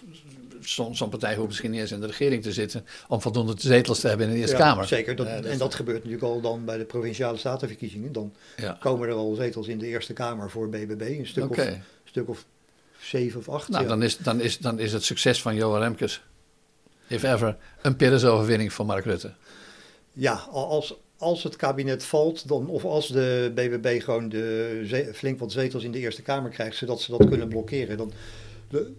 zo'n 0.92 1.10
partij 1.10 1.36
hoeft 1.36 1.48
misschien 1.48 1.72
niet 1.72 1.80
eens 1.80 1.92
in 1.92 2.00
de 2.00 2.08
regering 2.08 2.44
te 2.44 2.52
zitten 2.54 2.86
om 3.08 3.22
voldoende 3.22 3.54
zetels 3.58 4.00
te 4.00 4.08
hebben 4.08 4.28
in 4.28 4.34
de 4.34 4.40
Eerste 4.40 4.56
Ja, 4.58 4.62
Kamer. 4.62 4.86
Zeker, 4.88 5.16
dat, 5.16 5.28
Ja, 5.28 5.36
dat- 5.42 5.52
en 5.52 5.58
dat 5.58 5.76
gebeurt 5.76 5.98
natuurlijk 5.98 6.24
al 6.34 6.42
dan 6.42 6.66
bij 6.66 6.78
de 6.78 6.86
provinciale 6.86 7.38
statenverkiezingen. 7.38 8.12
Dan 8.12 8.34
Ja. 8.58 8.78
komen 8.80 9.08
er 9.08 9.14
al 9.14 9.36
zetels 9.36 9.68
in 9.68 9.78
de 9.80 9.86
Eerste 9.88 10.14
Kamer 10.14 10.50
voor 10.50 10.70
BBB, 10.70 11.02
een 11.02 11.28
stuk, 11.28 11.50
of, 11.50 11.68
stuk 12.04 12.30
of 12.30 12.46
zeven 13.00 13.40
of 13.40 13.50
acht. 13.50 13.70
Nou, 13.70 13.88
dan 13.88 14.04
is, 14.04 14.18
dan, 14.18 14.42
is, 14.42 14.58
dan 14.58 14.80
is 14.80 14.94
het 14.94 15.04
succes 15.04 15.42
van 15.42 15.56
Johan 15.56 15.80
Remkes, 15.82 16.24
if 17.08 17.24
ever, 17.24 17.58
een 17.82 17.96
Pires-overwinning 17.96 18.74
voor 18.74 18.86
Mark 18.86 19.06
Rutte. 19.06 19.34
Ja, 20.14 20.34
al- 20.52 20.68
als, 20.68 20.96
als 21.18 21.44
het 21.44 21.56
kabinet 21.56 22.04
valt, 22.04 22.48
dan, 22.48 22.68
of 22.68 22.86
als 22.86 23.08
de 23.08 23.52
BBB 23.56 24.04
gewoon 24.04 24.30
de, 24.30 25.10
flink 25.14 25.40
wat 25.40 25.52
zetels 25.52 25.84
in 25.84 25.92
de 25.92 26.00
Eerste 26.00 26.22
Kamer 26.22 26.52
krijgt, 26.52 26.78
zodat 26.78 27.02
ze 27.02 27.12
dat 27.12 27.28
kunnen 27.28 27.48
blokkeren, 27.48 27.98
dan, 27.98 28.12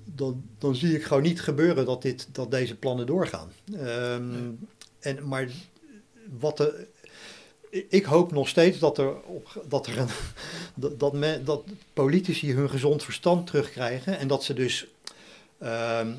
dan, 0.04 0.42
dan 0.58 0.74
zie 0.74 0.94
ik 0.94 1.02
gewoon 1.02 1.22
niet 1.22 1.40
gebeuren 1.40 1.84
dat, 1.84 2.02
dit, 2.02 2.28
dat 2.32 2.50
deze 2.50 2.76
plannen 2.76 3.06
doorgaan. 3.06 3.52
Ehm, 3.76 4.50
en, 4.98 5.28
maar 5.28 5.48
wat 6.38 6.56
de, 6.56 6.86
ik 7.88 8.04
hoop 8.04 8.32
nog 8.32 8.48
steeds 8.48 8.78
dat 8.78 8.98
er, 8.98 9.22
op, 9.22 9.64
dat, 9.68 9.86
er 9.86 9.98
een, 9.98 10.08
dat, 10.98 11.12
men, 11.12 11.44
dat 11.44 11.64
politici 11.92 12.52
hun 12.52 12.70
gezond 12.70 13.04
verstand 13.04 13.46
terugkrijgen 13.46 14.18
en 14.18 14.28
dat 14.28 14.44
ze 14.44 14.54
dus 14.54 14.86
ehm, 15.58 16.12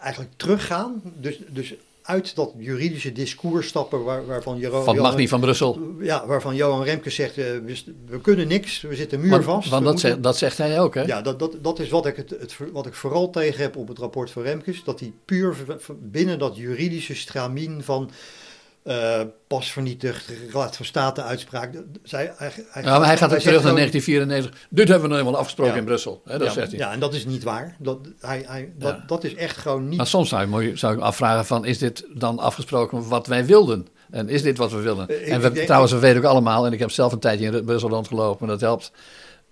eigenlijk 0.00 0.32
teruggaan. 0.36 1.02
Dus, 1.20 1.38
dus 1.48 1.74
uit 2.02 2.34
dat 2.34 2.52
juridische 2.58 3.12
discours 3.12 3.66
stappen 3.68 4.04
waar, 4.04 4.26
waarvan 4.26 4.58
Jero- 4.58 4.82
Van 4.82 4.94
Johan- 4.94 5.16
niet 5.16 5.28
van 5.28 5.40
Brussel. 5.40 5.78
ja, 6.00 6.26
waarvan 6.26 6.54
Johan 6.54 6.82
Remkes 6.82 7.14
zegt, 7.14 7.38
eh, 7.38 7.44
we, 7.44 7.82
we 8.06 8.20
kunnen 8.20 8.48
niks, 8.48 8.80
we 8.80 8.94
zitten 8.94 9.18
Want, 9.18 9.30
muurvast. 9.30 9.68
want 9.68 9.84
dat, 9.84 9.92
moeten- 9.92 10.10
zegt, 10.10 10.22
dat 10.22 10.36
zegt 10.36 10.58
hij 10.58 10.80
ook, 10.80 10.94
hè? 10.94 11.02
ja, 11.02 11.22
dat, 11.22 11.38
dat, 11.38 11.56
dat 11.62 11.78
is 11.78 11.88
wat 11.88 12.06
ik, 12.06 12.16
het, 12.16 12.30
het, 12.30 12.56
wat 12.72 12.86
ik 12.86 12.94
vooral 12.94 13.30
tegen 13.30 13.60
heb 13.62 13.76
op 13.76 13.88
het 13.88 13.98
rapport 13.98 14.30
van 14.30 14.42
Remkes. 14.42 14.84
Dat 14.84 15.00
hij 15.00 15.12
puur 15.24 15.56
binnen 16.00 16.38
dat 16.38 16.56
juridische 16.56 17.14
stramien 17.14 17.82
van 17.82 18.10
eh, 18.86 19.20
pas 19.46 19.70
vernietigd, 19.72 20.30
raad 20.52 20.76
van 20.76 20.84
state 20.86 21.22
uitspraak. 21.22 21.70
Zij, 22.02 22.32
hij, 22.36 22.52
hij, 22.70 22.82
Ja, 22.82 22.98
maar 22.98 23.06
hij 23.06 23.16
gaat 23.16 23.32
ook 23.32 23.38
terug 23.38 23.44
naar 23.44 23.60
gewoon- 23.62 23.74
1994. 23.76 24.66
Dit 24.70 24.88
hebben 24.88 25.08
we 25.08 25.14
nou 25.14 25.26
eenmaal 25.26 25.40
afgesproken 25.40 25.72
Ja. 25.72 25.78
in 25.78 25.84
Brussel. 25.84 26.22
Hè, 26.24 26.38
dat 26.38 26.46
ja, 26.46 26.52
zegt 26.52 26.70
hij. 26.70 26.78
ja, 26.80 26.92
en 26.92 27.00
dat 27.00 27.14
is 27.14 27.24
niet 27.26 27.42
waar. 27.42 27.76
Dat, 27.78 27.98
hij, 28.20 28.44
hij, 28.46 28.72
dat, 28.78 28.96
Ja. 28.96 29.04
dat 29.06 29.24
is 29.24 29.34
echt 29.34 29.56
gewoon 29.56 29.88
niet... 29.88 29.96
Maar 29.96 30.06
soms 30.06 30.28
zou 30.28 30.62
je, 30.62 30.76
zou 30.76 30.92
ik 30.92 30.98
me 30.98 31.04
afvragen 31.04 31.46
van, 31.46 31.64
is 31.64 31.78
dit 31.78 32.06
dan 32.14 32.38
afgesproken 32.38 33.08
wat 33.08 33.26
wij 33.26 33.46
wilden? 33.46 33.86
En 34.10 34.28
is 34.28 34.42
dit 34.42 34.56
wat 34.58 34.70
we 34.72 34.80
willen? 34.80 35.08
Eh, 35.08 35.32
en 35.32 35.40
we, 35.40 35.52
denk- 35.52 35.66
trouwens, 35.66 35.92
we 35.92 35.98
weten 35.98 36.18
ook 36.18 36.30
allemaal, 36.30 36.66
en 36.66 36.72
ik 36.72 36.78
heb 36.78 36.90
zelf 36.90 37.12
een 37.12 37.18
tijdje 37.18 37.50
in 37.50 37.64
Brussel 37.64 37.88
rondgelopen, 37.88 38.46
dat 38.48 38.60
helpt. 38.60 38.92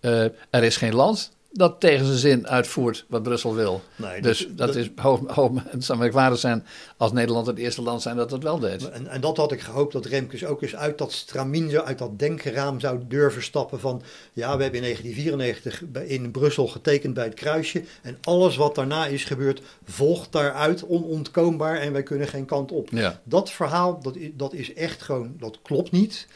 eh, 0.01 0.23
er 0.51 0.63
is 0.63 0.77
geen 0.77 0.95
land 0.95 1.31
dat 1.57 1.81
tegen 1.81 2.07
zijn 2.07 2.19
zin 2.19 2.49
uitvoert 2.49 3.05
wat 3.09 3.23
Brussel 3.23 3.55
wil. 3.55 3.83
Nee, 3.97 4.23
dus 4.23 4.47
dat, 4.51 4.77
is 4.77 4.91
hoog, 4.97 5.21
hoog, 5.27 5.51
het 5.67 5.85
zou 5.85 5.99
merkwaardig 5.99 6.39
zijn 6.39 6.67
als 6.97 7.13
Nederland 7.13 7.47
het 7.47 7.59
eerste 7.59 7.83
land 7.83 8.03
zijn 8.03 8.17
dat 8.17 8.31
het 8.31 8.43
wel 8.43 8.59
deed. 8.59 8.89
En, 8.89 9.07
en 9.07 9.21
dat 9.21 9.37
had 9.37 9.53
ik 9.53 9.61
gehoopt 9.61 9.93
dat 9.93 10.07
Remkes 10.07 10.45
ook 10.45 10.63
eens 10.63 10.77
uit 10.77 10.99
dat 10.99 11.13
stramien, 11.13 11.81
uit 11.83 11.99
dat 11.99 12.19
denkraam 12.19 12.81
zou 12.81 13.01
durven 13.09 13.43
stappen 13.43 13.81
van... 13.81 14.03
Ja, 14.33 14.57
we 14.57 14.63
hebben 14.63 14.83
in 14.83 14.87
1994 14.87 15.83
bij- 15.89 16.07
in 16.07 16.31
Brussel 16.31 16.67
getekend 16.67 17.15
bij 17.15 17.25
het 17.25 17.35
kruisje. 17.35 17.83
En 18.03 18.19
alles 18.23 18.57
wat 18.57 18.75
daarna 18.75 19.07
is 19.07 19.25
gebeurd 19.25 19.63
volgt 19.85 20.33
daaruit 20.33 20.87
onontkoombaar 20.87 21.77
en 21.77 21.93
wij 21.93 22.03
kunnen 22.03 22.29
geen 22.29 22.45
kant 22.47 22.73
op. 22.73 22.89
Ja. 22.91 23.21
Dat 23.25 23.51
verhaal, 23.51 24.03
dat 24.03 24.17
dat 24.35 24.53
is 24.53 24.75
echt 24.75 25.03
gewoon, 25.03 25.35
dat 25.39 25.59
klopt 25.63 25.91
niet. 25.91 26.27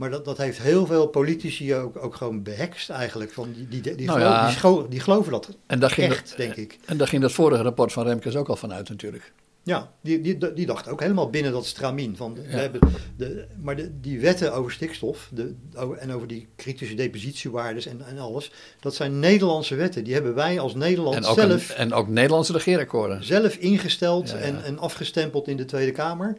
Maar 0.00 0.10
dat, 0.10 0.24
dat 0.24 0.36
heeft 0.38 0.58
heel 0.62 0.86
veel 0.86 1.06
politici 1.06 1.74
ook, 1.74 1.96
ook 2.04 2.14
gewoon 2.14 2.42
behekst 2.42 2.90
eigenlijk. 2.90 3.32
Van 3.32 3.52
die, 3.52 3.68
die, 3.68 3.94
die, 3.96 4.06
Nou 4.06 4.18
gelo- 4.18 4.30
ja. 4.30 4.46
die, 4.46 4.56
scho- 4.56 4.88
die 4.88 5.00
geloven 5.00 5.32
dat 5.32 5.56
En 5.66 5.80
daar, 5.80 5.90
ging 5.90 6.10
echt, 6.12 6.28
dat, 6.28 6.36
denk 6.36 6.54
ik. 6.54 6.78
en 6.86 6.96
daar 6.96 7.08
ging 7.08 7.22
dat 7.22 7.32
vorige 7.32 7.62
rapport 7.62 7.92
van 7.92 8.06
Remkes 8.06 8.36
ook 8.36 8.48
al 8.48 8.56
vanuit 8.56 8.88
natuurlijk. 8.88 9.32
Ja, 9.62 9.92
die, 10.00 10.20
die, 10.20 10.52
die 10.54 10.66
dacht 10.66 10.88
ook 10.88 11.00
helemaal 11.00 11.30
binnen 11.30 11.52
dat 11.52 11.66
stramien. 11.66 12.16
Van, 12.16 12.34
we 12.34 12.40
hebben 12.56 12.80
de, 13.16 13.46
maar 13.62 13.76
de, 13.76 14.00
die 14.00 14.20
wetten 14.20 14.54
over 14.54 14.72
stikstof 14.72 15.28
de, 15.32 15.54
en 15.98 16.12
over 16.12 16.26
die 16.26 16.48
kritische 16.56 16.94
depositiewaardes 16.94 17.86
en, 17.86 18.00
en 18.06 18.18
alles, 18.18 18.52
dat 18.80 18.94
zijn 18.94 19.18
Nederlandse 19.18 19.74
wetten. 19.74 20.04
Die 20.04 20.14
hebben 20.14 20.34
wij 20.34 20.60
als 20.60 20.74
Nederland 20.74 21.16
En 21.16 21.28
een- 21.28 21.34
zelf, 21.34 21.70
en 21.70 21.92
ook 21.92 22.08
Nederlandse 22.08 22.52
regeerakkoorden. 22.52 23.24
zelf 23.24 23.54
ingesteld 23.56 24.30
ja. 24.30 24.36
En, 24.36 24.64
en 24.64 24.78
afgestempeld 24.78 25.48
in 25.48 25.56
de 25.56 25.64
Tweede 25.64 25.92
Kamer. 25.92 26.36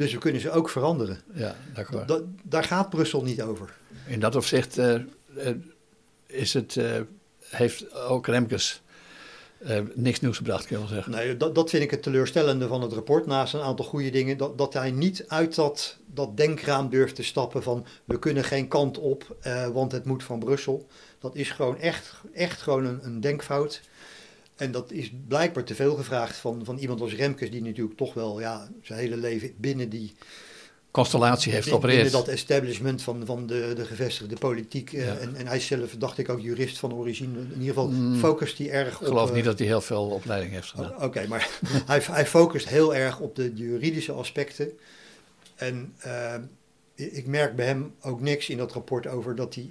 Dus 0.00 0.12
we 0.12 0.18
kunnen 0.18 0.40
ze 0.40 0.50
ook 0.50 0.68
veranderen. 0.70 1.20
Ja. 1.34 1.54
Da- 2.06 2.20
daar 2.42 2.64
gaat 2.64 2.90
Brussel 2.90 3.22
niet 3.22 3.42
over. 3.42 3.76
In 4.06 4.20
dat 4.20 4.36
opzicht 4.36 4.78
eh, 4.78 4.94
eh, 4.94 5.02
is 6.26 6.54
het, 6.54 6.76
eh, 6.76 7.00
heeft 7.40 7.94
ook 7.94 8.26
Remkes 8.26 8.82
niks 9.94 10.20
nieuws 10.20 10.36
gebracht, 10.36 10.66
kun 10.66 10.76
je 10.76 10.82
wel 10.82 10.92
zeggen. 10.92 11.12
Nee, 11.12 11.36
dat, 11.36 11.54
dat 11.54 11.70
vind 11.70 11.82
ik 11.82 11.90
het 11.90 12.02
teleurstellende 12.02 12.66
van 12.66 12.82
het 12.82 12.92
rapport. 12.92 13.26
Naast 13.26 13.54
een 13.54 13.60
aantal 13.60 13.84
goede 13.84 14.10
dingen. 14.10 14.36
Dat, 14.36 14.58
dat 14.58 14.72
hij 14.72 14.90
niet 14.90 15.24
uit 15.28 15.54
dat, 15.54 15.96
dat 16.06 16.36
denkraam 16.36 16.88
durft 16.90 17.14
te 17.14 17.22
stappen 17.22 17.62
van 17.62 17.86
we 18.04 18.18
kunnen 18.18 18.44
geen 18.44 18.68
kant 18.68 18.98
op, 18.98 19.36
want 19.72 19.92
het 19.92 20.04
moet 20.04 20.24
van 20.24 20.38
Brussel. 20.38 20.86
Dat 21.18 21.34
is 21.34 21.50
gewoon 21.50 21.78
echt, 21.78 22.12
echt 22.32 22.62
gewoon 22.62 22.84
een, 22.84 23.00
een 23.02 23.20
denkfout. 23.20 23.80
En 24.60 24.72
dat 24.72 24.92
is 24.92 25.12
blijkbaar 25.28 25.64
te 25.64 25.74
veel 25.74 25.94
gevraagd 25.94 26.36
van, 26.36 26.64
van 26.64 26.78
iemand 26.78 27.00
als 27.00 27.14
Remkes, 27.14 27.50
die 27.50 27.62
natuurlijk 27.62 27.96
toch 27.96 28.14
wel 28.14 28.40
ja, 28.40 28.68
zijn 28.82 28.98
hele 28.98 29.16
leven 29.16 29.52
binnen 29.56 29.88
die 29.88 30.14
Constellatie 30.90 31.52
heeft 31.52 31.64
binnen 31.64 31.82
geopereerd. 31.82 32.12
dat 32.12 32.28
establishment 32.28 33.02
van, 33.02 33.26
van 33.26 33.46
de, 33.46 33.72
de 33.76 33.84
gevestigde 33.84 34.36
politiek. 34.36 34.92
eh, 34.92 35.04
Ja. 35.06 35.16
en, 35.16 35.34
en 35.36 35.46
hij 35.46 35.60
zelf, 35.60 35.94
dacht 35.98 36.18
ik, 36.18 36.28
ook 36.28 36.40
jurist 36.40 36.78
van 36.78 36.92
origine. 36.94 37.38
In 37.38 37.48
ieder 37.52 37.66
geval 37.66 37.88
Mm. 37.88 38.16
focust 38.18 38.58
hij 38.58 38.70
erg 38.70 38.94
Ik 38.94 39.00
op. 39.00 39.06
geloof 39.06 39.28
eh, 39.28 39.34
niet 39.34 39.44
dat 39.44 39.58
hij 39.58 39.66
heel 39.68 39.80
veel 39.80 40.04
opleiding 40.08 40.52
heeft 40.52 40.68
gedaan. 40.68 40.94
O- 40.96 41.04
Oké, 41.04 41.26
maar 41.28 41.48
hij, 41.86 42.00
hij 42.02 42.26
focust 42.26 42.68
heel 42.68 42.94
erg 42.94 43.20
op 43.20 43.36
de 43.36 43.52
juridische 43.54 44.12
aspecten. 44.12 44.70
En 45.54 45.94
eh, 45.98 46.34
ik 46.94 47.26
merk 47.26 47.56
bij 47.56 47.66
hem 47.66 47.94
ook 48.00 48.20
niks 48.20 48.48
in 48.48 48.56
dat 48.56 48.72
rapport 48.72 49.06
over 49.06 49.34
dat 49.34 49.54
hij 49.54 49.70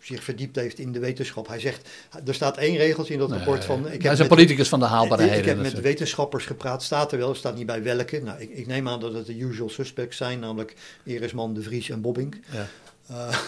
zich 0.00 0.24
verdiept 0.24 0.56
heeft 0.56 0.78
in 0.78 0.92
de 0.92 0.98
wetenschap. 0.98 1.48
Hij 1.48 1.60
zegt, 1.60 1.88
er 2.26 2.34
staat 2.34 2.56
één 2.56 2.76
regeltje 2.76 3.12
in 3.12 3.18
dat 3.18 3.28
Nee, 3.28 3.38
rapport 3.38 3.64
van... 3.64 3.78
Ik 3.78 3.84
hij 3.84 3.92
heb 4.02 4.12
is 4.12 4.18
een 4.18 4.26
politicus 4.26 4.68
van 4.68 4.78
de 4.78 4.84
ik, 4.84 4.90
haalbaarheden. 4.90 5.38
ik 5.38 5.44
heb 5.44 5.60
met 5.60 5.80
wetenschappers 5.80 6.46
gepraat, 6.46 6.82
staat 6.82 7.12
er 7.12 7.18
wel, 7.18 7.34
staat 7.34 7.56
niet 7.56 7.66
bij 7.66 7.82
welke. 7.82 8.20
Nou, 8.22 8.40
ik, 8.40 8.50
ik 8.50 8.66
neem 8.66 8.88
aan 8.88 9.00
dat 9.00 9.12
het 9.14 9.26
de 9.26 9.38
usual 9.38 9.68
suspects 9.68 10.16
zijn, 10.16 10.40
namelijk 10.40 10.74
Erisman, 11.04 11.54
De 11.54 11.62
Vries 11.62 11.90
en 11.90 12.00
Bobbing. 12.00 12.44
Ja. 12.52 12.66
Eh, 13.08 13.38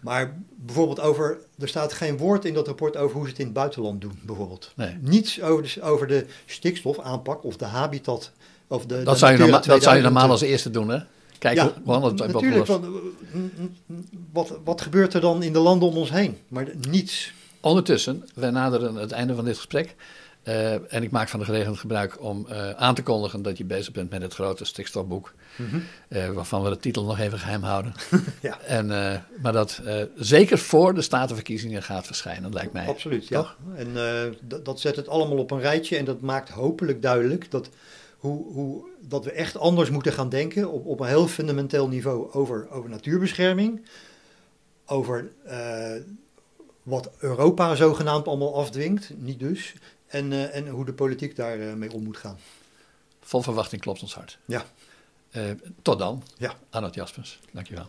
maar 0.00 0.36
bijvoorbeeld 0.56 1.00
over, 1.00 1.38
er 1.58 1.68
staat 1.68 1.92
geen 1.92 2.16
woord 2.16 2.44
in 2.44 2.54
dat 2.54 2.66
rapport 2.66 2.96
over 2.96 3.16
hoe 3.16 3.24
ze 3.24 3.30
het 3.30 3.38
in 3.38 3.44
het 3.44 3.54
buitenland 3.54 4.00
doen, 4.00 4.18
bijvoorbeeld. 4.22 4.72
Nee. 4.76 4.96
Niets 5.00 5.42
over 5.42 5.62
de, 5.62 5.82
over 5.82 6.06
de 6.06 6.26
stikstofaanpak 6.46 7.44
of 7.44 7.56
de 7.56 7.64
habitat. 7.64 8.32
Of 8.66 8.86
de, 8.86 9.02
Dat, 9.02 9.12
de 9.12 9.18
zou 9.18 9.36
norma- 9.38 9.52
dat 9.52 9.64
zou 9.64 9.74
je 9.76 9.80
2000. 9.82 10.02
normaal 10.12 10.30
als 10.30 10.40
eerste 10.40 10.70
doen, 10.70 10.88
hè? 10.88 10.98
Kijken 11.38 11.64
Ja, 11.64 11.72
hoe 11.84 11.94
anders 11.94 12.20
het 12.20 12.32
natuurlijk. 12.32 12.66
Want, 12.66 12.84
eh, 12.84 12.90
wat, 14.32 14.58
wat 14.64 14.80
gebeurt 14.80 15.14
er 15.14 15.20
dan 15.20 15.42
in 15.42 15.52
de 15.52 15.58
landen 15.58 15.88
om 15.88 15.96
ons 15.96 16.10
heen? 16.10 16.38
Maar 16.48 16.66
niets. 16.90 17.32
Ondertussen, 17.60 18.28
wij 18.34 18.50
naderen 18.50 18.94
het 18.94 19.12
einde 19.12 19.34
van 19.34 19.44
dit 19.44 19.56
gesprek. 19.56 19.94
Eh, 20.42 20.92
en 20.94 21.02
ik 21.02 21.10
maak 21.10 21.28
van 21.28 21.38
de 21.38 21.44
gelegenheid 21.44 21.80
gebruik 21.80 22.22
om 22.22 22.46
eh, 22.48 22.70
aan 22.70 22.94
te 22.94 23.02
kondigen 23.02 23.42
dat 23.42 23.58
je 23.58 23.64
bezig 23.64 23.92
bent 23.92 24.10
met 24.10 24.22
het 24.22 24.34
grote 24.34 24.64
stikstofboek. 24.64 25.34
Mhm. 25.56 26.32
waarvan 26.32 26.62
we 26.62 26.70
de 26.70 26.78
titel 26.78 27.04
nog 27.04 27.18
even 27.18 27.38
geheim 27.38 27.62
houden. 27.62 27.94
Ja. 28.40 28.60
En, 28.60 28.86
maar 29.42 29.52
dat 29.52 29.82
zeker 30.16 30.58
voor 30.58 30.94
de 30.94 31.02
statenverkiezingen 31.02 31.82
gaat 31.82 32.06
verschijnen, 32.06 32.52
lijkt 32.52 32.72
mij. 32.72 32.86
Absoluut, 32.86 33.26
Toch? 33.26 33.56
ja. 33.76 33.84
En 33.84 33.88
dat 34.62 34.80
zet 34.80 34.96
het 34.96 35.08
allemaal 35.08 35.38
op 35.38 35.50
een 35.50 35.60
rijtje 35.60 35.96
en 35.96 36.04
dat 36.04 36.20
maakt 36.20 36.48
hopelijk 36.48 37.02
duidelijk 37.02 37.50
dat, 37.50 37.68
hoe, 38.18 38.52
hoe, 38.52 38.84
dat 39.00 39.24
we 39.24 39.32
echt 39.32 39.56
anders 39.56 39.90
moeten 39.90 40.12
gaan 40.12 40.28
denken 40.28 40.70
op, 40.70 40.86
op 40.86 41.00
een 41.00 41.08
heel 41.08 41.28
fundamenteel 41.28 41.88
niveau 41.88 42.32
over, 42.32 42.70
over 42.70 42.90
natuurbescherming, 42.90 43.86
over 44.86 45.30
eh, 45.44 45.94
wat 46.82 47.10
Europa 47.18 47.74
zogenaamd 47.74 48.26
allemaal 48.26 48.54
afdwingt, 48.56 49.10
niet 49.16 49.38
dus, 49.38 49.74
en, 50.06 50.32
eh, 50.32 50.56
en 50.56 50.68
hoe 50.68 50.84
de 50.84 50.92
politiek 50.92 51.36
daarmee 51.36 51.74
mee 51.74 51.92
om 51.92 52.02
moet 52.02 52.16
gaan. 52.16 52.38
Vol 53.20 53.42
verwachting 53.42 53.80
klopt 53.80 54.02
ons 54.02 54.14
hart. 54.14 54.38
Ja. 54.44 54.64
Eh, 55.30 55.50
tot 55.82 55.98
dan. 55.98 56.22
Ja. 56.36 56.54
Arnold 56.70 56.94
Jaspers, 56.94 57.40
dankjewel. 57.50 57.86